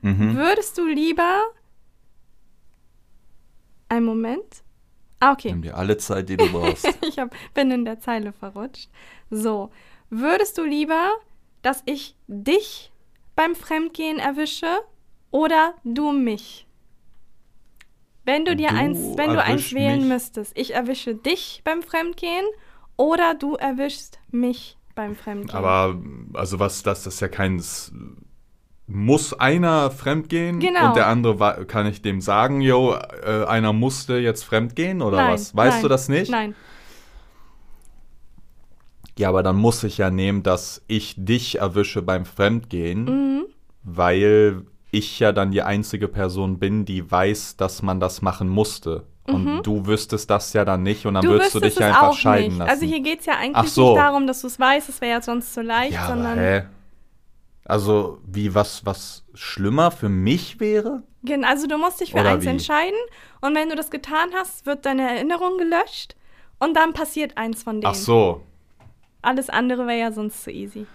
Mhm. 0.01 0.37
Würdest 0.37 0.79
du 0.79 0.87
lieber. 0.87 1.43
Ein 3.95 4.05
Moment. 4.05 4.65
Ah, 5.21 5.31
okay. 5.33 5.53
Nimm 5.53 5.63
dir 5.63 5.77
alle 5.77 5.97
Zeit, 5.99 6.29
die 6.29 6.37
du 6.37 6.51
brauchst. 6.51 6.85
Ich 7.09 7.17
hab, 7.21 7.33
bin 7.55 7.71
in 7.71 7.85
der 7.85 8.01
Zeile 8.01 8.33
verrutscht. 8.33 8.89
So. 9.31 9.71
Würdest 10.11 10.59
du 10.59 10.65
lieber, 10.65 11.13
dass 11.63 11.83
ich 11.87 12.17
dich 12.27 12.91
beim 13.37 13.55
Fremdgehen 13.55 14.19
erwische 14.19 14.67
oder 15.31 15.75
du 15.85 16.11
mich? 16.11 16.67
Wenn 18.25 18.45
du 18.45 18.57
dir 18.57 18.71
Du 18.71 18.75
eins, 18.75 18.99
wenn 19.17 19.31
du 19.33 19.41
eins 19.41 19.73
wählen 19.73 20.01
mich. 20.01 20.09
müsstest, 20.09 20.59
ich 20.59 20.75
erwische 20.75 21.15
dich 21.15 21.61
beim 21.63 21.83
Fremdgehen 21.83 22.45
oder 22.97 23.35
du 23.35 23.55
erwischst 23.55 24.19
mich 24.33 24.77
beim 24.97 25.15
Fremdgehen. 25.15 25.57
Aber, 25.57 26.01
also 26.33 26.59
was, 26.59 26.83
das, 26.83 27.05
das 27.05 27.15
ist 27.15 27.21
ja 27.21 27.29
kein. 27.29 27.63
Muss 28.87 29.33
einer 29.33 29.91
fremdgehen 29.91 30.61
Genau. 30.61 30.89
und 30.89 30.97
der 30.97 31.07
andere, 31.07 31.65
kann 31.67 31.87
ich 31.87 32.03
dem 32.03 32.21
sagen, 32.21 32.61
yo, 32.61 32.95
äh, 33.25 33.45
einer 33.47 33.73
musste 33.73 34.19
jetzt 34.19 34.45
fremdgehen 34.45 35.01
oder 35.01 35.17
nein, 35.17 35.33
was? 35.33 35.57
Weißt 35.57 35.75
nein, 35.77 35.83
du 35.83 35.89
das 35.89 36.09
nicht? 36.11 36.31
Nein. 36.31 36.55
Ja, 39.19 39.29
aber 39.29 39.43
dann 39.43 39.57
muss 39.57 39.85
ich 39.85 39.99
ja 39.99 40.11
nehmen, 40.11 40.43
dass 40.43 40.83
ich 40.89 41.15
dich 41.17 41.59
erwische 41.61 42.03
beim 42.03 42.25
Fremdgehen, 42.25 43.05
Mhm. 43.05 43.45
weil 43.85 44.63
ich 44.91 45.19
ja 45.21 45.33
dann 45.33 45.51
die 45.51 45.63
einzige 45.63 46.09
Person 46.09 46.59
bin, 46.59 46.85
die 46.85 47.11
weiß, 47.11 47.57
dass 47.57 47.83
man 47.83 48.01
das 48.01 48.23
machen 48.23 48.49
musste. 48.49 49.05
Und 49.27 49.63
du 49.63 49.87
wüsstest 49.87 50.29
das 50.29 50.53
ja 50.53 50.67
dann 50.67 50.83
nicht 50.83 51.07
und 51.07 51.15
dann 51.15 51.25
Mhm. 51.25 51.29
Du 51.29 51.35
würdest 51.37 51.55
du 51.55 51.61
dich 51.61 51.75
es 51.77 51.81
einfach 51.81 52.13
scheiden 52.13 52.49
nicht. 52.49 52.59
lassen. 52.59 52.71
Also 52.71 52.85
hier 52.85 53.01
geht 53.01 53.21
es 53.21 53.27
ja 53.27 53.35
eigentlich 53.41 53.71
so. 53.71 53.93
nicht 53.93 53.99
darum, 54.03 54.27
dass 54.27 54.43
du 54.43 54.49
es 54.49 54.61
weißt, 54.61 54.89
es 54.91 55.01
wäre 55.01 55.13
ja 55.13 55.23
sonst 55.23 55.55
zu 55.55 55.63
leicht, 55.63 55.95
ja, 55.95 56.01
aber 56.03 56.15
sondern 56.15 56.39
hä? 56.39 56.63
Also, 57.65 58.19
wie 58.27 58.55
was, 58.55 58.85
was 58.85 59.25
schlimmer 59.35 59.91
für 59.91 60.09
mich 60.11 60.61
wäre? 60.61 61.03
Gen- 61.23 61.45
also 61.45 61.67
du 61.67 61.79
musst 61.79 62.01
dich 62.01 62.11
für 62.13 62.21
Oder 62.21 62.31
eins 62.31 62.45
wie? 62.45 62.49
entscheiden 62.49 62.99
und 63.41 63.55
wenn 63.55 63.71
du 63.71 63.77
das 63.77 63.91
getan 63.91 64.31
hast, 64.35 64.67
wird 64.67 64.85
deine 64.85 65.09
Erinnerung 65.09 65.57
gelöscht 65.57 66.15
und 66.59 66.75
dann 66.77 66.93
passiert 66.93 67.39
eins 67.39 67.63
von 67.63 67.81
denen. 67.81 67.91
Ach 67.91 67.95
so. 67.95 68.43
Alles 69.23 69.49
andere 69.49 69.87
wäre 69.87 69.99
ja 69.99 70.13
sonst 70.13 70.43
zu 70.45 70.51
easy. 70.51 70.87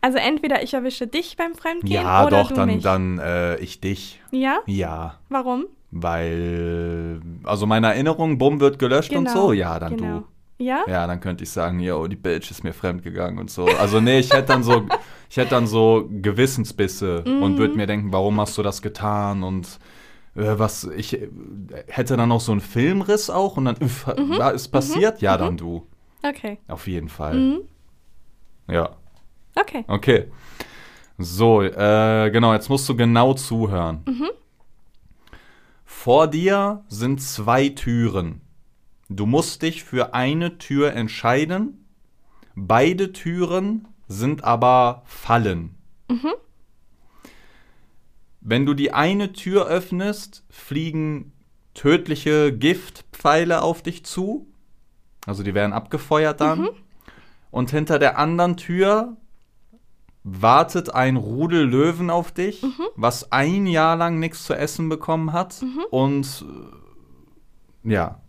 Also 0.00 0.16
entweder 0.18 0.62
ich 0.62 0.72
erwische 0.74 1.06
dich 1.06 1.36
beim 1.36 1.54
Fremdgehen 1.54 2.02
Ja, 2.04 2.24
oder 2.24 2.42
doch, 2.42 2.48
du 2.48 2.54
dann, 2.54 2.68
mich. 2.68 2.82
dann 2.82 3.18
äh, 3.18 3.56
ich 3.58 3.80
dich. 3.80 4.22
Ja? 4.30 4.60
Ja. 4.66 5.18
Warum? 5.28 5.66
Weil, 5.90 7.20
also 7.44 7.66
meine 7.66 7.88
Erinnerung, 7.88 8.38
bumm, 8.38 8.60
wird 8.60 8.78
gelöscht 8.78 9.12
und 9.14 9.28
so. 9.28 9.52
Ja, 9.52 9.78
dann 9.78 9.96
genau. 9.96 10.18
du. 10.20 10.24
Ja? 10.58 10.84
Ja, 10.88 11.06
dann 11.06 11.20
könnte 11.20 11.44
ich 11.44 11.50
sagen, 11.50 11.78
yo, 11.80 12.06
die 12.08 12.16
Bitch 12.16 12.50
ist 12.50 12.64
mir 12.64 12.72
fremd 12.72 13.02
gegangen 13.02 13.38
und 13.38 13.50
so. 13.50 13.64
Also 13.80 14.00
nee, 14.00 14.18
ich 14.18 14.32
hätte 14.32 14.48
dann 14.52 14.62
so, 14.64 14.88
ich 15.30 15.36
hätte 15.36 15.50
dann 15.50 15.66
so 15.68 16.08
Gewissensbisse 16.10 17.22
und 17.24 17.52
Mhm. 17.52 17.58
würde 17.58 17.76
mir 17.76 17.86
denken, 17.86 18.12
warum 18.12 18.40
hast 18.40 18.58
du 18.58 18.62
das 18.62 18.82
getan 18.82 19.42
und 19.44 19.78
äh, 20.34 20.58
was, 20.58 20.84
ich 20.84 21.14
äh, 21.20 21.28
hätte 21.86 22.16
dann 22.16 22.28
noch 22.28 22.40
so 22.40 22.52
einen 22.52 22.60
Filmriss 22.60 23.30
auch 23.30 23.56
und 23.56 23.66
dann, 23.66 23.76
üff, 23.76 24.06
Mhm. 24.16 24.34
ja, 24.34 24.50
ist 24.50 24.68
passiert? 24.68 25.20
Ja, 25.22 25.36
dann 25.36 25.56
du. 25.56 25.86
Okay. 26.24 26.58
Auf 26.66 26.86
jeden 26.88 27.08
Fall. 27.08 27.34
Mhm. 27.34 27.60
Ja, 28.68 28.90
Okay. 29.54 29.84
okay. 29.88 30.24
So, 31.18 31.62
äh, 31.62 32.30
genau, 32.32 32.52
jetzt 32.52 32.68
musst 32.68 32.88
du 32.88 32.96
genau 32.96 33.34
zuhören. 33.34 34.02
Mhm. 34.06 34.28
Vor 35.84 36.26
dir 36.28 36.84
sind 36.88 37.20
zwei 37.20 37.68
Türen. 37.70 38.40
Du 39.08 39.26
musst 39.26 39.62
dich 39.62 39.84
für 39.84 40.14
eine 40.14 40.58
Tür 40.58 40.92
entscheiden. 40.92 41.86
Beide 42.54 43.12
Türen 43.12 43.88
sind 44.06 44.44
aber 44.44 45.02
Fallen. 45.06 45.74
Wenn 48.40 48.66
du 48.66 48.74
die 48.74 48.92
eine 48.92 49.32
Tür 49.32 49.66
öffnest, 49.66 50.44
fliegen 50.50 51.32
tödliche 51.74 52.56
Giftpfeile 52.56 53.62
auf 53.62 53.82
dich 53.82 54.04
zu. 54.04 54.46
Also 55.26 55.42
die 55.42 55.54
werden 55.54 55.72
abgefeuert 55.72 56.40
dann. 56.40 56.68
Und 57.50 57.70
hinter 57.70 57.98
der 57.98 58.18
anderen 58.18 58.56
Tür 58.56 59.16
wartet 60.22 60.94
ein 60.94 61.16
Rudel 61.16 61.64
Löwen 61.64 62.10
auf 62.10 62.32
dich, 62.32 62.62
was 62.96 63.32
ein 63.32 63.66
Jahr 63.66 63.96
lang 63.96 64.18
nichts 64.18 64.44
zu 64.44 64.54
essen 64.54 64.88
bekommen 64.88 65.32
hat. 65.32 65.62
Und 65.90 66.44
äh, 67.84 67.90
ja, 67.92 68.20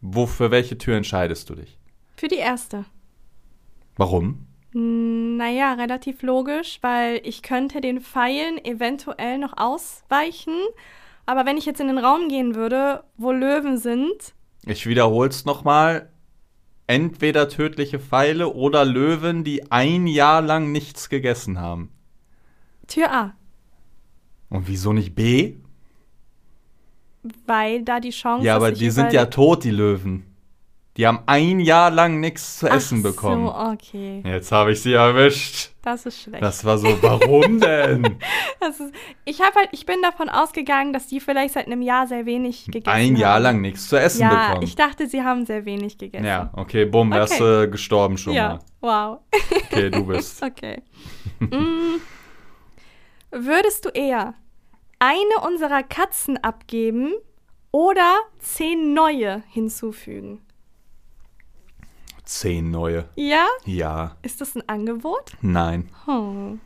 wo 0.00 0.26
für 0.26 0.50
welche 0.50 0.78
Tür 0.78 0.96
entscheidest 0.96 1.50
du 1.50 1.54
dich? 1.54 1.78
Für 2.16 2.28
die 2.28 2.36
erste. 2.36 2.84
Warum? 3.96 4.46
Naja, 4.72 5.72
relativ 5.74 6.22
logisch, 6.22 6.78
weil 6.82 7.20
ich 7.24 7.42
könnte 7.42 7.80
den 7.80 8.00
Pfeilen 8.00 8.62
eventuell 8.64 9.38
noch 9.38 9.54
ausweichen. 9.56 10.54
Aber 11.26 11.46
wenn 11.46 11.56
ich 11.56 11.66
jetzt 11.66 11.80
in 11.80 11.88
den 11.88 11.98
Raum 11.98 12.28
gehen 12.28 12.54
würde, 12.54 13.02
wo 13.16 13.32
Löwen 13.32 13.78
sind, 13.78 14.34
Ich 14.66 14.86
wiederhol's 14.86 15.44
nochmal. 15.44 16.10
Entweder 16.86 17.48
tödliche 17.48 17.98
Pfeile 17.98 18.54
oder 18.54 18.84
Löwen, 18.84 19.44
die 19.44 19.70
ein 19.70 20.06
Jahr 20.06 20.40
lang 20.40 20.72
nichts 20.72 21.08
gegessen 21.10 21.60
haben. 21.60 21.90
Tür 22.86 23.12
A. 23.12 23.34
Und 24.48 24.68
wieso 24.68 24.92
nicht 24.94 25.14
B? 25.14 25.56
Weil 27.46 27.82
da 27.82 28.00
die 28.00 28.10
Chance 28.10 28.46
Ja, 28.46 28.56
aber 28.56 28.72
die 28.72 28.90
sind 28.90 29.12
ja 29.12 29.26
tot, 29.26 29.64
die 29.64 29.70
Löwen. 29.70 30.24
Die 30.96 31.06
haben 31.06 31.20
ein 31.26 31.60
Jahr 31.60 31.92
lang 31.92 32.18
nichts 32.18 32.58
zu 32.58 32.66
essen 32.66 32.98
Ach 32.98 33.10
bekommen. 33.10 33.46
So, 33.46 33.54
okay. 33.54 34.20
Jetzt 34.26 34.50
habe 34.50 34.72
ich 34.72 34.80
sie 34.82 34.94
erwischt. 34.94 35.70
Das 35.80 36.04
ist 36.06 36.22
schlecht. 36.22 36.42
Das 36.42 36.64
war 36.64 36.76
so, 36.76 36.88
warum 37.00 37.60
denn? 37.60 38.02
Ist, 38.68 38.82
ich 39.24 39.40
habe 39.40 39.54
halt, 39.54 39.68
ich 39.70 39.86
bin 39.86 40.02
davon 40.02 40.28
ausgegangen, 40.28 40.92
dass 40.92 41.06
die 41.06 41.20
vielleicht 41.20 41.54
seit 41.54 41.66
einem 41.66 41.82
Jahr 41.82 42.08
sehr 42.08 42.26
wenig 42.26 42.66
gegessen 42.66 42.88
haben. 42.88 42.98
Ein 43.00 43.14
Jahr 43.16 43.38
lang 43.38 43.60
nichts 43.60 43.88
zu 43.88 43.94
essen 43.96 44.22
Ja, 44.22 44.48
bekommen. 44.48 44.64
ich 44.64 44.74
dachte, 44.74 45.06
sie 45.06 45.22
haben 45.22 45.46
sehr 45.46 45.64
wenig 45.64 45.98
gegessen. 45.98 46.26
ja, 46.26 46.50
okay, 46.56 46.84
bumm, 46.84 47.12
Okay. 47.12 47.20
wärst 47.20 47.40
du 47.40 47.70
gestorben 47.70 48.18
schon 48.18 48.32
ja. 48.32 48.58
mal. 48.80 49.18
Wow. 49.20 49.20
Okay, 49.70 49.90
du 49.90 50.04
bist. 50.04 50.42
Okay. 50.44 50.82
mm. 51.38 52.00
Würdest 53.30 53.84
du 53.84 53.90
eher 53.90 54.34
eine 54.98 55.46
unserer 55.46 55.82
Katzen 55.82 56.36
abgeben 56.38 57.12
oder 57.70 58.18
zehn 58.38 58.94
neue 58.94 59.42
hinzufügen? 59.48 60.40
Zehn 62.24 62.70
neue. 62.70 63.08
Ja? 63.16 63.46
Ja, 63.64 64.16
Ist 64.22 64.40
das 64.40 64.54
ein 64.54 64.68
Angebot? 64.68 65.32
nein. 65.40 65.90
Oh. 66.06 66.56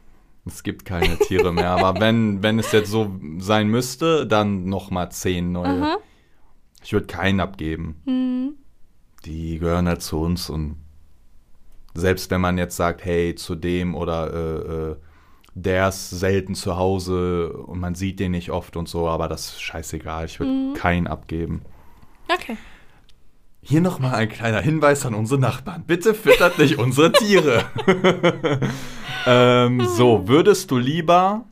Es 0.45 0.65
gibt 0.65 0.85
keine 0.85 1.17
Tiere 1.19 1.53
mehr. 1.53 1.71
Aber 1.71 2.01
wenn, 2.01 2.43
wenn 2.43 2.59
es 2.59 2.73
jetzt 2.73 2.91
so 2.91 3.13
sein 3.39 3.69
müsste, 3.69 4.27
dann 4.27 4.65
nochmal 4.65 5.13
zehn 5.13 5.53
neue. 5.53 5.69
Aha. 5.83 5.99
Ich 6.83 6.93
würde 6.93 7.07
keinen 7.07 7.39
abgeben. 7.39 8.03
Hm. 8.07 8.55
Die 9.25 9.61
gehören 9.61 9.87
halt 9.87 10.03
zu 10.03 10.19
uns 10.21 10.51
und 10.51 10.79
selbst 11.95 12.29
wenn 12.33 12.41
man 12.41 12.59
jetzt 12.59 12.77
sagt, 12.77 13.05
hey, 13.05 13.37
zu 13.37 13.55
dem 13.55 13.95
oder 13.95 14.33
äh, 14.33 14.91
äh, 14.93 14.97
der 15.55 15.89
ist 15.89 16.11
selten 16.11 16.55
zu 16.55 16.77
Hause 16.77 17.53
und 17.53 17.79
man 17.79 17.95
sieht 17.95 18.21
den 18.21 18.33
nicht 18.33 18.51
oft 18.51 18.77
und 18.77 18.89
so, 18.89 19.09
aber 19.09 19.29
das 19.29 19.47
ist 19.47 19.63
scheißegal. 19.63 20.25
Ich 20.25 20.41
würde 20.41 20.73
keinen 20.79 21.07
abgeben. 21.07 21.63
Okay. 22.33 22.57
Hier 23.61 23.81
nochmal 23.81 24.15
ein 24.15 24.29
kleiner 24.29 24.61
Hinweis 24.61 25.07
an 25.07 25.15
unsere 25.15 25.41
Nachbarn. 25.41 25.85
Bitte 25.87 26.15
füttert 26.15 26.59
nicht 26.59 26.79
unsere 26.79 27.13
Tiere. 27.13 27.65
ähm, 29.27 29.87
so, 29.87 30.27
würdest 30.27 30.71
du 30.71 30.79
lieber 30.79 31.45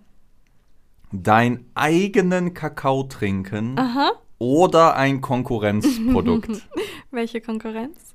deinen 1.12 1.70
eigenen 1.74 2.54
Kakao 2.54 3.04
trinken 3.04 3.78
Aha. 3.78 4.12
oder 4.38 4.96
ein 4.96 5.20
Konkurrenzprodukt? 5.20 6.62
Welche 7.10 7.40
Konkurrenz? 7.40 8.14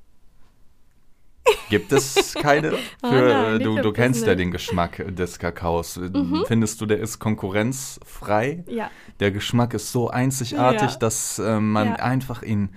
Gibt 1.69 1.91
es 1.91 2.33
keine? 2.33 2.73
Oh 3.03 3.07
Für, 3.09 3.27
nein, 3.29 3.55
äh, 3.61 3.63
du, 3.63 3.81
du 3.81 3.91
kennst 3.91 4.21
ja 4.25 4.29
nicht. 4.33 4.39
den 4.39 4.51
Geschmack 4.51 5.03
des 5.15 5.37
Kakaos. 5.39 5.97
Mhm. 5.97 6.43
Findest 6.47 6.81
du, 6.81 6.85
der 6.85 6.99
ist 6.99 7.19
konkurrenzfrei? 7.19 8.63
Ja. 8.67 8.89
Der 9.19 9.31
Geschmack 9.31 9.73
ist 9.73 9.91
so 9.91 10.09
einzigartig, 10.09 10.91
Ja. 10.91 10.97
dass 10.97 11.39
äh, 11.39 11.59
man 11.59 11.89
Ja. 11.89 11.93
einfach 11.95 12.41
ihn 12.41 12.69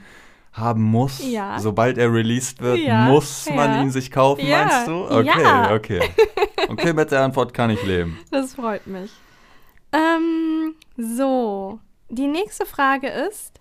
haben 0.53 0.83
muss. 0.83 1.21
Ja. 1.25 1.59
Sobald 1.61 1.99
er 1.99 2.13
released 2.13 2.61
wird, 2.61 2.81
muss 3.07 3.49
man 3.55 3.83
ihn 3.83 3.91
sich 3.91 4.11
kaufen, 4.11 4.49
meinst 4.49 4.87
du? 4.89 5.05
Okay, 5.05 5.43
Ja. 5.43 5.73
okay. 5.75 6.01
Okay, 6.69 6.93
mit 6.93 7.11
der 7.11 7.23
Antwort 7.23 7.55
kann 7.55 7.71
ich 7.71 7.83
leben. 7.85 8.19
Das 8.31 8.55
freut 8.55 8.87
mich. 8.87 9.11
Ähm, 9.93 10.75
so. 10.97 11.79
Die 12.11 12.27
nächste 12.27 12.67
Frage 12.67 13.09
ist: 13.09 13.61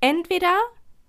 Entweder 0.00 0.54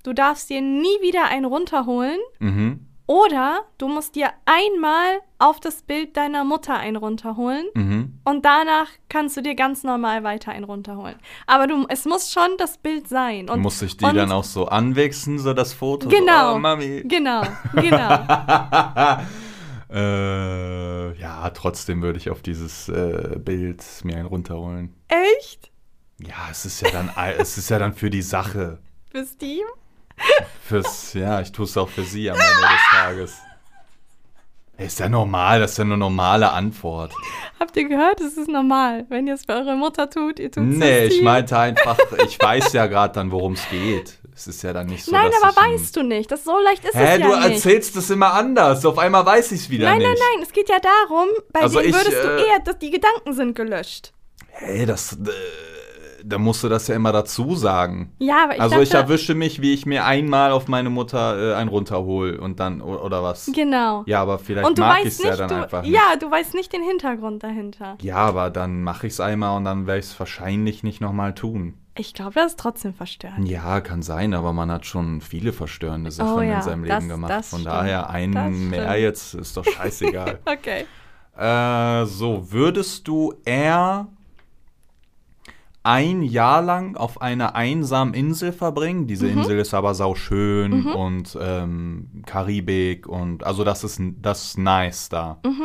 du 0.03 0.13
darfst 0.13 0.49
dir 0.49 0.61
nie 0.61 1.01
wieder 1.01 1.25
einen 1.25 1.45
runterholen 1.45 2.19
Mhm. 2.39 2.86
Oder 3.07 3.61
du 3.77 3.87
musst 3.87 4.15
dir 4.15 4.29
einmal 4.45 5.19
auf 5.39 5.59
das 5.59 5.81
Bild 5.81 6.17
deiner 6.17 6.43
Mutter 6.43 6.75
einen 6.77 6.97
runterholen 6.97 7.65
Mhm. 7.73 8.19
und 8.25 8.43
danach 8.45 8.87
kannst 9.09 9.37
du 9.37 9.41
dir 9.41 9.55
ganz 9.55 9.83
normal 9.83 10.23
weiter 10.23 10.51
einen 10.51 10.65
runterholen. 10.65 11.15
Aber 11.45 11.67
du, 11.67 11.85
es 11.89 12.05
muss 12.05 12.31
schon 12.31 12.49
das 12.57 12.77
Bild 12.77 13.07
sein. 13.07 13.49
Und, 13.49 13.61
Muss 13.61 13.81
ich 13.81 13.95
die 13.97 14.05
dann 14.05 14.31
auch 14.31 14.43
so 14.43 14.67
anwechseln, 14.67 15.39
so 15.39 15.53
das 15.53 15.73
Foto? 15.73 16.09
Genau. 16.09 16.51
So, 16.51 16.55
oh, 16.55 16.59
Mami. 16.59 17.03
Genau, 17.05 17.43
genau. 17.73 18.19
äh, 19.89 21.17
ja, 21.19 21.49
trotzdem 21.51 22.01
würde 22.01 22.19
ich 22.19 22.29
auf 22.29 22.41
dieses 22.41 22.89
äh, 22.89 23.37
Bild 23.39 23.83
mir 24.03 24.17
einen 24.17 24.25
runterholen. 24.27 24.93
Echt? 25.07 25.71
Ja, 26.19 26.47
es 26.51 26.65
ist 26.65 26.81
ja 26.81 26.89
dann, 26.91 27.09
es 27.37 27.57
ist 27.57 27.69
ja 27.69 27.79
dann 27.79 27.93
für 27.93 28.09
die 28.09 28.21
Sache. 28.21 28.79
Für 29.11 29.25
Steam? 29.25 29.65
Fürs, 30.63 31.13
ja, 31.13 31.41
ich 31.41 31.51
tue 31.51 31.65
es 31.65 31.77
auch 31.77 31.89
für 31.89 32.03
sie 32.03 32.29
am 32.29 32.37
Ende 32.37 32.61
des 32.61 32.91
Tages. 32.91 33.37
Ist 34.77 34.99
ja 34.99 35.09
normal, 35.09 35.59
das 35.61 35.71
ist 35.71 35.77
ja 35.79 35.85
eine 35.85 35.97
normale 35.97 36.51
Antwort. 36.51 37.11
Habt 37.59 37.75
ihr 37.77 37.87
gehört? 37.87 38.21
Es 38.21 38.37
ist 38.37 38.47
normal. 38.47 39.05
Wenn 39.09 39.25
ihr 39.25 39.33
es 39.33 39.45
für 39.45 39.53
eure 39.53 39.75
Mutter 39.75 40.07
tut, 40.07 40.39
ihr 40.39 40.51
tut 40.51 40.69
es 40.69 40.77
Nee, 40.77 41.05
ich 41.05 41.21
meinte 41.23 41.57
einfach, 41.57 41.97
ich 42.27 42.39
weiß 42.39 42.73
ja 42.73 42.85
gerade 42.85 43.13
dann, 43.15 43.31
worum 43.31 43.53
es 43.53 43.67
geht. 43.71 44.19
Es 44.35 44.45
ist 44.45 44.61
ja 44.61 44.73
dann 44.73 44.85
nicht 44.85 45.03
so, 45.03 45.11
Nein, 45.13 45.31
aber 45.41 45.55
weißt 45.55 45.95
du 45.95 46.03
nicht. 46.03 46.31
Das 46.31 46.43
so 46.43 46.59
leicht 46.59 46.85
ist 46.85 46.93
Hä, 46.93 47.15
es 47.15 47.19
ja 47.21 47.27
du 47.27 47.35
nicht. 47.35 47.49
erzählst 47.55 47.95
es 47.95 48.11
immer 48.11 48.33
anders. 48.33 48.85
Auf 48.85 48.99
einmal 48.99 49.25
weiß 49.25 49.51
ich 49.53 49.61
es 49.61 49.69
wieder 49.71 49.85
nein, 49.89 49.97
nicht. 49.97 50.07
nein, 50.09 50.17
nein. 50.35 50.43
Es 50.43 50.53
geht 50.53 50.69
ja 50.69 50.77
darum, 50.79 51.27
bei 51.51 51.61
Also 51.61 51.79
wem 51.79 51.89
ich, 51.89 51.95
würdest 51.95 52.23
du 52.23 52.27
äh, 52.37 52.47
eher, 52.47 52.59
dass 52.59 52.77
die 52.77 52.91
Gedanken 52.91 53.33
sind 53.33 53.55
gelöscht. 53.55 54.13
Hey, 54.51 54.85
das, 54.85 55.13
äh, 55.13 55.17
da 56.27 56.37
musst 56.37 56.63
du 56.63 56.69
das 56.69 56.87
ja 56.87 56.95
immer 56.95 57.11
dazu 57.11 57.55
sagen. 57.55 58.11
Ja, 58.19 58.43
aber 58.43 58.55
ich 58.55 58.61
also 58.61 58.75
dachte, 58.75 58.83
ich 58.83 58.93
erwische 58.93 59.33
mich, 59.35 59.61
wie 59.61 59.73
ich 59.73 59.85
mir 59.85 60.05
einmal 60.05 60.51
auf 60.51 60.67
meine 60.67 60.89
Mutter 60.89 61.53
äh, 61.53 61.55
einen 61.55 61.69
runterhol 61.69 62.35
und 62.35 62.59
dann, 62.59 62.81
oder 62.81 63.23
was? 63.23 63.49
Genau. 63.53 64.03
Ja, 64.07 64.21
aber 64.21 64.37
vielleicht 64.39 64.67
Und 64.67 64.77
du 64.77 64.81
mag 64.81 64.99
ich 64.99 65.05
weißt 65.05 65.19
es 65.21 65.25
ja 65.25 65.35
dann 65.37 65.49
du, 65.49 65.55
einfach 65.55 65.81
nicht. 65.83 65.91
ja, 65.93 66.15
du 66.19 66.29
weißt 66.29 66.53
nicht 66.53 66.73
den 66.73 66.83
Hintergrund 66.83 67.43
dahinter. 67.43 67.97
Ja, 68.01 68.17
aber 68.17 68.49
dann 68.49 68.83
mache 68.83 69.07
ich 69.07 69.13
es 69.13 69.19
einmal 69.19 69.55
und 69.57 69.63
dann 69.65 69.87
werde 69.87 69.99
ich 69.99 70.05
es 70.07 70.19
wahrscheinlich 70.19 70.83
nicht 70.83 71.01
nochmal 71.01 71.33
tun. 71.33 71.75
Ich 71.99 72.13
glaube, 72.13 72.33
das 72.35 72.51
ist 72.51 72.59
trotzdem 72.59 72.93
verstörend. 72.93 73.47
Ja, 73.49 73.81
kann 73.81 74.03
sein, 74.03 74.35
aber 74.35 74.53
man 74.53 74.69
hat 74.71 74.85
schon 74.85 75.19
viele 75.21 75.51
verstörende 75.51 76.11
Sachen 76.11 76.37
Oh 76.37 76.41
ja, 76.41 76.57
in 76.57 76.61
seinem 76.61 76.85
das- 76.85 76.99
Leben 76.99 77.09
gemacht. 77.09 77.31
das 77.31 77.49
Von 77.49 77.61
stimmt. 77.61 77.73
daher 77.75 78.09
einen 78.11 78.69
mehr 78.69 78.99
jetzt 78.99 79.33
ist 79.33 79.57
doch 79.57 79.65
scheißegal. 79.65 80.39
Okay. 80.45 80.85
äh, 81.37 82.05
so, 82.05 82.51
würdest 82.51 83.07
du 83.07 83.33
eher 83.45 84.07
ein 85.87 86.21
Jahr 86.21 86.61
lang 86.61 86.95
auf 86.97 87.21
einer 87.21 87.55
einsamen 87.55 88.13
Insel 88.13 88.51
verbringen? 88.51 89.07
Diese 89.07 89.25
Mhm. 89.27 89.39
Insel 89.39 89.59
ist 89.59 89.73
aber 89.73 89.95
sauschön 89.95 90.85
und 90.87 91.37
ähm, 91.41 92.23
Karibik 92.25 93.07
und 93.07 93.43
also 93.45 93.63
das 93.63 93.83
ist, 93.83 93.99
das 94.21 94.43
ist 94.49 94.57
nice 94.57 95.09
da. 95.09 95.39
Mhm. 95.45 95.63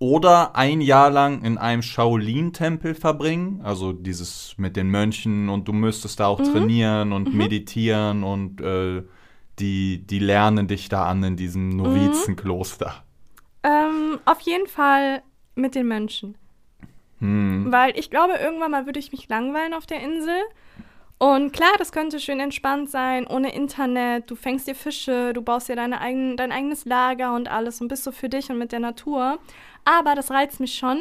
Oder 0.00 0.56
ein 0.56 0.80
Jahr 0.80 1.08
lang 1.10 1.42
in 1.42 1.56
einem 1.56 1.80
Shaolin-Tempel 1.82 2.94
verbringen, 2.94 3.60
also 3.62 3.92
dieses 3.92 4.54
mit 4.58 4.76
den 4.76 4.88
Mönchen 4.88 5.48
und 5.48 5.68
du 5.68 5.72
müsstest 5.72 6.18
da 6.20 6.26
auch 6.26 6.40
Mhm. 6.40 6.44
trainieren 6.52 7.12
und 7.12 7.32
meditieren 7.32 8.24
und 8.24 8.60
äh, 8.60 9.02
die, 9.60 10.04
die 10.04 10.18
lernen 10.18 10.66
dich 10.66 10.88
da 10.88 11.06
an 11.06 11.22
in 11.22 11.36
diesem 11.36 11.68
Mhm. 11.68 11.76
Novizenkloster. 11.76 12.92
Ähm, 13.62 14.18
auf 14.24 14.40
jeden 14.40 14.66
Fall 14.66 15.22
mit 15.54 15.74
den 15.76 15.86
Mönchen. 15.86 16.36
Hm. 17.24 17.72
Weil 17.72 17.98
ich 17.98 18.10
glaube, 18.10 18.34
irgendwann 18.34 18.70
mal 18.70 18.84
würde 18.84 18.98
ich 19.00 19.10
mich 19.10 19.28
langweilen 19.28 19.72
auf 19.72 19.86
der 19.86 20.02
Insel. 20.02 20.36
Und 21.18 21.52
klar, 21.52 21.72
das 21.78 21.90
könnte 21.90 22.20
schön 22.20 22.38
entspannt 22.38 22.90
sein, 22.90 23.26
ohne 23.26 23.54
Internet. 23.54 24.30
Du 24.30 24.36
fängst 24.36 24.68
dir 24.68 24.74
Fische, 24.74 25.32
du 25.32 25.40
baust 25.40 25.70
dir 25.70 25.76
deine 25.76 26.00
eigen, 26.00 26.36
dein 26.36 26.52
eigenes 26.52 26.84
Lager 26.84 27.34
und 27.34 27.50
alles 27.50 27.80
und 27.80 27.88
bist 27.88 28.04
so 28.04 28.12
für 28.12 28.28
dich 28.28 28.50
und 28.50 28.58
mit 28.58 28.72
der 28.72 28.80
Natur. 28.80 29.38
Aber 29.86 30.14
das 30.14 30.30
reizt 30.30 30.60
mich 30.60 30.74
schon, 30.74 30.98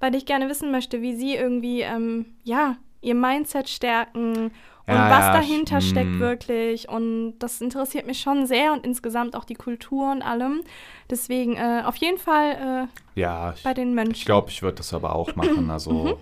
weil 0.00 0.14
ich 0.14 0.24
gerne 0.24 0.48
wissen 0.48 0.70
möchte, 0.70 1.02
wie 1.02 1.14
sie 1.14 1.34
irgendwie, 1.34 1.82
ähm, 1.82 2.26
ja, 2.44 2.76
ihr 3.02 3.14
Mindset 3.14 3.68
stärken 3.68 4.52
und 4.86 4.94
Ja, 4.94 5.10
was 5.10 5.26
ja, 5.26 5.32
dahinter 5.32 5.80
steckt 5.80 6.12
mm. 6.12 6.20
wirklich. 6.20 6.88
Und 6.88 7.38
das 7.40 7.60
interessiert 7.60 8.06
mich 8.06 8.20
schon 8.20 8.46
sehr 8.46 8.72
und 8.72 8.86
insgesamt 8.86 9.34
auch 9.34 9.44
die 9.44 9.54
Kultur 9.54 10.12
und 10.12 10.22
allem. 10.22 10.62
Deswegen 11.10 11.56
äh, 11.56 11.82
auf 11.84 11.96
jeden 11.96 12.18
Fall 12.18 12.88
Ja, 13.14 13.50
äh, 13.50 13.54
ich, 13.54 13.62
bei 13.64 13.74
den 13.74 13.94
Menschen. 13.94 14.12
ich 14.14 14.24
glaube, 14.24 14.50
ich 14.50 14.62
würde 14.62 14.76
das 14.76 14.94
aber 14.94 15.14
auch 15.14 15.34
machen. 15.34 15.66
Mhm. 15.86 16.14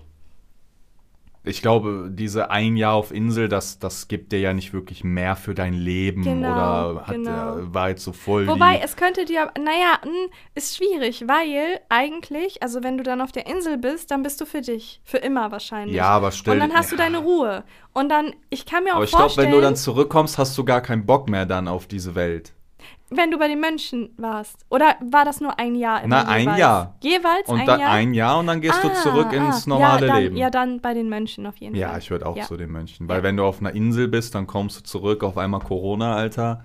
Ich 1.45 1.61
glaube, 1.61 2.09
diese 2.11 2.49
ein 2.49 2.75
Jahr 2.75 2.93
auf 2.93 3.11
Insel, 3.11 3.47
das, 3.47 3.79
das 3.79 4.07
gibt 4.07 4.31
dir 4.31 4.39
ja 4.39 4.53
nicht 4.53 4.73
wirklich 4.73 5.03
mehr 5.03 5.35
für 5.35 5.53
dein 5.53 5.73
Leben 5.73 6.23
Genau, 6.23 6.51
oder 6.51 7.07
hat, 7.07 7.15
genau. 7.15 7.55
war 7.73 7.89
jetzt 7.89 8.03
so 8.03 8.11
voll 8.11 8.47
Wobei, 8.47 8.79
es 8.83 8.95
könnte 8.95 9.25
dir, 9.25 9.51
naja, 9.57 9.99
mh, 10.03 10.11
ist 10.55 10.75
schwierig, 10.77 11.25
weil 11.27 11.79
eigentlich, 11.89 12.63
also 12.63 12.83
wenn 12.83 12.97
du 12.97 13.03
dann 13.03 13.21
auf 13.21 13.31
der 13.31 13.47
Insel 13.47 13.77
bist, 13.77 14.11
dann 14.11 14.23
bist 14.23 14.41
du 14.41 14.45
für 14.45 14.61
dich. 14.61 15.01
Für 15.03 15.17
immer 15.17 15.51
wahrscheinlich. 15.51 15.95
Ja, 15.95 16.09
aber 16.09 16.31
stell 16.31 16.53
Und 16.53 16.59
dann 16.59 16.73
hast 16.73 16.91
ja. 16.91 16.97
du 16.97 17.03
deine 17.03 17.19
Ruhe. 17.19 17.63
Und 17.93 18.09
dann, 18.09 18.33
ich 18.49 18.65
kann 18.65 18.83
mir 18.83 18.91
auch 18.91 18.95
Aber 18.95 19.03
ich 19.05 19.11
glaube, 19.11 19.23
vorstellen, 19.23 19.47
wenn 19.47 19.55
du 19.55 19.61
dann 19.61 19.75
zurückkommst, 19.75 20.37
hast 20.37 20.57
du 20.57 20.65
gar 20.65 20.81
keinen 20.81 21.05
Bock 21.05 21.29
mehr 21.29 21.45
dann 21.45 21.67
auf 21.67 21.87
diese 21.87 22.15
Welt. 22.15 22.54
Wenn 23.09 23.31
du 23.31 23.37
bei 23.37 23.47
den 23.47 23.59
Mönchen 23.59 24.09
warst. 24.17 24.65
Oder 24.69 24.95
war 25.01 25.25
das 25.25 25.39
nur 25.41 25.59
ein 25.59 25.75
Jahr? 25.75 26.03
immer 26.03 26.23
Na, 26.23 26.29
ein 26.29 26.41
jeweils? 26.41 26.59
Jahr. 26.59 26.95
Jeweils 27.01 27.47
Und 27.47 27.59
ein 27.59 27.65
dann 27.65 27.79
Jahr? 27.79 27.91
ein 27.91 28.13
Jahr 28.13 28.39
und 28.39 28.47
dann 28.47 28.61
gehst 28.61 28.83
du 28.83 28.87
Ah, 28.89 28.93
zurück 28.95 29.27
ah, 29.29 29.33
ins 29.35 29.67
normale 29.67 30.07
ja, 30.07 30.13
dann, 30.13 30.23
Leben. 30.23 30.37
Ja, 30.37 30.49
dann 30.49 30.81
bei 30.81 30.93
den 30.93 31.09
Mönchen 31.09 31.45
auf 31.45 31.57
jeden 31.57 31.75
Ja, 31.75 31.89
Fall. 31.89 31.99
ich 31.99 32.09
würde 32.11 32.25
auch 32.25 32.35
ja. 32.35 32.43
zu 32.45 32.57
den 32.57 32.71
Mönchen. 32.71 33.07
Weil 33.07 33.17
Ja. 33.17 33.23
wenn 33.23 33.37
du 33.37 33.43
auf 33.45 33.59
einer 33.59 33.73
Insel 33.73 34.07
bist, 34.07 34.33
dann 34.35 34.47
kommst 34.47 34.79
du 34.79 34.83
zurück, 34.83 35.23
auf 35.23 35.37
einmal 35.37 35.59
Corona, 35.61 36.15
Alter. 36.15 36.63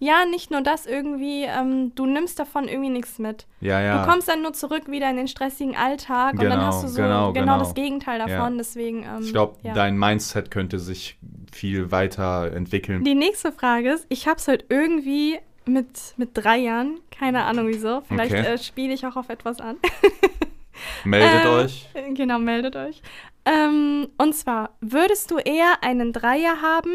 Ja, 0.00 0.24
nicht 0.30 0.52
nur 0.52 0.60
das 0.60 0.86
irgendwie, 0.86 1.42
ähm, 1.42 1.92
du 1.96 2.06
nimmst 2.06 2.38
davon 2.38 2.68
irgendwie 2.68 2.90
nichts 2.90 3.18
mit. 3.18 3.46
Ja, 3.60 3.80
ja. 3.80 4.04
Du 4.04 4.08
kommst 4.08 4.28
dann 4.28 4.42
nur 4.42 4.52
zurück 4.52 4.88
wieder 4.88 5.10
in 5.10 5.16
den 5.16 5.26
stressigen 5.26 5.74
Alltag 5.76 6.34
und 6.34 6.42
dann 6.44 6.50
Genau, 6.52 6.62
hast 6.66 6.84
du 6.84 6.88
so 6.88 7.02
genau, 7.02 7.32
genau, 7.32 7.44
genau. 7.46 7.58
das 7.58 7.74
Gegenteil 7.74 8.18
davon. 8.20 8.52
Ja. 8.52 8.58
Deswegen, 8.58 9.02
ähm, 9.02 9.22
ich 9.22 9.32
glaube, 9.32 9.56
ja. 9.64 9.74
dein 9.74 9.98
Mindset 9.98 10.52
könnte 10.52 10.78
sich 10.78 11.18
viel 11.50 11.90
weiter 11.90 12.52
entwickeln. 12.52 13.02
Die 13.02 13.16
nächste 13.16 13.50
Frage 13.50 13.90
ist, 13.90 14.06
ich 14.08 14.28
habe 14.28 14.36
es 14.38 14.46
halt 14.46 14.66
irgendwie 14.68 15.40
mit, 15.68 16.14
mit 16.16 16.30
drei 16.34 16.58
Jahren, 16.58 17.00
keine 17.10 17.44
Ahnung 17.44 17.68
wieso, 17.68 18.00
vielleicht 18.02 18.32
Okay. 18.34 18.46
äh, 18.54 18.58
spiele 18.58 18.92
ich 18.94 19.06
auch 19.06 19.16
auf 19.16 19.28
etwas 19.28 19.60
an. 19.60 19.76
Meldet 21.04 21.44
Äh, 21.44 21.48
euch. 21.48 21.88
Genau, 22.14 22.38
meldet 22.38 22.76
euch. 22.76 23.02
Ähm, 23.44 24.08
und 24.18 24.34
zwar, 24.34 24.70
würdest 24.80 25.30
du 25.30 25.38
eher 25.38 25.82
einen 25.82 26.12
Dreier 26.12 26.60
haben 26.62 26.92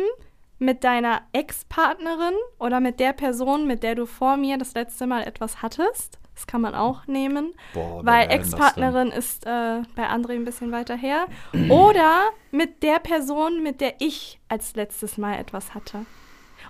mit 0.60 0.84
deiner 0.84 1.22
Ex-Partnerin 1.34 2.34
oder 2.60 2.80
mit 2.80 3.00
der 3.00 3.14
Person, 3.14 3.68
mit 3.68 3.84
der 3.84 3.96
du 3.96 4.06
vor 4.06 4.38
mir 4.38 4.58
das 4.58 4.74
letzte 4.74 5.08
Mal 5.08 5.24
etwas 5.24 5.62
hattest? 5.62 6.20
Das 6.36 6.48
kann 6.48 6.62
man 6.62 6.74
auch 6.74 7.06
nehmen, 7.06 7.54
Boah, 7.74 8.04
weil 8.04 8.32
Ex-Partnerin 8.32 9.10
ist 9.10 9.46
äh, 9.46 9.82
bei 9.96 10.10
André 10.10 10.32
ein 10.34 10.46
bisschen 10.46 10.72
weiter 10.72 10.96
her. 10.96 11.28
Oder 11.70 12.22
mit 12.52 12.82
der 12.82 13.00
Person, 13.00 13.62
mit 13.62 13.82
der 13.82 13.96
ich 14.00 14.40
als 14.50 14.76
letztes 14.76 15.18
Mal 15.20 15.38
etwas 15.38 15.76
hatte. 15.76 16.06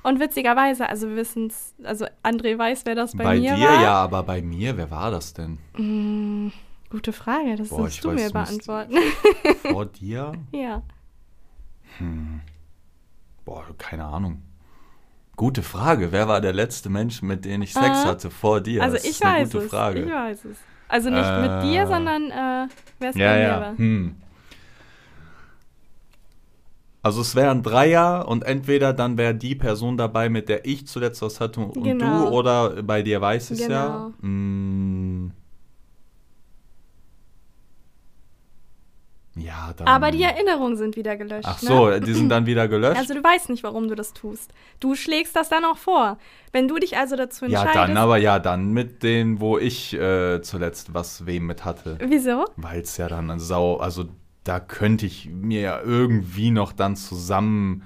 Und 0.04 0.20
witzigerweise, 0.20 0.88
also 0.90 1.08
wir 1.10 1.16
wissen 1.16 1.48
es, 1.48 1.74
also 1.84 2.06
André 2.24 2.58
weiß, 2.58 2.86
wer 2.86 2.96
das 2.96 3.16
bei, 3.16 3.24
Bei 3.24 3.40
mir 3.40 3.56
dir 3.56 3.68
war. 3.68 3.82
ja, 3.82 3.94
aber 3.96 4.24
bei 4.24 4.42
mir, 4.42 4.76
wer 4.78 4.92
war 4.92 5.12
das 5.12 5.34
denn? 5.34 5.58
Mm, 5.78 6.52
gute 6.90 7.14
Frage, 7.14 7.56
das 7.56 7.70
Boah, 7.70 7.82
musst 7.82 8.04
du 8.04 8.10
weiß, 8.10 8.16
mir 8.22 8.30
beantworten. 8.32 8.96
Vor 9.62 9.86
dir? 9.86 10.34
ja. 10.52 10.82
Boah, 13.46 13.66
keine 13.78 14.06
Ahnung. 14.06 14.42
Gute 15.36 15.64
Frage. 15.64 16.12
Wer 16.12 16.28
war 16.28 16.42
der 16.42 16.54
letzte 16.54 16.90
Mensch, 16.90 17.22
mit 17.22 17.46
dem 17.46 17.62
ich 17.62 17.74
Sex 17.74 17.86
Ah. 18.04 18.06
hatte 18.10 18.30
vor 18.30 18.62
dir? 18.62 18.84
Also 18.84 18.96
das 18.96 19.04
ich 19.06 19.12
ist 19.12 19.26
eine 19.26 19.42
weiß 19.46 19.52
gute 19.52 19.64
es. 19.66 19.70
Frage. 19.72 20.00
Ich 20.06 20.12
weiß 20.12 20.46
es. 20.46 20.58
Also 20.88 21.10
nicht 21.10 21.24
Äh, 21.26 21.42
mit 21.42 21.64
dir, 21.64 21.88
sondern 21.88 22.30
äh, 22.32 22.68
wer 23.00 23.10
es 23.10 23.16
Ja, 23.16 23.28
bei 23.32 23.36
mir 23.38 23.42
ja. 23.44 23.62
war. 23.62 23.78
Hm. 23.78 24.16
Also 27.04 27.20
es 27.20 27.36
wären 27.36 27.64
Dreier 27.64 28.30
und 28.30 28.46
entweder 28.46 28.94
dann 28.94 29.18
wäre 29.18 29.36
die 29.36 29.56
Person 29.56 29.98
dabei, 29.98 30.30
mit 30.30 30.48
der 30.48 30.66
ich 30.66 30.88
zuletzt 30.88 31.22
was 31.22 31.42
hatte 31.42 31.60
und 31.60 31.84
Genau. 31.84 32.30
du 32.30 32.36
oder 32.36 32.82
bei 32.82 33.02
dir 33.02 33.20
weiß 33.20 33.52
es 33.52 33.60
ja. 33.60 33.68
Genau. 33.68 34.14
Hm. 34.22 35.32
Ja, 39.36 39.74
dann. 39.76 39.88
Aber 39.88 40.12
die 40.12 40.22
Erinnerungen 40.22 40.78
sind 40.78 40.96
wieder 40.96 41.18
gelöscht. 41.18 41.48
Ach 41.48 41.58
so, 41.58 41.90
ne? 41.90 42.00
die 42.00 42.14
sind 42.14 42.30
dann 42.30 42.46
wieder 42.46 42.68
gelöscht. 42.70 42.98
Also 43.00 43.16
du 43.16 43.24
weißt 43.24 43.50
nicht, 43.50 43.64
warum 43.64 43.90
du 43.90 43.96
das 43.96 44.14
tust. 44.14 44.54
Du 44.80 44.96
schlägst 44.96 45.36
das 45.36 45.50
dann 45.50 45.66
auch 45.66 45.78
vor. 45.78 46.20
Wenn 46.52 46.68
du 46.68 46.78
dich 46.78 46.96
also 46.98 47.16
dazu 47.16 47.46
ja, 47.46 47.64
entscheidest. 47.64 47.90
dann 47.90 47.98
aber 47.98 48.18
ja, 48.18 48.38
dann 48.40 48.72
mit 48.72 49.02
denen, 49.04 49.42
wo 49.42 49.58
ich 49.58 49.94
äh, 49.94 50.42
zuletzt 50.42 50.94
was 50.94 51.26
wem 51.26 51.48
mit 51.48 51.66
hatte. 51.66 51.98
Wieso? 52.00 52.46
Weil 52.56 52.82
es 52.82 52.96
ja 52.98 53.08
dann 53.10 53.40
sau, 53.40 53.78
also 53.78 54.06
da 54.44 54.60
könnte 54.60 55.06
ich 55.06 55.30
mir 55.30 55.62
ja 55.62 55.82
irgendwie 55.82 56.52
noch 56.52 56.74
dann 56.74 56.96
zusammen 56.96 57.84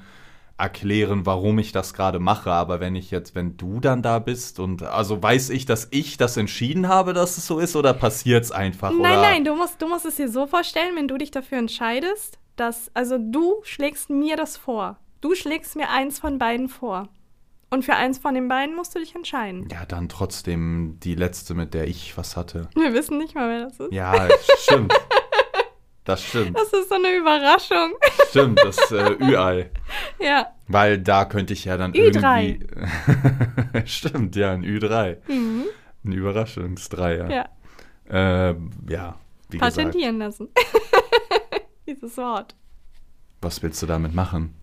erklären, 0.58 1.26
warum 1.26 1.60
ich 1.60 1.72
das 1.72 1.94
gerade 1.94 2.20
mache. 2.20 2.52
Aber 2.52 2.80
wenn 2.80 2.96
ich 2.96 3.12
jetzt, 3.12 3.36
wenn 3.36 3.58
du 3.58 3.80
dann 3.80 4.02
da 4.02 4.20
bist 4.20 4.60
und 4.60 4.84
also 4.84 5.22
weiß 5.22 5.52
ich, 5.52 5.66
dass 5.66 5.88
ich 5.92 6.18
das 6.18 6.36
entschieden 6.36 6.88
habe, 6.88 7.14
dass 7.14 7.38
es 7.38 7.46
so 7.46 7.60
ist, 7.60 7.76
oder 7.76 7.94
passiert 7.94 8.44
es 8.44 8.52
einfach? 8.52 8.92
Nein, 8.92 9.00
oder? 9.00 9.22
nein, 9.22 9.46
du 9.46 9.56
musst, 9.56 9.82
du 9.82 9.88
musst 9.88 10.06
es 10.06 10.16
dir 10.16 10.30
so 10.30 10.48
vorstellen, 10.48 10.96
wenn 10.96 11.08
du 11.08 11.18
dich 11.18 11.32
dafür 11.32 11.60
entscheidest, 11.60 12.40
dass, 12.56 12.90
also 12.96 13.18
du 13.20 13.62
schlägst 13.64 14.10
mir 14.10 14.36
das 14.36 14.58
vor. 14.58 14.98
Du 15.22 15.36
schlägst 15.36 15.76
mir 15.76 15.90
eins 15.90 16.20
von 16.20 16.40
beiden 16.40 16.70
vor. 16.70 17.10
Und 17.70 17.84
für 17.84 17.96
eins 17.96 18.18
von 18.18 18.34
den 18.34 18.48
beiden 18.48 18.76
musst 18.76 18.96
du 18.96 19.00
dich 19.00 19.14
entscheiden. 19.14 19.68
Ja, 19.72 19.86
dann 19.86 20.08
trotzdem 20.08 21.00
die 21.04 21.16
letzte, 21.16 21.54
mit 21.54 21.74
der 21.74 21.88
ich 21.88 22.18
was 22.18 22.38
hatte. 22.38 22.70
Wir 22.76 22.94
wissen 22.94 23.18
nicht 23.18 23.36
mal, 23.36 23.50
wer 23.50 23.66
das 23.66 23.80
ist. 23.80 23.92
Ja, 23.92 24.28
stimmt. 24.60 24.94
Das 26.08 26.24
stimmt. 26.24 26.58
Das 26.58 26.72
ist 26.72 26.88
so 26.88 26.96
eine 26.96 27.14
Überraschung. 27.18 27.94
Stimmt, 28.30 28.62
das 28.64 28.78
äh, 28.92 29.18
Ü-Ei. 29.22 29.70
ja. 30.22 30.48
Weil 30.70 31.00
da 31.00 31.26
könnte 31.26 31.52
ich 31.52 31.66
ja 31.66 31.76
dann 31.76 31.92
Ü3. 31.92 32.62
irgendwie. 32.62 33.86
Stimmt, 33.86 34.38
ja, 34.38 34.54
ein 34.54 34.64
Ü3. 34.64 35.18
Mhm. 35.28 35.66
Ein 36.06 36.12
Überraschungsdreier. 36.14 37.30
Ja. 37.30 37.50
Ähm, 38.10 38.70
ja, 38.90 39.16
wie 39.50 39.58
gesagt. 39.58 39.76
Patentieren 39.76 40.20
lassen. 40.20 40.48
Dieses 41.88 42.16
Wort. 42.16 42.56
Was 43.42 43.62
willst 43.62 43.82
du 43.82 43.86
damit 43.86 44.16
machen? 44.16 44.56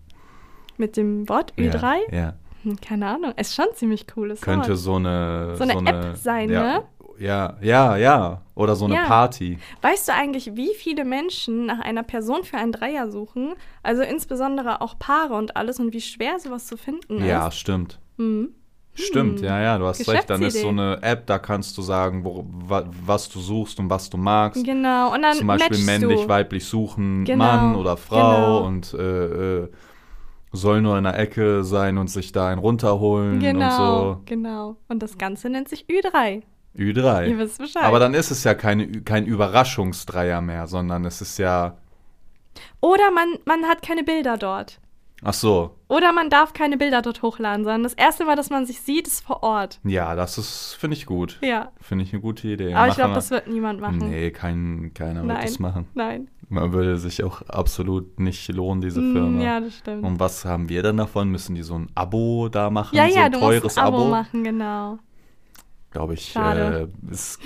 Mit 0.77 0.97
dem 0.97 1.29
Wort 1.29 1.53
Ü3? 1.59 2.11
Ja, 2.11 2.17
ja. 2.17 2.33
Hm, 2.63 2.81
Keine 2.81 3.07
Ahnung. 3.07 3.33
Ist 3.37 3.53
schon 3.53 3.65
ein 3.69 3.75
ziemlich 3.75 4.07
cooles 4.07 4.41
Könnte 4.41 4.69
Wort. 4.69 4.79
so 4.79 4.95
eine. 4.95 5.55
So 5.57 5.63
eine 5.63 5.89
App 5.91 6.17
sein, 6.17 6.49
ja, 6.49 6.79
ne? 6.79 6.83
Ja, 7.19 7.57
ja, 7.61 7.97
ja. 7.97 8.41
Oder 8.55 8.75
so 8.75 8.85
eine 8.85 8.95
Ja. 8.95 9.05
Party. 9.05 9.59
Weißt 9.81 10.07
du 10.07 10.13
eigentlich, 10.13 10.55
wie 10.55 10.73
viele 10.75 11.03
Menschen 11.05 11.65
nach 11.65 11.79
einer 11.79 12.03
Person 12.03 12.43
für 12.43 12.57
einen 12.57 12.71
Dreier 12.71 13.09
suchen? 13.11 13.53
Also 13.83 14.01
insbesondere 14.03 14.81
auch 14.81 14.97
Paare 14.97 15.33
und 15.35 15.55
alles 15.57 15.79
und 15.79 15.93
wie 15.93 16.01
schwer 16.01 16.39
sowas 16.39 16.65
zu 16.67 16.77
finden 16.77 17.23
Ja, 17.25 17.47
ist. 17.47 17.57
stimmt. 17.59 17.99
Mhm. 18.17 18.49
Stimmt, 18.97 19.41
ja, 19.41 19.59
ja, 19.59 19.77
du 19.77 19.85
hast 19.87 20.07
recht. 20.07 20.29
Dann 20.29 20.41
ist 20.41 20.61
so 20.61 20.69
eine 20.69 20.99
App, 21.03 21.25
da 21.27 21.37
kannst 21.37 21.77
du 21.77 21.81
sagen, 21.81 22.23
wo, 22.23 22.45
wa, 22.47 22.85
was 23.05 23.27
du 23.27 23.41
suchst 23.41 23.77
und 23.81 23.89
was 23.89 24.09
du 24.09 24.15
magst. 24.15 24.63
Genau. 24.63 25.13
Und 25.13 25.21
dann 25.21 25.33
Zum 25.35 25.47
Beispiel 25.47 25.79
männlich, 25.79 26.21
du. 26.21 26.29
weiblich 26.29 26.63
suchen, 26.65 27.25
Genau, 27.25 27.43
Mann 27.43 27.75
oder 27.75 27.97
Frau 27.97 28.61
genau. 28.61 28.65
und 28.65 28.93
äh, 28.93 29.63
äh, 29.63 29.69
soll 30.53 30.81
nur 30.81 30.97
in 30.97 31.03
der 31.03 31.19
Ecke 31.19 31.65
sein 31.65 31.97
und 31.97 32.07
sich 32.09 32.31
da 32.31 32.47
einen 32.47 32.59
runterholen 32.59 33.41
Genau, 33.41 34.11
und 34.11 34.25
genau. 34.27 34.77
Und 34.87 35.03
das 35.03 35.17
Ganze 35.17 35.49
nennt 35.49 35.67
sich 35.67 35.87
Ü3. 35.87 36.43
So. 36.75 36.81
Ü3. 36.83 37.27
Ihr 37.29 37.37
wisst 37.37 37.57
Bescheid. 37.59 37.83
Aber 37.83 37.99
dann 37.99 38.13
ist 38.13 38.31
es 38.31 38.43
ja 38.43 38.53
keine, 38.53 38.87
kein 39.01 39.25
Überraschungsdreier 39.25 40.41
mehr, 40.41 40.67
sondern 40.67 41.05
es 41.05 41.21
ist 41.21 41.37
ja. 41.37 41.77
Oder 42.81 43.11
man, 43.11 43.27
man 43.45 43.65
hat 43.65 43.81
keine 43.81 44.03
Bilder 44.03 44.37
dort. 44.37 44.79
Ach 45.23 45.33
so. 45.33 45.75
Oder 45.87 46.11
man 46.11 46.29
darf 46.29 46.53
keine 46.53 46.77
Bilder 46.77 47.01
dort 47.01 47.21
hochladen, 47.21 47.63
sondern 47.63 47.83
das 47.83 47.93
erste 47.93 48.25
Mal, 48.25 48.35
dass 48.35 48.49
man 48.49 48.65
sich 48.65 48.81
sieht, 48.81 49.07
ist 49.07 49.21
vor 49.25 49.41
Ort. 49.43 49.79
Ja, 49.83 50.13
das 50.15 50.37
ist, 50.37 50.73
finde 50.79 50.97
ich 50.97 51.05
gut. 51.05 51.39
Ja. 51.41 51.71
Finde 51.81 52.03
ich 52.03 52.11
eine 52.13 52.21
gute 52.21 52.47
Idee. 52.47 52.73
Aber 52.73 52.87
ich 52.87 52.89
Machen 52.89 52.95
glaube, 52.97 53.11
wir- 53.11 53.15
das 53.15 53.31
wird 53.31 53.47
niemand 53.47 53.79
machen. 53.79 53.97
Nee, 54.09 54.31
kein, 54.31 54.91
keiner 54.93 55.23
Nein. 55.23 55.37
wird 55.37 55.47
das 55.49 55.59
machen. 55.59 55.87
Nein. 55.95 56.27
Man 56.49 56.73
würde 56.73 56.97
sich 56.97 57.23
auch 57.23 57.41
absolut 57.43 58.19
nicht 58.19 58.47
lohnen, 58.49 58.81
diese 58.81 59.01
Mm, 59.01 59.13
Firma. 59.13 59.41
Ja, 59.43 59.59
das 59.61 59.77
stimmt. 59.77 60.03
Und 60.03 60.19
was 60.19 60.45
haben 60.45 60.69
wir 60.69 60.83
dann 60.83 60.97
davon? 60.97 61.29
Müssen 61.29 61.55
die 61.55 61.63
so 61.63 61.75
ein 61.75 61.87
Abo 61.95 62.49
da 62.49 62.69
machen? 62.69 62.95
ja, 62.95 63.09
so 63.09 63.15
ja, 63.15 63.25
ein 63.25 63.31
du 63.31 63.39
teures 63.39 63.63
musst 63.63 63.79
ein 63.79 63.85
Abo, 63.85 64.05
machen, 64.09 64.43
genau. 64.43 64.99
Glaube 65.95 66.15
ich, 66.15 66.35
äh, 66.35 66.87
es 67.09 67.39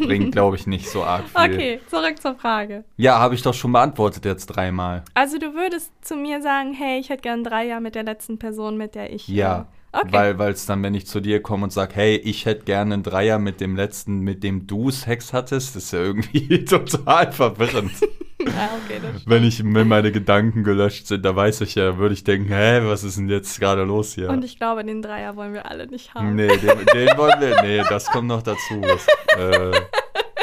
bringt, 0.00 0.30
glaube 0.30 0.54
ich, 0.54 0.68
nicht 0.68 0.88
so 0.88 1.02
arg 1.02 1.24
viel. 1.24 1.54
Okay, 1.54 1.80
zurück 1.90 2.22
zur 2.22 2.36
Frage. 2.36 2.84
Ja, 2.96 3.18
habe 3.18 3.34
ich 3.34 3.42
doch 3.42 3.52
schon 3.52 3.72
beantwortet 3.72 4.24
jetzt 4.24 4.46
dreimal. 4.46 5.02
Also 5.14 5.40
du 5.40 5.54
würdest 5.54 5.90
zu 6.02 6.14
mir 6.14 6.40
sagen, 6.40 6.72
hey, 6.72 7.00
ich 7.00 7.08
hätte 7.08 7.22
gern 7.22 7.42
drei 7.42 7.66
Jahre 7.66 7.80
mit 7.80 7.96
der 7.96 8.04
letzten 8.04 8.38
Person, 8.38 8.76
mit 8.76 8.94
der 8.94 9.12
ich. 9.12 9.26
Ja. 9.26 9.66
Okay. 9.98 10.08
Weil 10.12 10.38
weil 10.38 10.52
es 10.52 10.66
dann, 10.66 10.82
wenn 10.82 10.94
ich 10.94 11.06
zu 11.06 11.20
dir 11.20 11.40
komme 11.42 11.64
und 11.64 11.72
sage, 11.72 11.94
hey, 11.94 12.16
ich 12.16 12.44
hätte 12.44 12.64
gerne 12.64 12.94
einen 12.94 13.02
Dreier 13.02 13.38
mit 13.38 13.60
dem 13.60 13.76
letzten, 13.76 14.20
mit 14.20 14.42
dem 14.42 14.66
du 14.66 14.90
Sex 14.90 15.32
hattest, 15.32 15.74
ist 15.76 15.92
ja 15.92 16.00
irgendwie 16.00 16.64
total 16.64 17.32
verwirrend. 17.32 17.92
ja, 18.40 18.68
okay, 18.84 19.00
wenn 19.24 19.44
ich, 19.44 19.62
wenn 19.64 19.88
meine 19.88 20.12
Gedanken 20.12 20.64
gelöscht 20.64 21.06
sind, 21.06 21.24
da 21.24 21.34
weiß 21.34 21.62
ich 21.62 21.74
ja, 21.76 21.96
würde 21.98 22.14
ich 22.14 22.24
denken, 22.24 22.48
hä, 22.48 22.80
was 22.84 23.04
ist 23.04 23.16
denn 23.16 23.28
jetzt 23.28 23.58
gerade 23.58 23.84
los 23.84 24.14
hier? 24.14 24.28
Und 24.28 24.44
ich 24.44 24.58
glaube, 24.58 24.84
den 24.84 25.00
Dreier 25.02 25.34
wollen 25.36 25.54
wir 25.54 25.70
alle 25.70 25.86
nicht 25.86 26.12
haben. 26.14 26.34
Nee, 26.34 26.48
den, 26.48 26.78
den 26.94 27.16
wollen 27.16 27.40
wir. 27.40 27.62
Nee, 27.62 27.82
das 27.88 28.06
kommt 28.06 28.28
noch 28.28 28.42
dazu. 28.42 28.80
Das, 28.82 29.06
äh, 29.38 29.80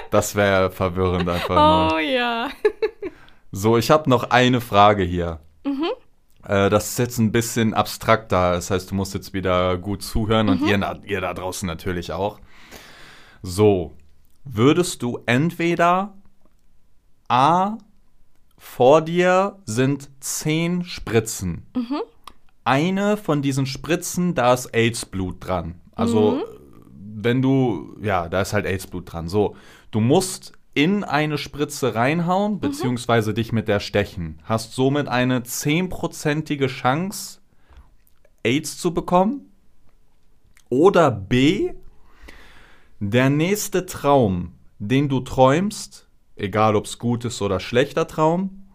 das 0.10 0.36
wäre 0.36 0.72
verwirrend 0.72 1.30
einfach 1.30 1.90
Oh 1.90 1.90
nur. 1.92 2.00
ja. 2.00 2.50
So, 3.52 3.78
ich 3.78 3.92
habe 3.92 4.10
noch 4.10 4.32
eine 4.32 4.62
Frage 4.62 5.04
hier. 5.04 5.40
Äh, 5.64 5.70
das 6.46 6.90
ist 6.90 7.00
jetzt 7.00 7.18
ein 7.20 7.32
bisschen 7.32 7.74
abstrakter. 7.74 8.54
Das 8.54 8.70
heißt, 8.70 8.92
du 8.92 8.96
musst 8.96 9.14
jetzt 9.14 9.34
wieder 9.34 9.78
gut 9.78 10.04
zuhören 10.04 10.50
und 10.50 10.62
ihr, 10.62 11.02
ihr 11.06 11.22
da 11.22 11.34
draußen 11.34 11.66
natürlich 11.66 12.12
auch. 12.12 12.40
So, 13.42 13.94
würdest 14.44 15.02
du 15.04 15.20
entweder 15.26 16.14
A, 17.28 17.78
vor 18.58 19.02
dir 19.02 19.58
sind 19.66 20.10
zehn 20.20 20.84
Spritzen. 20.84 21.66
Eine 22.64 23.18
von 23.18 23.42
diesen 23.42 23.66
Spritzen, 23.66 24.36
da 24.36 24.54
ist 24.54 24.68
AIDS-Blut 24.68 25.46
dran. 25.46 25.82
Also, 25.96 26.44
wenn 26.96 27.42
du, 27.42 27.98
ja, 28.02 28.30
da 28.30 28.42
ist 28.42 28.54
halt 28.54 28.66
AIDS-Blut 28.66 29.12
dran. 29.12 29.28
So, 29.28 29.56
du 29.92 30.00
musst 30.00 30.54
in 30.74 31.04
eine 31.04 31.38
Spritze 31.38 31.94
reinhauen, 31.94 32.60
beziehungsweise 32.60 33.34
dich 33.34 33.52
mit 33.52 33.68
der 33.68 33.80
stechen. 33.80 34.40
Hast 34.44 34.74
somit 34.74 35.08
eine 35.08 35.44
zehnprozentige 35.44 36.68
Chance, 36.68 37.40
AIDS 38.44 38.78
zu 38.78 38.94
bekommen. 38.94 39.52
Oder 40.70 41.12
B, 41.12 41.74
der 43.00 43.30
nächste 43.30 43.86
Traum, 43.86 44.54
den 44.80 45.10
du 45.10 45.20
träumst, 45.20 46.08
egal 46.36 46.76
ob 46.76 46.86
es 46.86 46.98
gut 46.98 47.26
ist 47.26 47.42
oder 47.42 47.60
schlechter 47.60 48.08
Traum, 48.08 48.66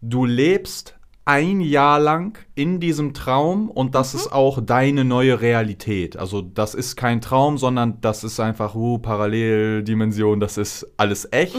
du 0.00 0.24
lebst 0.24 0.93
ein 1.24 1.60
Jahr 1.60 2.00
lang 2.00 2.38
in 2.54 2.80
diesem 2.80 3.14
Traum 3.14 3.70
und 3.70 3.94
das 3.94 4.14
ist 4.14 4.32
auch 4.32 4.60
deine 4.60 5.04
neue 5.04 5.40
Realität. 5.40 6.16
Also 6.16 6.42
das 6.42 6.74
ist 6.74 6.96
kein 6.96 7.20
Traum, 7.20 7.56
sondern 7.56 8.00
das 8.00 8.24
ist 8.24 8.40
einfach 8.40 8.74
uh, 8.74 8.98
Paralleldimension, 8.98 10.38
das 10.40 10.58
ist 10.58 10.86
alles 10.96 11.28
echt. 11.32 11.56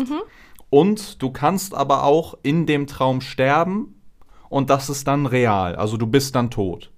Und 0.69 1.21
du 1.21 1.31
kannst 1.31 1.73
aber 1.73 2.03
auch 2.03 2.37
in 2.43 2.65
dem 2.65 2.85
Traum 2.85 3.21
sterben 3.21 4.01
und 4.49 4.69
das 4.69 4.89
ist 4.89 5.07
dann 5.07 5.25
real. 5.25 5.75
Also 5.75 5.97
du 5.97 6.05
bist 6.05 6.35
dann 6.35 6.51
tot. 6.51 6.91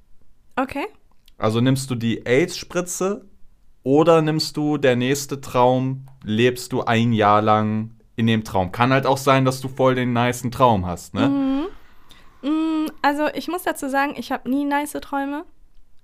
Okay. 0.55 0.87
Also 1.37 1.61
nimmst 1.61 1.89
du 1.89 1.95
die 1.95 2.25
AIDS-Spritze 2.25 3.25
oder 3.83 4.21
nimmst 4.21 4.57
du 4.57 4.77
der 4.77 4.95
nächste 4.95 5.39
Traum, 5.39 6.07
lebst 6.23 6.73
du 6.73 6.81
ein 6.81 7.13
Jahr 7.13 7.41
lang 7.41 7.91
in 8.17 8.27
dem 8.27 8.43
Traum. 8.43 8.71
Kann 8.71 8.91
halt 8.91 9.05
auch 9.05 9.17
sein, 9.17 9.45
dass 9.45 9.61
du 9.61 9.69
voll 9.69 9.95
den 9.95 10.11
nicen 10.11 10.51
Traum 10.51 10.85
hast, 10.85 11.13
ne? 11.13 11.29
Mm, 11.29 11.76
Also 13.01 13.27
ich 13.33 13.47
muss 13.47 13.63
dazu 13.63 13.89
sagen, 13.89 14.13
ich 14.17 14.31
habe 14.31 14.49
nie 14.49 14.65
nice 14.65 14.93
Träume. 15.01 15.45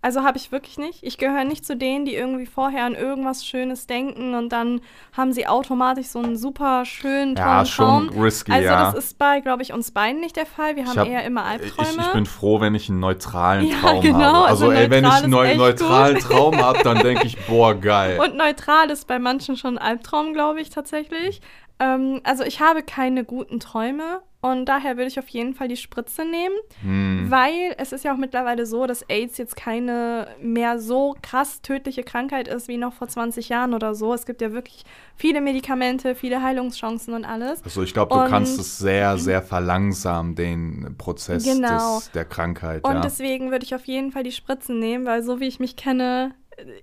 Also 0.06 0.22
habe 0.24 0.38
ich 0.38 0.52
wirklich 0.52 0.78
nicht. 0.78 1.02
Ich 1.04 1.18
gehöre 1.18 1.46
nicht 1.46 1.66
zu 1.66 1.78
denen, 1.78 2.04
die 2.04 2.14
irgendwie 2.14 2.46
vorher 2.46 2.84
an 2.84 2.94
irgendwas 2.94 3.46
Schönes 3.46 3.88
denken 3.88 4.34
und 4.36 4.50
dann 4.50 4.82
haben 5.16 5.32
sie 5.32 5.48
automatisch 5.48 6.08
so 6.08 6.20
einen 6.20 6.36
super 6.36 6.84
schönen 6.84 7.36
tollen 7.36 7.48
Ja, 7.48 7.66
schon 7.66 8.10
Traum. 8.10 8.22
risky, 8.22 8.52
also 8.52 8.66
ja. 8.66 8.92
das 8.92 8.96
ist 9.06 9.18
bei, 9.18 9.40
glaube 9.40 9.62
ich, 9.64 9.72
uns 9.72 9.92
beiden 9.92 10.20
nicht 10.20 10.36
der 10.36 10.46
Fall. 10.46 10.76
Wir 10.76 10.88
haben 10.88 10.98
hab- 11.00 11.08
eher 11.08 11.24
immer 11.24 11.46
Albträume. 11.46 11.90
Ich, 12.02 12.06
ich 12.08 12.12
bin 12.12 12.26
froh, 12.26 12.60
wenn 12.60 12.76
ich 12.76 12.90
einen 12.90 13.00
neutralen 13.00 13.66
Ja, 13.70 13.78
Traum 13.78 14.02
genau, 14.02 14.20
habe. 14.20 14.48
also 14.48 14.66
Also, 14.66 14.72
ey, 14.78 14.90
wenn 14.90 15.06
ich 15.06 15.12
einen 15.14 15.30
neu 15.30 15.56
neutralen 15.56 16.16
gut. 16.16 16.24
Traum 16.30 16.58
habe, 16.62 16.84
dann 16.84 17.00
denke 17.00 17.26
ich, 17.26 17.38
boah, 17.46 17.74
geil. 17.74 18.20
Und 18.20 18.36
neutral 18.36 18.90
ist 18.90 19.08
bei 19.08 19.20
manchen 19.20 19.56
schon 19.56 19.78
ein 19.78 19.88
Albtraum, 19.88 20.34
glaube 20.34 20.60
ich, 20.60 20.70
tatsächlich. 20.70 21.40
Ähm, 21.80 22.20
also 22.26 22.44
ich 22.44 22.60
habe 22.60 22.84
keine 22.84 23.24
guten 23.24 23.62
Träume 23.62 24.22
und 24.44 24.66
daher 24.66 24.98
würde 24.98 25.08
ich 25.08 25.18
auf 25.18 25.28
jeden 25.30 25.56
Fall 25.56 25.68
die 25.68 25.78
Spritze 25.78 26.24
nehmen, 26.26 26.56
Hm. 26.84 27.26
weil 27.32 27.74
es 27.78 27.92
ist 27.94 28.04
ja 28.04 28.14
auch 28.14 28.18
mittlerweile 28.18 28.66
so, 28.68 28.86
dass 28.86 29.02
AIDS 29.10 29.38
jetzt 29.40 29.56
keine 29.56 30.28
mehr 30.40 30.78
so 30.80 31.16
krass 31.24 31.62
tödliche 31.62 32.04
Krankheit 32.04 32.48
ist 32.48 32.68
wie 32.68 32.78
noch 32.78 32.94
vor 32.94 33.08
20 33.08 33.50
Jahren 33.50 33.74
oder 33.74 33.96
so. 33.96 34.14
Es 34.14 34.26
gibt 34.26 34.42
ja 34.42 34.52
wirklich 34.52 34.84
viele 35.16 35.42
Medikamente, 35.42 36.14
viele 36.14 36.44
Heilungschancen 36.44 37.14
und 37.14 37.26
alles. 37.26 37.64
Also 37.64 37.82
ich 37.84 37.94
glaube, 37.94 38.14
du 38.14 38.22
Und- 38.22 38.30
kannst 38.30 38.60
es 38.60 38.78
sehr, 38.78 39.18
sehr 39.18 39.42
verlangsamen, 39.42 40.36
den 40.36 40.96
Prozess 40.98 41.44
Genau. 41.44 41.98
des, 42.00 42.12
der 42.12 42.26
Krankheit. 42.26 42.84
Und 42.86 42.96
ja. 42.96 43.00
deswegen 43.02 43.50
würde 43.52 43.66
ich 43.66 43.74
auf 43.74 43.86
jeden 43.86 44.12
Fall 44.12 44.24
die 44.24 44.32
Spritzen 44.32 44.80
nehmen, 44.80 45.06
weil 45.06 45.24
so 45.24 45.40
wie 45.40 45.48
ich 45.48 45.60
mich 45.60 45.76
kenne, 45.76 46.36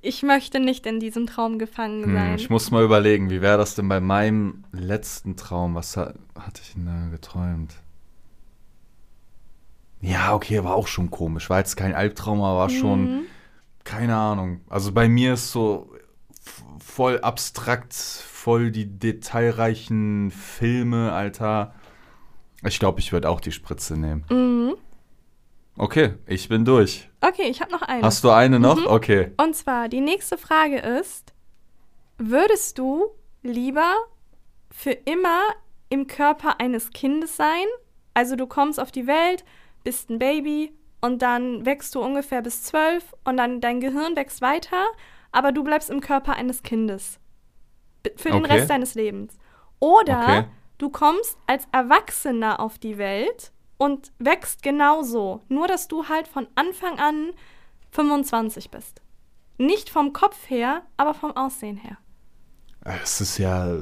ich 0.02 0.22
möchte 0.22 0.60
nicht 0.60 0.86
in 0.86 1.00
diesem 1.00 1.26
Traum 1.26 1.58
gefangen 1.58 2.04
Hm, 2.04 2.14
sein. 2.14 2.34
ich 2.36 2.50
muss 2.50 2.70
mal 2.70 2.84
überlegen, 2.84 3.30
wie 3.30 3.40
wäre 3.40 3.58
das 3.58 3.74
denn 3.74 3.88
bei 3.88 4.00
meinem 4.00 4.64
letzten 4.72 5.36
Traum? 5.36 5.74
Was 5.74 5.96
ha 5.96 6.12
hatte 6.38 6.60
ich 6.62 6.72
denn 6.74 6.86
da 6.86 7.08
geträumt? 7.10 7.74
Ja, 10.00 10.34
okay, 10.34 10.64
war 10.64 10.74
auch 10.74 10.86
schon 10.86 11.10
komisch. 11.10 11.50
War 11.50 11.58
jetzt 11.58 11.76
kein 11.76 11.94
Albtraum, 11.94 12.40
aber 12.42 12.58
war 12.58 12.68
Mhm. 12.68 12.74
schon, 12.74 13.22
keine 13.84 14.16
Ahnung. 14.16 14.62
Also 14.68 14.92
bei 14.92 15.08
mir 15.08 15.34
ist 15.34 15.52
so 15.52 15.92
voll 16.78 17.20
abstrakt, 17.20 17.92
voll 17.94 18.70
die 18.70 18.86
detailreichen 18.86 20.30
Filme, 20.30 21.12
Alter. 21.12 21.74
Ich 22.64 22.78
glaube, 22.78 23.00
ich 23.00 23.12
würde 23.12 23.28
auch 23.28 23.40
die 23.40 23.52
Spritze 23.52 23.96
nehmen. 23.98 24.24
Mhm. 24.30 24.74
Okay, 25.82 26.12
ich 26.26 26.46
bin 26.50 26.66
durch. 26.66 27.08
Okay, 27.22 27.44
ich 27.48 27.62
habe 27.62 27.72
noch 27.72 27.80
eine. 27.80 28.02
Hast 28.02 28.22
du 28.22 28.28
eine 28.28 28.60
noch? 28.60 28.76
Mhm. 28.76 28.86
Okay. 28.86 29.32
Und 29.38 29.56
zwar, 29.56 29.88
die 29.88 30.02
nächste 30.02 30.36
Frage 30.36 30.76
ist, 30.78 31.32
würdest 32.18 32.76
du 32.78 33.06
lieber 33.42 33.94
für 34.70 34.90
immer 34.90 35.40
im 35.88 36.06
Körper 36.06 36.60
eines 36.60 36.90
Kindes 36.90 37.34
sein? 37.34 37.64
Also 38.12 38.36
du 38.36 38.46
kommst 38.46 38.78
auf 38.78 38.92
die 38.92 39.06
Welt, 39.06 39.42
bist 39.82 40.10
ein 40.10 40.18
Baby 40.18 40.76
und 41.00 41.22
dann 41.22 41.64
wächst 41.64 41.94
du 41.94 42.02
ungefähr 42.02 42.42
bis 42.42 42.62
zwölf 42.62 43.14
und 43.24 43.38
dann 43.38 43.62
dein 43.62 43.80
Gehirn 43.80 44.16
wächst 44.16 44.42
weiter, 44.42 44.84
aber 45.32 45.50
du 45.50 45.64
bleibst 45.64 45.88
im 45.88 46.02
Körper 46.02 46.34
eines 46.34 46.62
Kindes. 46.62 47.18
Für 48.16 48.32
den 48.32 48.44
Okay. 48.44 48.52
Rest 48.52 48.68
deines 48.68 48.94
Lebens. 48.94 49.38
Oder 49.78 50.20
Okay. 50.20 50.44
du 50.76 50.90
kommst 50.90 51.38
als 51.46 51.66
Erwachsener 51.72 52.60
auf 52.60 52.78
die 52.78 52.98
Welt 52.98 53.50
und 53.80 54.12
wächst 54.18 54.62
genauso. 54.62 55.40
Nur, 55.48 55.66
dass 55.66 55.88
du 55.88 56.06
halt 56.08 56.28
von 56.28 56.46
Anfang 56.54 56.98
an 56.98 57.30
25 57.92 58.70
bist. 58.70 59.00
Nicht 59.56 59.88
vom 59.88 60.12
Kopf 60.12 60.36
her, 60.48 60.82
aber 60.98 61.14
vom 61.14 61.34
Aussehen 61.34 61.78
her. 61.78 61.96
Es 62.84 63.20
ist 63.22 63.38
ja. 63.38 63.74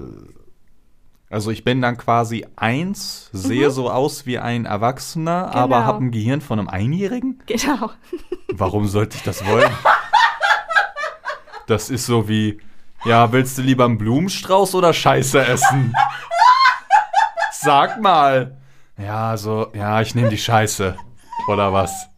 Also 1.30 1.50
ich 1.50 1.64
bin 1.64 1.82
dann 1.82 1.96
quasi 1.98 2.46
eins, 2.56 3.28
sehe 3.32 3.70
so 3.70 3.90
aus 3.90 4.24
wie 4.24 4.38
ein 4.38 4.66
Erwachsener, 4.66 5.46
Mhm. 5.48 5.50
Genau. 5.50 5.62
aber 5.64 5.84
habe 5.84 6.04
ein 6.04 6.10
Gehirn 6.12 6.40
von 6.40 6.58
einem 6.60 6.68
Einjährigen? 6.68 7.42
Genau. 7.46 7.90
Warum 8.52 8.86
sollte 8.86 9.16
ich 9.16 9.24
das 9.24 9.44
wollen? 9.44 9.70
Das 11.66 11.90
ist 11.90 12.06
so 12.06 12.28
wie, 12.28 12.60
ja, 13.04 13.30
willst 13.32 13.58
du 13.58 13.62
lieber 13.62 13.84
einen 13.84 13.98
Blumenstrauß 13.98 14.74
oder 14.76 14.92
Scheiße 14.94 15.44
essen? 15.44 15.92
Sag 17.52 18.00
mal. 18.00 18.56
Ja, 18.98 19.36
so, 19.36 19.70
ja, 19.74 20.00
ich 20.00 20.14
nehme 20.14 20.28
die 20.28 20.38
Scheiße. 20.38 20.96
Oder 21.48 21.72
was? 21.72 22.08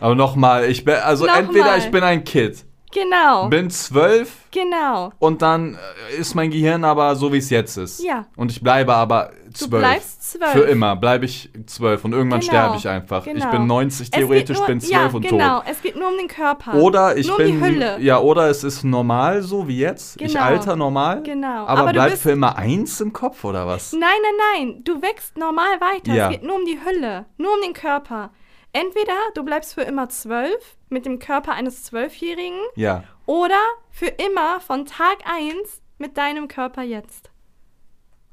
Aber 0.00 0.14
nochmal, 0.14 0.64
ich 0.64 0.84
bin, 0.84 0.94
also 0.96 1.26
Noch 1.26 1.36
entweder 1.36 1.76
ich 1.76 1.90
bin 1.90 2.02
ein 2.02 2.24
Kid, 2.24 2.64
Genau. 2.94 3.48
bin 3.48 3.68
zwölf 3.70 4.30
Genau. 4.52 5.12
und 5.18 5.42
dann 5.42 5.74
äh, 5.74 6.16
ist 6.20 6.34
mein 6.34 6.50
Gehirn 6.50 6.84
aber 6.84 7.16
so, 7.16 7.32
wie 7.32 7.38
es 7.38 7.50
jetzt 7.50 7.76
ist. 7.76 8.02
Ja. 8.04 8.24
Und 8.36 8.52
ich 8.52 8.62
bleibe 8.62 8.94
aber 8.94 9.32
zwölf. 9.52 9.70
bleibst 9.82 10.30
zwölf. 10.32 10.52
Für 10.52 10.60
immer 10.62 10.94
bleibe 10.94 11.24
ich 11.24 11.50
zwölf 11.66 12.04
und 12.04 12.12
irgendwann 12.12 12.38
Genau. 12.40 12.52
sterbe 12.52 12.76
ich 12.76 12.88
einfach. 12.88 13.26
Ich 13.26 13.32
Genau. 13.32 13.50
bin 13.50 13.66
90 13.66 14.06
Es 14.06 14.10
geht 14.12 14.20
theoretisch, 14.20 14.58
nur, 14.58 14.66
bin 14.68 14.80
zwölf 14.80 14.92
ja, 14.92 15.06
und 15.08 15.22
genau. 15.28 15.56
tot. 15.58 15.64
Es 15.70 15.82
geht 15.82 15.96
nur 15.96 16.08
um 16.08 16.16
den 16.16 16.28
Körper. 16.28 16.74
Oder 16.74 17.16
ich 17.16 17.26
nur 17.26 17.36
bin 17.36 17.46
um 17.48 17.52
die 17.58 17.64
Hülle. 17.64 17.96
ja, 18.00 18.18
oder 18.20 18.48
es 18.48 18.62
ist 18.62 18.84
normal 18.84 19.42
so 19.42 19.66
wie 19.66 19.78
jetzt. 19.80 20.20
Ich 20.22 20.32
Genau. 20.32 20.44
alter 20.44 20.76
normal. 20.76 21.22
Genau. 21.24 21.66
Aber, 21.66 21.80
Aber 21.80 21.92
du 21.92 21.94
bleibt 21.94 22.18
für 22.18 22.30
immer 22.30 22.56
eins 22.56 23.00
im 23.00 23.12
Kopf 23.12 23.42
oder 23.44 23.66
was? 23.66 23.92
Nein, 23.92 24.00
nein, 24.22 24.68
nein. 24.68 24.84
Du 24.84 25.02
wächst 25.02 25.36
normal 25.36 25.80
weiter. 25.80 26.12
Ja. 26.14 26.26
Es 26.26 26.30
geht 26.32 26.44
nur 26.44 26.56
um 26.56 26.64
die 26.64 26.78
Hülle, 26.84 27.26
nur 27.38 27.54
um 27.54 27.60
den 27.62 27.72
Körper. 27.74 28.30
Entweder 28.74 29.14
du 29.34 29.44
bleibst 29.44 29.74
für 29.74 29.82
immer 29.82 30.08
zwölf 30.08 30.76
mit 30.90 31.06
dem 31.06 31.18
Körper 31.20 31.52
eines 31.52 31.84
Zwölfjährigen 31.84 32.58
Ja. 32.74 33.04
oder 33.24 33.58
für 33.90 34.06
immer 34.08 34.60
von 34.60 34.84
Tag 34.84 35.18
eins 35.24 35.80
mit 35.98 36.16
deinem 36.18 36.48
Körper 36.48 36.82
jetzt. 36.82 37.30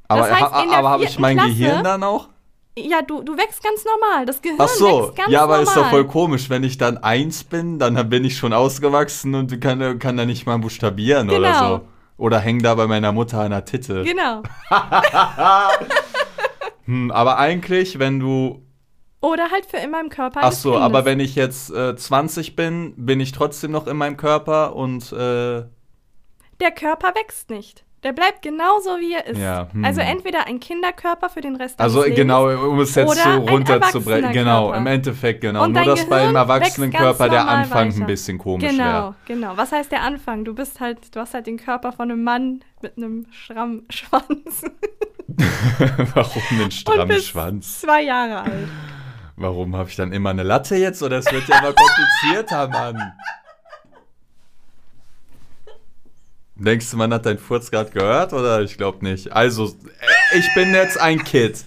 Aber, 0.08 0.24
heißt, 0.24 0.42
ha, 0.42 0.66
aber 0.78 0.90
habe 0.90 1.04
ich 1.06 1.18
mein 1.20 1.38
Klasse- 1.38 1.52
Gehirn 1.54 1.84
dann 1.84 2.04
auch? 2.04 2.28
Ja, 2.78 3.02
du, 3.02 3.22
du 3.22 3.38
wächst 3.38 3.64
ganz 3.64 3.86
normal. 3.86 4.26
Das 4.26 4.42
Gehirn 4.42 4.58
Ach 4.60 4.68
so, 4.68 5.04
wächst 5.04 5.16
ganz 5.18 5.30
ja, 5.32 5.42
aber 5.44 5.58
normal. 5.58 5.64
ist 5.64 5.78
doch 5.78 5.90
voll 5.90 6.08
komisch, 6.08 6.50
wenn 6.50 6.64
ich 6.64 6.78
dann 6.78 6.98
eins 6.98 7.44
bin, 7.44 7.78
dann 7.80 8.10
bin 8.10 8.26
ich 8.26 8.38
schon 8.38 8.52
ausgewachsen 8.52 9.36
und 9.36 9.62
kann, 9.62 10.00
kann 10.00 10.18
da 10.18 10.26
nicht 10.26 10.46
mal 10.48 10.58
buchstabieren 10.58 11.30
oder 11.30 11.52
Genau. 11.52 11.76
so. 11.78 11.88
Oder 12.18 12.40
häng 12.40 12.62
da 12.64 12.74
bei 12.76 12.88
meiner 12.88 13.12
Mutter 13.12 13.42
an 13.42 13.52
der 13.52 13.64
Titte. 13.66 14.04
Genau. 14.04 14.42
Hm, 16.86 17.12
aber 17.12 17.38
eigentlich, 17.38 18.00
wenn 18.00 18.20
du 18.20 18.64
Oder 19.22 19.52
halt 19.52 19.66
für 19.68 19.78
immer 19.78 20.02
im 20.02 20.10
Körper 20.10 20.40
Ach 20.44 20.52
so, 20.52 20.72
Kindes. 20.72 20.86
aber 20.86 21.06
wenn 21.06 21.20
ich 21.20 21.36
jetzt 21.36 21.72
äh, 21.72 21.96
20 21.96 22.56
bin, 22.56 22.94
bin 22.98 23.20
ich 23.20 23.32
trotzdem 23.32 23.72
noch 23.72 23.86
in 23.88 23.96
meinem 23.98 24.18
Körper 24.18 24.76
und 24.76 25.12
äh, 25.12 25.64
Der 26.60 26.72
Körper 26.76 27.14
wächst 27.16 27.50
nicht. 27.52 27.86
Der 28.04 28.14
bleibt 28.14 28.42
genauso, 28.42 29.00
wie 29.00 29.14
er 29.14 29.28
ist. 29.28 29.38
Ja, 29.40 29.68
hm. 29.72 29.86
Also 29.86 30.02
entweder 30.02 30.48
ein 30.48 30.60
Kinderkörper 30.60 31.30
für 31.30 31.42
den 31.42 31.56
Rest 31.56 31.80
also 31.80 32.02
Lebens. 32.02 32.16
genau, 32.18 32.50
um 32.50 32.80
es 32.80 32.96
jetzt 32.96 33.16
so 33.16 33.30
runterzubrechen. 33.30 34.32
Genau, 34.32 34.64
Körper. 34.70 34.78
im 34.80 34.88
Endeffekt 34.88 35.42
genau. 35.42 35.64
Und 35.66 35.74
Nur 35.74 35.84
dass 35.86 36.00
beim 36.10 36.20
Gehirn 36.22 36.36
Erwachsenenkörper 36.36 37.10
wächst 37.10 37.20
ganz 37.20 37.32
der 37.32 37.48
Anfang 37.48 37.90
weiter. 37.90 38.02
ein 38.02 38.08
bisschen 38.08 38.38
komisch 38.40 38.68
Genau, 38.72 38.84
wäre. 38.84 39.16
genau. 39.28 39.54
Was 39.56 39.72
heißt 39.72 39.92
der 39.92 40.02
Anfang? 40.02 40.46
Du 40.46 40.56
bist 40.56 40.80
halt, 40.80 41.16
du 41.16 41.20
hast 41.20 41.36
halt 41.36 41.46
den 41.46 41.58
Körper 41.58 41.92
von 41.92 42.10
einem 42.10 42.24
Mann 42.24 42.62
mit 42.82 42.98
einem 42.98 43.28
Schramm 43.30 43.84
Schwanz. 43.92 44.64
Warum 46.16 46.42
einen 46.60 46.72
strammen 46.72 47.22
Schwanz? 47.22 47.82
zwei 47.82 48.02
Jahre 48.02 48.42
alt. 48.42 48.68
Warum 49.42 49.76
habe 49.76 49.90
ich 49.90 49.96
dann 49.96 50.14
immer 50.14 50.30
eine 50.30 50.44
Latte 50.44 50.76
jetzt? 50.76 51.02
Oder 51.02 51.18
es 51.18 51.26
wird 51.32 51.48
ja 51.48 51.58
immer 51.60 51.74
komplizierter, 51.74 52.68
Mann. 52.70 53.14
Denkst 56.56 56.92
du, 56.92 56.98
man 56.98 57.12
hat 57.12 57.26
deinen 57.26 57.40
Furz 57.40 57.72
gerade 57.72 57.90
gehört? 57.90 58.34
Oder 58.34 58.62
ich 58.62 58.78
glaube 58.78 59.04
nicht. 59.04 59.34
Also, 59.34 59.66
äh, 59.66 60.38
ich 60.38 60.54
bin 60.54 60.74
jetzt 60.76 61.02
ein 61.02 61.24
Kid. 61.24 61.66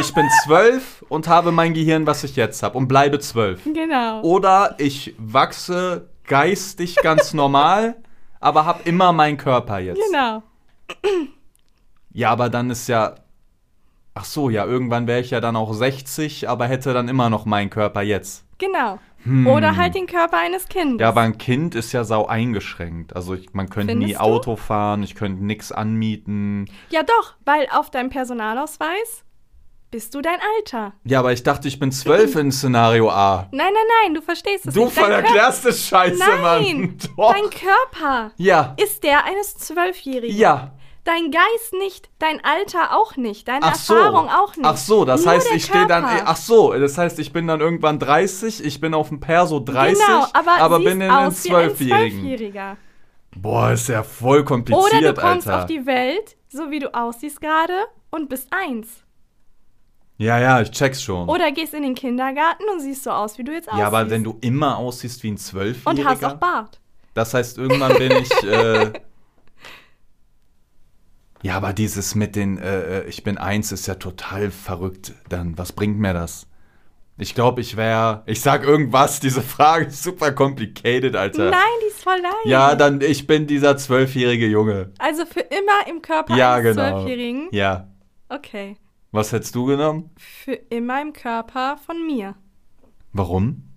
Ich 0.00 0.14
bin 0.14 0.28
zwölf 0.44 1.04
und 1.08 1.26
habe 1.26 1.50
mein 1.50 1.74
Gehirn, 1.74 2.06
was 2.06 2.22
ich 2.22 2.36
jetzt 2.36 2.62
habe. 2.62 2.78
Und 2.78 2.86
bleibe 2.86 3.18
zwölf. 3.18 3.60
Genau. 3.64 4.20
Oder 4.22 4.76
ich 4.78 5.14
wachse 5.18 6.08
geistig 6.26 6.96
ganz 6.96 7.34
normal, 7.34 7.96
aber 8.38 8.66
habe 8.66 8.82
immer 8.84 9.12
meinen 9.12 9.36
Körper 9.36 9.80
jetzt. 9.80 10.00
Genau. 10.10 10.42
Ja, 12.12 12.30
aber 12.30 12.48
dann 12.50 12.70
ist 12.70 12.86
ja. 12.88 13.16
Ach 14.20 14.24
so, 14.24 14.50
ja, 14.50 14.64
irgendwann 14.66 15.06
wäre 15.06 15.20
ich 15.20 15.30
ja 15.30 15.40
dann 15.40 15.54
auch 15.54 15.72
60, 15.72 16.48
aber 16.48 16.66
hätte 16.66 16.92
dann 16.92 17.08
immer 17.08 17.30
noch 17.30 17.44
meinen 17.46 17.70
Körper 17.70 18.02
jetzt. 18.02 18.44
Genau. 18.58 18.98
Oder 19.46 19.76
halt 19.76 19.94
den 19.94 20.06
Körper 20.06 20.38
eines 20.38 20.68
Kindes. 20.68 20.94
Hm. 20.94 21.00
Ja, 21.00 21.08
aber 21.10 21.20
ein 21.20 21.38
Kind 21.38 21.74
ist 21.74 21.92
ja 21.92 22.02
sau 22.04 22.26
eingeschränkt. 22.26 23.14
Also 23.14 23.34
ich, 23.34 23.52
man 23.52 23.68
könnte 23.68 23.94
nie 23.94 24.06
Findest 24.06 24.20
du? 24.20 24.24
Auto 24.24 24.56
fahren, 24.56 25.02
ich 25.02 25.14
könnte 25.14 25.44
nichts 25.44 25.70
anmieten. 25.70 26.66
Ja, 26.90 27.02
doch, 27.02 27.34
weil 27.44 27.68
auf 27.72 27.90
deinem 27.90 28.10
Personalausweis 28.10 29.24
bist 29.90 30.14
du 30.14 30.20
dein 30.20 30.38
Alter. 30.56 30.92
Ja, 31.04 31.18
aber 31.20 31.32
ich 31.32 31.42
dachte, 31.42 31.68
ich 31.68 31.78
bin 31.78 31.92
zwölf 31.92 32.36
in 32.36 32.50
Szenario 32.52 33.10
A. 33.10 33.48
Nein, 33.52 33.72
nein, 33.72 33.82
nein, 34.04 34.14
du 34.14 34.20
verstehst 34.22 34.66
es 34.66 34.74
Du 34.74 34.84
nicht. 34.84 34.96
Dein 34.96 35.04
voll 35.04 35.12
erklärst 35.12 35.64
es 35.66 35.86
scheiße, 35.86 36.18
Nein, 36.18 36.40
Mann. 36.40 36.98
Doch. 37.16 37.32
dein 37.32 37.50
Körper 37.50 38.32
Ja. 38.36 38.74
ist 38.82 39.02
der 39.04 39.24
eines 39.24 39.56
Zwölfjährigen. 39.56 40.36
Ja. 40.36 40.72
Dein 41.08 41.30
Geist 41.30 41.72
nicht, 41.72 42.10
dein 42.18 42.44
Alter 42.44 42.94
auch 42.94 43.16
nicht, 43.16 43.48
deine 43.48 43.64
Ach 43.64 43.74
so. 43.76 43.94
Erfahrung 43.94 44.28
auch 44.28 44.54
nicht. 44.56 44.66
Ach 44.66 44.76
so, 44.76 45.06
das 45.06 45.24
Nur 45.24 45.32
heißt, 45.32 45.50
ich 45.54 45.64
stehe 45.64 45.86
dann. 45.86 46.04
Ach 46.04 46.36
so, 46.36 46.74
das 46.74 46.98
heißt, 46.98 47.18
ich 47.18 47.32
bin 47.32 47.46
dann 47.46 47.60
irgendwann 47.60 47.98
30, 47.98 48.62
ich 48.62 48.78
bin 48.78 48.92
auf 48.92 49.08
dem 49.08 49.18
Perso 49.18 49.58
30, 49.58 50.04
genau, 50.06 50.26
aber, 50.34 50.76
siehst 50.76 50.90
bin 50.90 51.00
in 51.00 51.10
aus 51.10 51.42
Zwölfjährigen. 51.44 52.20
Zwölfjähriger. 52.20 52.76
Boah, 53.34 53.70
ist 53.72 53.88
ja 53.88 54.02
voll 54.02 54.44
kompliziert, 54.44 54.84
Oder 55.02 55.14
du 55.14 55.20
kommst 55.20 55.48
Alter. 55.48 55.60
auf 55.60 55.66
die 55.66 55.86
Welt, 55.86 56.36
so 56.50 56.70
wie 56.70 56.78
du 56.78 56.92
aussiehst 56.94 57.40
gerade, 57.40 57.72
und 58.10 58.28
bist 58.28 58.48
eins. 58.50 59.02
ja, 60.18 60.38
ja, 60.38 60.60
ich 60.60 60.70
check's 60.72 61.02
schon. 61.02 61.26
Oder 61.26 61.52
gehst 61.52 61.72
in 61.72 61.84
den 61.84 61.94
Kindergarten 61.94 62.64
und 62.70 62.80
siehst 62.80 63.04
so 63.04 63.12
aus, 63.12 63.38
wie 63.38 63.44
du 63.44 63.52
jetzt 63.52 63.68
aussiehst. 63.68 63.80
ja, 63.80 63.86
aber 63.86 64.10
wenn 64.10 64.24
du 64.24 64.36
immer 64.42 64.76
aussiehst 64.76 65.22
wie 65.22 65.28
ein 65.28 65.32
Und 65.32 65.38
Zwölfjähriger. 65.38 66.04
hast 66.10 66.24
auch 66.24 66.34
Bart. 66.34 66.80
Das 67.14 67.32
heißt, 67.32 67.56
irgendwann 67.56 67.96
bin 67.96 68.12
ich. 68.12 68.30
Äh, 68.42 68.92
ja, 71.42 71.56
aber 71.56 71.72
dieses 71.72 72.14
mit 72.14 72.36
den, 72.36 72.58
äh, 72.58 73.00
äh, 73.00 73.08
ich 73.08 73.22
bin 73.22 73.38
eins, 73.38 73.72
ist 73.72 73.86
ja 73.86 73.94
total 73.94 74.50
verrückt. 74.50 75.14
Dann, 75.28 75.56
was 75.58 75.72
bringt 75.72 75.98
mir 75.98 76.12
das? 76.12 76.46
Ich 77.20 77.34
glaube, 77.34 77.60
ich 77.60 77.76
wäre. 77.76 78.22
Ich 78.26 78.40
sag 78.40 78.64
irgendwas, 78.64 79.18
diese 79.18 79.42
Frage 79.42 79.86
ist 79.86 80.02
super 80.02 80.30
complicated, 80.32 81.16
Alter. 81.16 81.50
Nein, 81.50 81.60
die 81.82 81.88
ist 81.88 82.02
voll 82.02 82.20
leicht. 82.20 82.46
Ja, 82.46 82.76
dann, 82.76 83.00
ich 83.00 83.26
bin 83.26 83.48
dieser 83.48 83.76
zwölfjährige 83.76 84.46
Junge. 84.46 84.92
Also 84.98 85.26
für 85.26 85.40
immer 85.40 85.88
im 85.88 86.00
Körper 86.00 86.36
Ja, 86.36 86.54
eines 86.54 86.76
genau. 86.76 87.02
Zwölfjährigen. 87.02 87.48
Ja. 87.50 87.88
Okay. 88.28 88.76
Was 89.10 89.32
hättest 89.32 89.54
du 89.54 89.64
genommen? 89.64 90.10
Für 90.16 90.52
immer 90.52 91.02
im 91.02 91.12
Körper 91.12 91.76
von 91.84 92.06
mir. 92.06 92.36
Warum? 93.12 93.67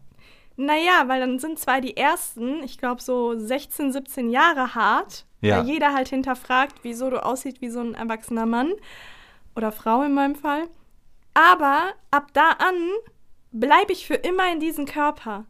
Naja, 0.57 1.03
weil 1.07 1.19
dann 1.21 1.39
sind 1.39 1.59
zwar 1.59 1.81
die 1.81 1.97
ersten, 1.97 2.63
ich 2.63 2.77
glaube 2.77 3.01
so 3.01 3.37
16, 3.37 3.91
17 3.91 4.29
Jahre 4.29 4.75
hart, 4.75 5.25
Ja. 5.41 5.57
weil 5.59 5.65
jeder 5.67 5.93
halt 5.93 6.09
hinterfragt, 6.09 6.79
wieso 6.83 7.09
du 7.09 7.23
aussiehst 7.23 7.61
wie 7.61 7.69
so 7.69 7.79
ein 7.79 7.95
erwachsener 7.95 8.45
Mann 8.45 8.73
oder 9.55 9.71
Frau 9.71 10.03
in 10.03 10.13
meinem 10.13 10.35
Fall. 10.35 10.67
Aber 11.33 11.93
ab 12.11 12.27
da 12.33 12.49
an 12.51 12.75
bleibe 13.51 13.93
ich 13.93 14.05
für 14.05 14.15
immer 14.15 14.51
in 14.51 14.59
diesem 14.59 14.85
Körper 14.85 15.45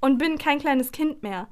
und 0.00 0.18
bin 0.18 0.38
kein 0.38 0.58
kleines 0.58 0.92
Kind 0.92 1.22
mehr. 1.22 1.48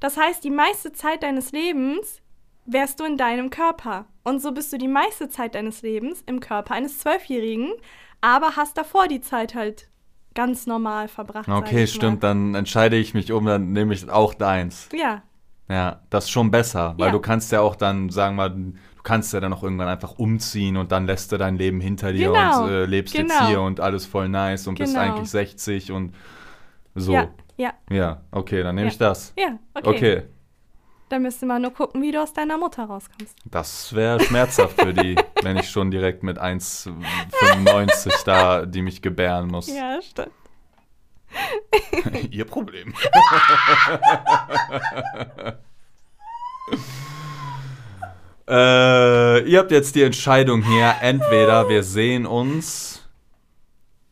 Das 0.00 0.16
heißt, 0.16 0.42
die 0.44 0.50
meiste 0.50 0.92
Zeit 0.92 1.22
deines 1.22 1.52
Lebens 1.52 2.20
wärst 2.66 3.00
du 3.00 3.04
in 3.04 3.16
deinem 3.16 3.50
Körper. 3.50 4.06
Und 4.22 4.40
so 4.40 4.52
bist 4.52 4.72
du 4.72 4.78
die 4.78 4.88
meiste 4.88 5.28
Zeit 5.28 5.54
deines 5.54 5.82
Lebens 5.82 6.22
im 6.26 6.40
Körper 6.40 6.74
eines 6.74 6.98
Zwölfjährigen, 6.98 7.72
aber 8.20 8.56
hast 8.56 8.76
davor 8.78 9.06
die 9.06 9.20
Zeit 9.20 9.54
halt 9.54 9.88
ganz 10.34 10.66
normal 10.66 11.08
verbracht. 11.08 11.48
Okay, 11.48 11.84
ich 11.84 11.94
mal. 11.94 11.96
stimmt, 11.96 12.22
dann 12.22 12.54
entscheide 12.54 12.96
ich 12.96 13.14
mich 13.14 13.32
um, 13.32 13.46
dann 13.46 13.72
nehme 13.72 13.94
ich 13.94 14.08
auch 14.10 14.34
deins. 14.34 14.88
Ja, 14.92 15.22
Ja, 15.68 16.00
das 16.10 16.24
ist 16.24 16.30
schon 16.30 16.50
besser, 16.50 16.94
weil 16.98 17.06
Ja. 17.06 17.12
du 17.12 17.20
kannst 17.20 17.50
ja 17.50 17.60
auch 17.62 17.74
dann, 17.76 18.10
sagen 18.10 18.36
wir, 18.36 18.50
du 18.50 18.74
kannst 19.02 19.32
ja 19.32 19.40
dann 19.40 19.52
auch 19.54 19.62
irgendwann 19.62 19.88
einfach 19.88 20.18
umziehen 20.18 20.76
und 20.76 20.92
dann 20.92 21.06
lässt 21.06 21.32
du 21.32 21.38
dein 21.38 21.56
Leben 21.56 21.80
hinter 21.80 22.12
dir 22.12 22.28
Genau, 22.32 22.64
und 22.64 22.70
äh, 22.70 22.84
lebst 22.84 23.14
jetzt 23.14 23.30
genau. 23.38 23.48
hier 23.48 23.60
und 23.62 23.80
alles 23.80 24.04
voll 24.04 24.28
nice 24.28 24.66
und 24.66 24.78
bist 24.78 24.94
Genau. 24.94 25.06
eigentlich 25.06 25.30
60 25.30 25.90
und 25.92 26.14
so. 26.94 27.12
ja, 27.14 27.28
ja, 27.56 27.72
Ja, 27.90 28.20
okay, 28.30 28.62
dann 28.62 28.74
nehme 28.74 28.88
Ja. 28.88 28.92
ich 28.92 28.98
das. 28.98 29.32
ja, 29.38 29.58
okay. 29.74 29.88
Okay, 29.88 30.22
Dann 31.14 31.22
müsste 31.22 31.46
man 31.46 31.62
nur 31.62 31.70
gucken, 31.70 32.02
wie 32.02 32.10
du 32.10 32.20
aus 32.20 32.32
deiner 32.32 32.58
Mutter 32.58 32.86
rauskommst. 32.86 33.36
das 33.44 33.94
wäre 33.94 34.18
schmerzhaft 34.18 34.80
für 34.80 34.92
die, 34.92 35.14
wenn 35.42 35.56
ich 35.56 35.70
schon 35.70 35.92
direkt 35.92 36.24
mit 36.24 36.40
1,95 36.42 38.24
da, 38.24 38.66
die 38.66 38.82
mich 38.82 39.00
gebären 39.00 39.46
muss. 39.46 39.68
Ja, 39.68 40.02
stimmt. 40.02 40.32
Ihr 42.32 42.46
Problem. 42.46 42.94
äh, 48.48 49.48
ihr 49.48 49.58
habt 49.60 49.70
jetzt 49.70 49.94
die 49.94 50.02
Entscheidung 50.02 50.64
hier. 50.64 50.96
Entweder 51.00 51.68
wir 51.68 51.84
sehen 51.84 52.26
uns 52.26 52.93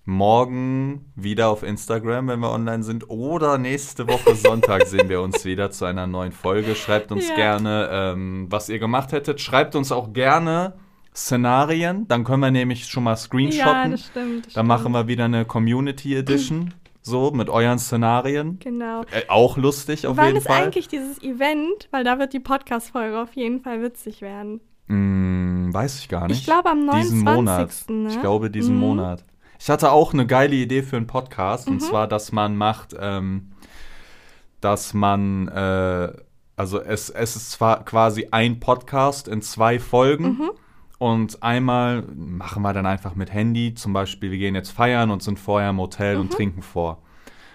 morgen 0.05 1.13
wieder 1.15 1.49
auf 1.49 1.63
Instagram, 1.63 2.29
wenn 2.29 2.41
wir 2.41 2.51
online 2.51 2.83
sind, 2.83 3.09
oder 3.09 3.59
nächste 3.59 4.09
Woche 4.09 4.35
Sonntag 4.35 4.87
sehen 4.87 5.09
wir 5.09 5.21
uns 5.23 5.45
wieder 5.45 5.71
zu 5.71 5.85
einer 5.85 6.07
neuen 6.07 6.33
Folge. 6.33 6.75
Schreibt 6.75 7.13
uns 7.13 7.29
Ja. 7.29 7.35
gerne, 7.35 7.89
ähm, 7.91 8.47
was 8.51 8.69
ihr 8.69 8.79
gemacht 8.79 9.13
hättet. 9.13 9.41
Schreibt 9.41 9.75
uns 9.77 9.93
auch 9.93 10.13
gerne 10.13 10.75
Szenarien. 11.15 12.07
Dann 12.09 12.25
können 12.25 12.41
wir 12.41 12.51
nämlich 12.51 12.87
schon 12.87 13.05
mal 13.05 13.11
Ja, 13.13 13.17
screenshotten. 13.17 13.91
das 13.93 14.07
stimmt. 14.07 14.47
Das 14.47 14.53
Dann 14.55 14.67
machen 14.67 14.81
stimmt. 14.83 14.95
wir 14.97 15.09
wieder 15.09 15.25
eine 15.27 15.45
Community 15.45 16.17
Edition, 16.17 16.75
so 17.03 17.31
mit 17.33 17.49
euren 17.51 17.79
Szenarien. 17.79 18.59
Genau. 18.61 19.03
Äh, 19.03 19.29
auch 19.29 19.57
lustig 19.57 20.07
auf 20.07 20.17
Wann 20.17 20.27
jeden 20.27 20.39
ist 20.39 20.47
Fall. 20.47 20.63
eigentlich 20.65 20.89
dieses 20.89 21.23
Event? 21.23 21.89
Weil 21.91 22.05
da 22.05 22.19
wird 22.19 22.33
die 22.33 22.41
Podcast-Folge 22.41 23.21
auf 23.21 23.35
jeden 23.35 23.61
Fall 23.61 23.83
witzig 23.83 24.21
werden. 24.23 24.61
Hm, 24.89 25.69
weiß 25.73 25.99
ich 26.01 26.09
gar 26.09 26.27
nicht. 26.29 26.39
Ich 26.41 26.45
glaube 26.45 26.71
am 26.71 26.85
29. 26.87 27.11
Diesen 27.13 27.25
Monat. 27.25 27.71
Ne? 27.89 28.09
Ich 28.09 28.21
glaube 28.21 28.51
diesen 28.51 28.75
Mhm. 28.75 28.81
Monat. 28.81 29.25
Ich 29.65 29.71
hatte 29.71 29.93
auch 29.93 30.13
eine 30.13 30.27
geile 30.27 30.57
Idee 30.57 30.83
für 30.83 30.97
einen 30.97 31.07
Podcast 31.07 31.69
Mhm. 31.69 31.75
und 31.75 31.81
zwar, 31.83 32.09
dass 32.09 32.33
man 32.33 32.57
macht, 32.57 32.97
ähm, 32.99 33.53
dass 34.61 34.93
man, 34.93 35.47
äh, 35.47 36.13
also 36.57 36.81
es, 36.81 37.11
es 37.11 37.37
ist 37.37 37.53
zwar 37.53 37.85
quasi 37.85 38.27
ein 38.33 38.59
Podcast 38.59 39.29
in 39.29 39.41
zwei 39.41 39.79
Folgen. 39.79 40.25
Mhm. 40.25 40.51
Und 40.99 41.45
einmal 41.45 42.03
machen 42.13 42.63
wir 42.63 42.73
dann 42.73 42.87
einfach 42.87 43.15
mit 43.15 43.33
Handy, 43.33 43.75
zum 43.75 43.93
Beispiel, 43.93 44.33
wir 44.33 44.39
gehen 44.39 44.57
jetzt 44.57 44.71
feiern 44.73 45.13
und 45.13 45.23
sind 45.23 45.39
vorher 45.39 45.71
im 45.71 45.79
Hotel 45.79 46.17
Mhm. 46.17 46.21
und 46.23 46.33
trinken 46.33 46.63
vor. 46.63 47.01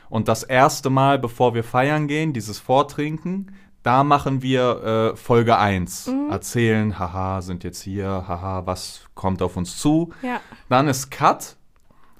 Und 0.09 0.29
das 0.29 0.43
erste 0.43 0.89
Mal, 0.89 1.19
bevor 1.19 1.55
wir 1.55 1.65
feiern 1.65 2.07
gehen, 2.07 2.31
dieses 2.31 2.57
Vortrinken, 2.57 3.51
da 3.83 4.05
machen 4.05 4.41
wir 4.41 5.11
äh, 5.11 5.15
Folge 5.17 5.57
1. 5.57 6.07
Mhm. 6.07 6.29
Erzählen, 6.29 6.99
haha, 6.99 7.41
sind 7.41 7.65
jetzt 7.65 7.81
hier, 7.81 8.07
haha, 8.29 8.65
was 8.65 9.01
kommt 9.13 9.41
auf 9.41 9.57
uns 9.57 9.77
zu. 9.77 10.13
Ja. 10.21 10.39
Dann 10.69 10.87
ist 10.87 11.11
Cut 11.11 11.56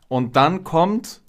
und 0.08 0.36
dann 0.36 0.64
kommt, 0.64 1.22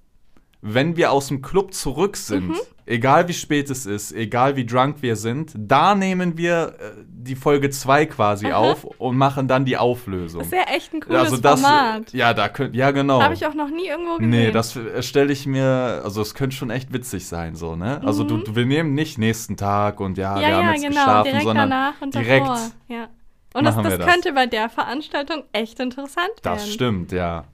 wenn 0.61 0.97
wir 0.97 1.13
aus 1.13 1.29
dem 1.29 1.41
Club 1.43 1.73
zurück 1.73 2.17
sind, 2.17 2.49
Mhm. 2.49 2.57
egal 2.87 3.29
wie 3.29 3.33
spät 3.33 3.71
es 3.71 3.87
ist, 3.87 4.13
egal 4.13 4.57
wie 4.57 4.67
drunk 4.67 4.97
wir 5.03 5.15
sind, 5.15 5.53
da 5.57 5.95
nehmen 5.95 6.37
wir 6.37 6.75
äh, 6.81 6.93
die 7.07 7.37
Folge 7.37 7.71
2 7.71 8.07
quasi 8.07 8.47
Aha. 8.47 8.57
auf 8.57 8.85
und 8.85 9.17
machen 9.17 9.47
dann 9.47 9.65
die 9.65 9.77
Auflösung. 9.77 10.41
Das 10.41 10.51
wäre 10.51 10.67
echt 10.67 10.93
ein 10.95 11.01
cooles 11.01 11.21
also 11.21 11.37
das, 11.37 11.61
Format. 11.61 12.13
ja, 12.13 12.35
da 12.35 12.49
könnt, 12.49 12.75
ja 12.75 12.91
genau. 12.91 13.23
Habe 13.23 13.35
ich 13.35 13.47
auch 13.47 13.55
noch 13.55 13.69
nie 13.71 13.87
irgendwo 13.87 14.15
gesehen. 14.17 14.31
Nee, 14.31 14.51
das 14.51 14.79
stelle 15.01 15.33
ich 15.33 15.47
mir, 15.47 16.01
also 16.03 16.23
es 16.23 16.35
könnte 16.35 16.57
schon 16.57 16.71
echt 16.71 16.93
witzig 16.93 17.27
sein, 17.27 17.55
so, 17.55 17.77
ne? 17.77 18.01
Also 18.05 18.25
du, 18.25 18.39
du, 18.39 18.57
wir 18.57 18.67
nehmen 18.67 18.95
nicht 18.95 19.19
nächsten 19.19 19.57
Tag 19.57 20.01
und 20.01 20.19
ja, 20.19 20.41
ja, 20.41 20.49
wir 20.49 20.57
haben 20.57 20.67
ja, 20.67 20.73
jetzt 20.73 20.83
genau. 20.83 20.95
geschlafen, 20.95 21.25
direkt 21.25 21.43
sondern 21.45 21.71
danach 21.71 22.01
und 22.01 22.15
direkt, 22.15 22.47
davor. 22.47 22.71
Ja. 22.89 23.09
Und 23.55 23.65
das, 23.65 23.77
das 23.77 23.99
das. 23.99 24.07
könnte 24.07 24.33
bei 24.33 24.47
der 24.47 24.69
Veranstaltung 24.69 25.45
echt 25.53 25.79
interessant 25.79 26.29
werden. 26.43 26.43
das 26.43 26.71
stimmt, 26.73 27.13
ja. 27.13 27.45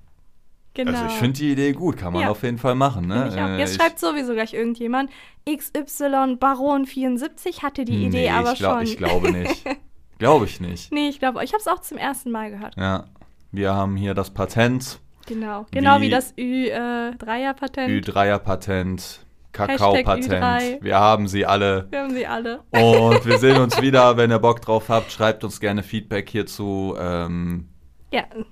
Genau. 0.75 0.91
Also 0.93 1.07
ich 1.07 1.13
finde 1.13 1.39
die 1.39 1.53
Idee 1.53 1.73
gut, 1.73 1.97
kann 1.97 2.13
man 2.13 2.23
Ja. 2.23 2.31
auf 2.31 2.43
jeden 2.43 2.59
Fall 2.59 2.75
machen, 2.75 3.07
ne? 3.07 3.33
Äh, 3.37 3.59
Jetzt 3.61 3.77
schreibt 3.77 3.99
sowieso 4.01 4.33
gleich 4.35 4.53
irgendjemand, 4.55 5.09
XY 5.49 6.37
Baron 6.41 6.85
74 6.87 7.63
hatte 7.63 7.85
die 7.85 8.07
Idee 8.07 8.23
nee, 8.23 8.31
aber 8.31 8.53
ich, 8.53 8.59
glaub, 8.59 8.75
schon. 8.75 8.83
ich 8.83 8.97
glaube 8.97 9.31
nicht. 9.33 9.65
glaube 10.19 10.45
ich 10.47 10.61
nicht. 10.61 10.93
nee, 10.93 11.09
ich 11.09 11.19
glaube, 11.21 11.45
ich 11.45 11.53
habe 11.53 11.61
es 11.61 11.69
auch 11.69 11.81
zum 11.81 11.97
ersten 11.99 12.31
Mal 12.31 12.51
gehört. 12.51 12.75
Ja, 12.77 13.05
wir 13.53 13.73
haben 13.75 13.97
hier 13.97 14.15
das 14.15 14.31
Patent, 14.31 14.99
Genau. 15.27 15.65
Genau 15.71 16.01
wie, 16.01 16.07
Wie- 16.07 16.11
das 16.11 16.35
Ü-Dreier-Patent. 16.39 17.89
Ü3er-Patent, 18.07 19.01
Hashtag 19.01 19.79
Kakao-Patent. 19.79 20.33
Ü3. 20.33 20.83
Wir 20.83 20.99
haben 20.99 21.29
sie 21.29 21.47
alle. 21.47 21.87
Wir 21.91 22.01
haben 22.03 22.11
sie 22.15 22.27
alle. 22.27 22.61
Und 22.73 23.25
wir 23.25 23.39
sehen 23.39 23.57
uns 23.59 23.81
wieder, 23.81 24.17
wenn 24.17 24.31
ihr 24.31 24.39
Bock 24.39 24.61
drauf 24.61 24.89
habt. 24.89 25.13
Schreibt 25.13 25.45
uns 25.45 25.61
gerne 25.61 25.83
Feedback 25.83 26.29
hierzu. 26.29 26.95
Ähm, 26.99 27.69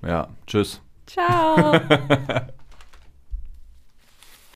Ja, 0.01 0.29
tschüss. 0.47 0.81
Ciao. 1.13 1.71